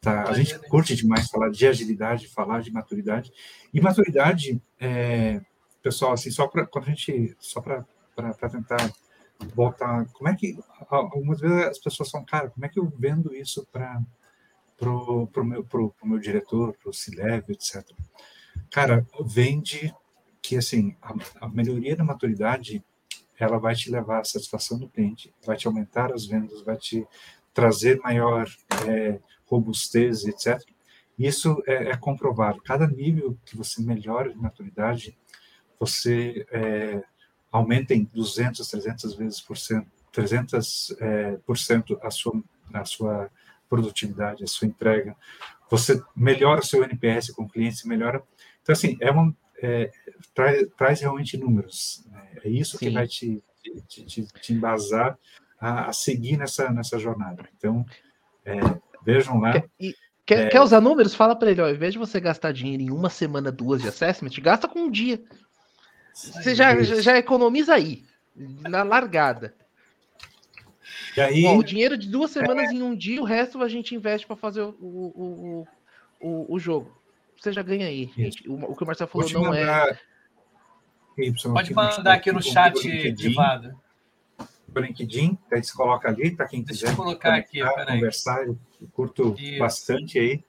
tá, 0.00 0.24
a 0.28 0.32
gente 0.32 0.58
curte 0.68 0.94
demais 0.94 1.28
falar 1.28 1.50
de 1.50 1.66
agilidade, 1.66 2.28
falar 2.28 2.60
de 2.62 2.72
maturidade 2.72 3.32
e 3.72 3.80
maturidade, 3.80 4.60
é, 4.78 5.40
pessoal, 5.82 6.12
assim 6.12 6.30
só 6.30 6.46
para 6.46 6.66
quando 6.66 6.84
a 6.84 6.90
gente 6.90 7.36
só 7.38 7.60
para 7.60 7.84
tentar 8.50 8.92
voltar, 9.54 10.06
como 10.12 10.28
é 10.28 10.34
que 10.34 10.58
algumas 10.88 11.40
vezes 11.40 11.66
as 11.66 11.78
pessoas 11.78 12.10
falam, 12.10 12.26
cara, 12.26 12.50
como 12.50 12.64
é 12.64 12.68
que 12.68 12.78
eu 12.78 12.92
vendo 12.98 13.34
isso 13.34 13.66
para 13.70 14.02
pro, 14.76 15.26
pro 15.28 15.44
meu 15.44 15.64
pro, 15.64 15.90
pro 15.90 16.08
meu 16.08 16.18
diretor, 16.18 16.76
pro 16.76 16.92
C-level, 16.92 17.50
etc. 17.50 17.84
Cara, 18.70 19.06
vende 19.24 19.94
que 20.42 20.56
assim 20.56 20.96
a, 21.02 21.14
a 21.46 21.48
melhoria 21.48 21.96
da 21.96 22.04
maturidade 22.04 22.84
ela 23.38 23.58
vai 23.58 23.74
te 23.74 23.90
levar 23.90 24.20
à 24.20 24.24
satisfação 24.24 24.78
do 24.78 24.88
cliente, 24.88 25.32
vai 25.44 25.56
te 25.56 25.66
aumentar 25.66 26.12
as 26.12 26.26
vendas, 26.26 26.62
vai 26.62 26.76
te 26.76 27.06
trazer 27.52 27.98
maior 28.00 28.46
é, 28.88 29.20
robustez, 29.46 30.24
etc. 30.24 30.60
Isso 31.18 31.62
é, 31.66 31.90
é, 31.90 31.96
comprovado. 31.96 32.60
Cada 32.62 32.86
nível 32.86 33.38
que 33.44 33.56
você 33.56 33.82
melhora 33.82 34.30
de 34.30 34.36
maturidade, 34.36 35.16
você 35.78 36.46
é, 36.50 37.02
aumenta 37.50 37.94
em 37.94 38.04
200, 38.04 38.66
300 38.68 39.14
vezes 39.14 39.40
por 39.40 39.56
cento, 39.56 39.90
300 40.12 40.96
é, 41.00 41.36
por 41.46 41.56
cento 41.56 41.98
a 42.02 42.10
sua 42.10 42.42
a 42.74 42.84
sua 42.84 43.30
produtividade, 43.68 44.44
a 44.44 44.46
sua 44.46 44.66
entrega. 44.66 45.16
Você 45.70 46.02
melhora 46.14 46.62
seu 46.62 46.82
NPS 46.84 47.30
com 47.30 47.44
o 47.44 47.48
cliente, 47.48 47.86
melhora. 47.88 48.22
Então 48.62 48.72
assim 48.72 48.96
é 49.00 49.10
uma 49.10 49.34
é, 49.62 49.90
traz, 50.34 50.68
traz 50.76 51.00
realmente 51.00 51.36
números. 51.36 52.04
Né? 52.10 52.30
É 52.44 52.48
isso 52.48 52.78
Sim. 52.78 52.86
que 52.86 52.90
vai 52.92 53.06
te, 53.06 53.42
te, 53.88 54.04
te, 54.04 54.26
te 54.26 54.52
embasar 54.52 55.18
a, 55.58 55.88
a, 55.88 55.92
seguir 55.92 56.36
nessa, 56.36 56.70
nessa 56.70 56.98
jornada. 56.98 57.48
Então, 57.56 57.84
é, 58.44 58.58
vejam 59.06 59.38
lá. 59.38 59.52
Quer, 59.52 59.70
e, 59.80 59.94
quer, 60.26 60.46
é, 60.46 60.48
quer, 60.48 60.60
usar 60.60 60.80
números? 60.80 61.14
Fala 61.14 61.36
para 61.36 61.50
ele, 61.50 61.60
ó, 61.60 61.66
ao 61.66 61.74
invés 61.74 61.92
de 61.92 61.98
você 61.98 62.18
gastar 62.18 62.52
dinheiro 62.52 62.82
em 62.82 62.90
uma 62.90 63.08
semana, 63.08 63.52
duas 63.52 63.80
de 63.80 63.88
assessment, 63.88 64.30
gasta 64.40 64.66
com 64.66 64.80
um 64.80 64.90
dia. 64.90 65.22
Você 66.12 66.54
já, 66.54 66.82
já, 66.82 67.00
já, 67.00 67.16
economiza 67.16 67.74
aí, 67.74 68.04
na 68.34 68.82
largada. 68.82 69.54
E 71.16 71.20
aí, 71.20 71.46
ó, 71.46 71.56
o 71.56 71.62
dinheiro 71.62 71.96
de 71.96 72.08
duas 72.08 72.30
semanas 72.30 72.70
em 72.70 72.82
um 72.82 72.94
dia, 72.94 73.20
o 73.20 73.24
resto 73.24 73.62
a 73.62 73.68
gente 73.68 73.94
investe 73.94 74.26
para 74.26 74.36
fazer 74.36 74.62
o, 74.62 74.74
o, 74.80 75.66
o, 76.20 76.54
o, 76.54 76.58
jogo 76.58 76.96
você 77.38 77.52
já 77.52 77.62
ganha 77.62 77.86
aí, 77.86 78.10
gente. 78.16 78.48
O, 78.48 78.72
o, 78.72 78.74
que 78.74 78.82
o 78.82 78.86
Marcelo 78.86 79.10
falou 79.10 79.30
não 79.30 79.42
mandar... 79.42 79.88
é. 79.88 79.98
Y, 81.18 81.52
Pode 81.52 81.74
mandar 81.74 82.14
aqui 82.14 82.32
no 82.32 82.42
chat 82.42 82.80
privado. 83.14 83.78
O 84.76 84.80
LinkedIn, 84.80 85.38
daí 85.50 85.64
você 85.64 85.72
coloca 85.72 86.06
ali 86.08 86.36
para 86.36 86.46
quem 86.46 86.62
Deixa 86.62 86.80
quiser. 86.80 86.92
eu 86.92 86.96
colocar 86.96 87.34
aqui, 87.34 87.60
conversar, 87.62 88.46
eu 88.46 88.58
curto 88.92 89.34
Isso. 89.38 89.58
bastante 89.58 90.18
aí. 90.18 90.44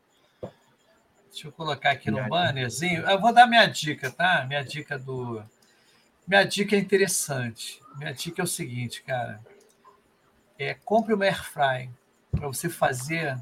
Deixa 1.32 1.48
eu 1.48 1.52
colocar 1.54 1.92
aqui 1.92 2.12
no 2.12 2.28
bannerzinho. 2.28 3.10
Eu 3.10 3.22
vou 3.22 3.34
dar 3.34 3.48
minha 3.48 3.66
dica, 3.68 4.12
tá? 4.12 4.44
Minha 4.46 4.64
dica 4.64 5.00
do. 5.00 5.42
Minha 6.28 6.44
dica 6.44 6.76
é 6.76 6.80
interessante. 6.80 7.82
Minha 7.96 8.14
dica 8.14 8.42
é 8.42 8.44
o 8.44 8.48
seguinte, 8.48 9.02
cara. 9.02 9.40
É, 10.60 10.74
compre 10.74 11.14
uma 11.14 11.24
airfry 11.24 11.90
para 12.32 12.48
você 12.48 12.68
fazer. 12.68 13.38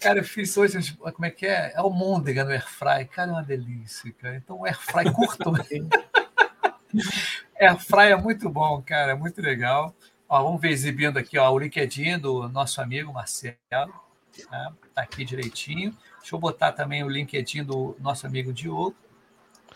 Cara, 0.00 0.20
eu 0.20 0.24
fiz 0.24 0.56
hoje, 0.56 0.96
como 0.96 1.24
é 1.24 1.30
que 1.30 1.44
é? 1.44 1.72
É 1.74 1.82
o 1.82 1.90
Môndega 1.90 2.44
no 2.44 2.52
Airfry. 2.52 3.06
Cara, 3.10 3.30
é 3.30 3.32
uma 3.32 3.42
delícia, 3.42 4.12
cara. 4.12 4.36
Então, 4.36 4.60
o 4.60 4.64
Airfry 4.64 5.12
curto. 5.12 5.52
Airfry 7.60 8.12
é 8.12 8.16
muito 8.16 8.48
bom, 8.48 8.82
cara. 8.82 9.12
É 9.12 9.14
muito 9.14 9.40
legal. 9.40 9.94
Ó, 10.28 10.42
vamos 10.42 10.60
ver 10.60 10.70
exibindo 10.70 11.18
aqui 11.18 11.38
ó, 11.38 11.50
o 11.50 11.58
LinkedIn 11.58 12.18
do 12.18 12.48
nosso 12.48 12.80
amigo 12.80 13.12
Marcelo. 13.12 13.56
Tá? 13.68 14.72
tá 14.94 15.02
aqui 15.02 15.24
direitinho. 15.24 15.96
Deixa 16.18 16.34
eu 16.36 16.38
botar 16.38 16.72
também 16.72 17.02
o 17.02 17.08
LinkedIn 17.08 17.64
do 17.64 17.96
nosso 17.98 18.26
amigo 18.26 18.52
Diogo. 18.52 18.94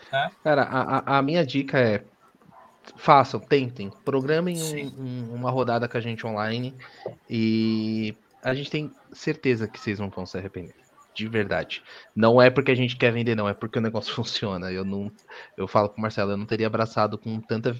Tá? 0.09 0.31
Cara, 0.43 0.63
a, 0.63 1.17
a 1.17 1.21
minha 1.21 1.45
dica 1.45 1.79
é 1.79 2.03
façam, 2.95 3.39
tentem, 3.39 3.91
programem 4.03 4.61
um, 4.61 5.01
um, 5.01 5.35
uma 5.35 5.49
rodada 5.49 5.87
com 5.87 5.97
a 5.97 6.01
gente 6.01 6.27
online 6.27 6.75
e 7.29 8.15
a 8.43 8.53
gente 8.53 8.69
tem 8.69 8.91
certeza 9.13 9.67
que 9.67 9.79
vocês 9.79 9.99
não 9.99 10.09
vão 10.09 10.25
se 10.25 10.37
arrepender. 10.37 10.82
De 11.13 11.27
verdade. 11.27 11.83
Não 12.15 12.41
é 12.41 12.49
porque 12.49 12.71
a 12.71 12.75
gente 12.75 12.95
quer 12.95 13.11
vender, 13.11 13.35
não, 13.35 13.47
é 13.47 13.53
porque 13.53 13.77
o 13.77 13.81
negócio 13.81 14.13
funciona. 14.15 14.71
Eu 14.71 14.83
não. 14.83 15.11
Eu 15.55 15.67
falo 15.67 15.89
pro 15.89 16.01
Marcelo, 16.01 16.31
eu 16.31 16.37
não 16.37 16.45
teria 16.45 16.67
abraçado 16.67 17.17
com 17.17 17.39
tanta, 17.39 17.77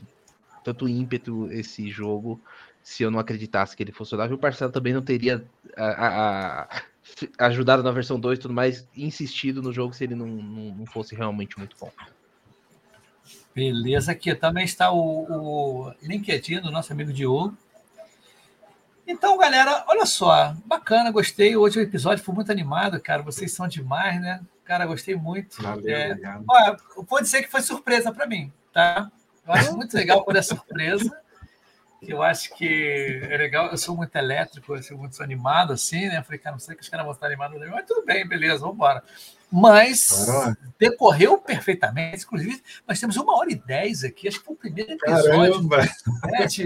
tanto 0.63 0.87
ímpeto 0.87 1.51
esse 1.51 1.89
jogo 1.89 2.39
se 2.83 3.01
eu 3.01 3.09
não 3.09 3.19
acreditasse 3.19 3.75
que 3.75 3.81
ele 3.81 3.91
funcionava. 3.91 4.33
E 4.33 4.35
o 4.35 4.41
Marcelo 4.41 4.71
também 4.71 4.93
não 4.93 5.01
teria 5.01 5.43
a, 5.75 5.85
a, 5.85 6.61
a, 6.63 6.83
ajudado 7.47 7.81
na 7.81 7.91
versão 7.91 8.19
2 8.19 8.37
e 8.37 8.41
tudo 8.41 8.53
mais, 8.53 8.87
insistido 8.95 9.61
no 9.61 9.71
jogo 9.71 9.93
se 9.93 10.03
ele 10.03 10.15
não, 10.15 10.27
não, 10.27 10.75
não, 10.75 10.85
fosse 10.85 11.15
realmente 11.15 11.57
muito 11.57 11.75
bom. 11.79 11.91
Beleza, 13.55 14.11
aqui 14.11 14.35
também 14.35 14.65
está 14.65 14.91
o, 14.91 15.25
o 15.29 15.93
LinkedIn 16.01 16.59
do 16.59 16.71
nosso 16.71 16.91
amigo 16.91 17.13
Diogo. 17.13 17.57
Então, 19.05 19.37
galera, 19.37 19.83
olha 19.87 20.05
só, 20.05 20.55
bacana, 20.65 21.11
gostei. 21.11 21.55
Hoje 21.57 21.79
o 21.79 21.81
episódio 21.81 22.23
foi 22.23 22.33
muito 22.33 22.51
animado, 22.51 22.99
cara. 23.01 23.21
Vocês 23.21 23.51
são 23.51 23.67
demais, 23.67 24.21
né? 24.21 24.41
Cara, 24.63 24.85
gostei 24.85 25.15
muito. 25.15 25.61
Valeu, 25.61 25.95
é, 25.95 26.11
obrigado. 26.11 26.43
Olha, 26.47 26.77
vou 26.95 27.21
dizer 27.21 27.43
que 27.43 27.51
foi 27.51 27.61
surpresa 27.61 28.11
para 28.13 28.25
mim, 28.25 28.51
tá? 28.71 29.11
Eu 29.45 29.53
acho 29.53 29.75
muito 29.75 29.93
legal 29.95 30.23
quando 30.23 30.37
é 30.37 30.41
surpresa. 30.41 31.21
Que 32.03 32.13
eu 32.13 32.21
acho 32.21 32.53
que 32.55 33.21
é 33.29 33.37
legal. 33.37 33.67
Eu 33.67 33.77
sou 33.77 33.95
muito 33.95 34.15
elétrico, 34.15 34.75
eu 34.75 34.83
sou 34.83 34.97
muito 34.97 35.21
animado, 35.23 35.73
assim, 35.73 36.07
né? 36.07 36.21
falei, 36.23 36.39
cara, 36.39 36.55
não 36.55 36.59
sei 36.59 36.75
que 36.75 36.81
os 36.81 36.89
caras 36.89 37.05
vão 37.05 37.13
estar 37.13 37.27
animados, 37.27 37.59
mas 37.69 37.85
tudo 37.85 38.05
bem, 38.05 38.27
beleza, 38.27 38.59
vamos 38.59 38.75
embora. 38.75 39.03
Mas 39.55 40.25
Caramba. 40.25 40.57
decorreu 40.79 41.37
perfeitamente. 41.37 42.23
Inclusive, 42.23 42.59
nós 42.87 42.99
temos 42.99 43.15
uma 43.17 43.37
hora 43.37 43.51
e 43.51 43.55
dez 43.55 44.03
aqui. 44.03 44.27
Acho 44.27 44.39
que 44.39 44.45
foi 44.45 44.55
o 44.55 44.57
primeiro 44.57 44.93
episódio. 44.93 45.29
Caramba! 45.29 45.77
Né, 46.23 46.45
de... 46.47 46.65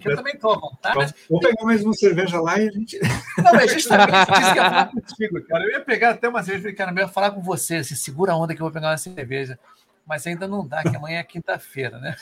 que 0.00 0.08
eu 0.08 0.16
também 0.16 0.32
estou 0.32 0.52
à 0.52 0.58
vontade. 0.58 1.14
Vou 1.28 1.40
pegar 1.40 1.62
mais 1.62 1.84
uma 1.84 1.92
cerveja 1.92 2.40
lá 2.40 2.58
e 2.58 2.68
a 2.68 2.72
gente. 2.72 2.98
Não, 3.36 3.52
mas 3.52 3.70
justamente 3.70 4.32
isso 4.32 4.52
que 4.52 4.58
eu 4.58 4.62
ia 4.62 4.70
falar 4.70 4.86
contigo, 4.86 5.46
cara. 5.46 5.64
Eu 5.64 5.70
ia 5.72 5.80
pegar 5.80 6.10
até 6.10 6.26
uma 6.26 6.42
cerveja, 6.42 6.62
falei, 6.62 6.74
cara, 6.74 6.90
eu 6.92 7.06
ia 7.06 7.08
falar 7.08 7.32
com 7.32 7.42
você, 7.42 7.76
assim, 7.76 7.94
segura 7.94 8.32
a 8.32 8.36
onda 8.36 8.54
que 8.54 8.62
eu 8.62 8.64
vou 8.64 8.72
pegar 8.72 8.88
uma 8.88 8.96
cerveja. 8.96 9.58
Mas 10.06 10.26
ainda 10.26 10.48
não 10.48 10.66
dá, 10.66 10.82
que 10.84 10.96
amanhã 10.96 11.18
é 11.18 11.22
quinta-feira, 11.22 11.98
né? 11.98 12.16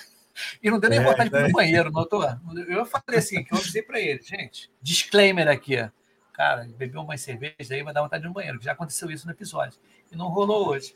E 0.63 0.71
não 0.71 0.79
deu 0.79 0.91
nem 0.91 0.99
É, 0.99 1.03
vontade 1.03 1.31
de 1.31 1.37
ir 1.37 1.39
né? 1.39 1.45
pro 1.45 1.53
banheiro, 1.53 1.93
tô. 2.07 2.23
Eu 2.69 2.85
falei 2.87 3.19
assim, 3.19 3.45
que 3.45 3.53
eu 3.53 3.59
avisei 3.59 3.83
para 3.83 4.01
ele, 4.01 4.23
gente, 4.23 4.71
disclaimer 4.83 5.49
aqui, 5.49 5.81
ó. 5.81 5.89
Cara, 6.33 6.69
bebeu 6.77 7.03
umas 7.03 7.21
cervejas 7.21 7.71
aí, 7.71 7.83
vai 7.83 7.95
dar 7.95 8.03
vontade 8.03 8.23
de 8.23 8.27
ir 8.27 8.29
no 8.29 8.35
banheiro, 8.35 8.59
que 8.59 8.65
já 8.65 8.73
aconteceu 8.73 9.09
isso 9.11 9.25
no 9.27 9.33
episódio. 9.33 9.79
E 10.11 10.17
não 10.17 10.29
rolou 10.29 10.69
hoje. 10.69 10.95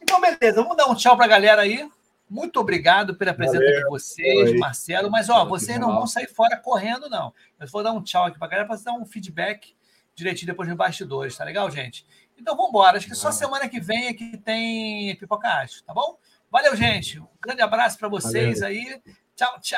Então, 0.00 0.18
beleza, 0.20 0.62
vamos 0.62 0.76
dar 0.76 0.86
um 0.86 0.94
tchau 0.94 1.16
pra 1.16 1.26
galera 1.26 1.60
aí. 1.60 1.86
Muito 2.28 2.58
obrigado 2.58 3.14
pela 3.14 3.32
presença 3.34 3.58
Valeu. 3.64 3.82
de 3.82 3.88
vocês. 3.88 4.58
Marcelo. 4.58 5.10
Mas, 5.10 5.28
ó, 5.28 5.44
vocês 5.44 5.78
não 5.78 5.92
vão 5.94 6.06
sair 6.06 6.26
fora 6.26 6.56
correndo, 6.56 7.08
não. 7.08 7.32
Eu 7.60 7.66
vou 7.68 7.82
dar 7.82 7.92
um 7.92 8.02
tchau 8.02 8.24
aqui 8.24 8.38
pra 8.38 8.48
galera 8.48 8.66
para 8.68 8.76
dar 8.80 8.92
um 8.92 9.04
feedback 9.04 9.74
direitinho 10.14 10.48
depois 10.48 10.68
nos 10.68 10.76
bastidores, 10.76 11.36
tá 11.36 11.44
legal, 11.44 11.70
gente? 11.70 12.04
Então 12.36 12.56
vamos 12.56 12.70
embora. 12.70 12.98
Acho 12.98 13.06
que 13.06 13.14
só 13.14 13.30
semana 13.30 13.68
que 13.68 13.80
vem 13.80 14.08
é 14.08 14.14
que 14.14 14.36
tem 14.38 15.14
pipoca 15.16 15.48
Acho, 15.48 15.82
tá 15.84 15.94
bom? 15.94 16.18
Valeu, 16.50 16.74
gente. 16.74 17.20
Um 17.20 17.26
grande 17.42 17.62
abraço 17.62 17.98
para 17.98 18.08
vocês 18.08 18.62
aí. 18.62 19.00
Tchau, 19.36 19.60
tchau. 19.60 19.76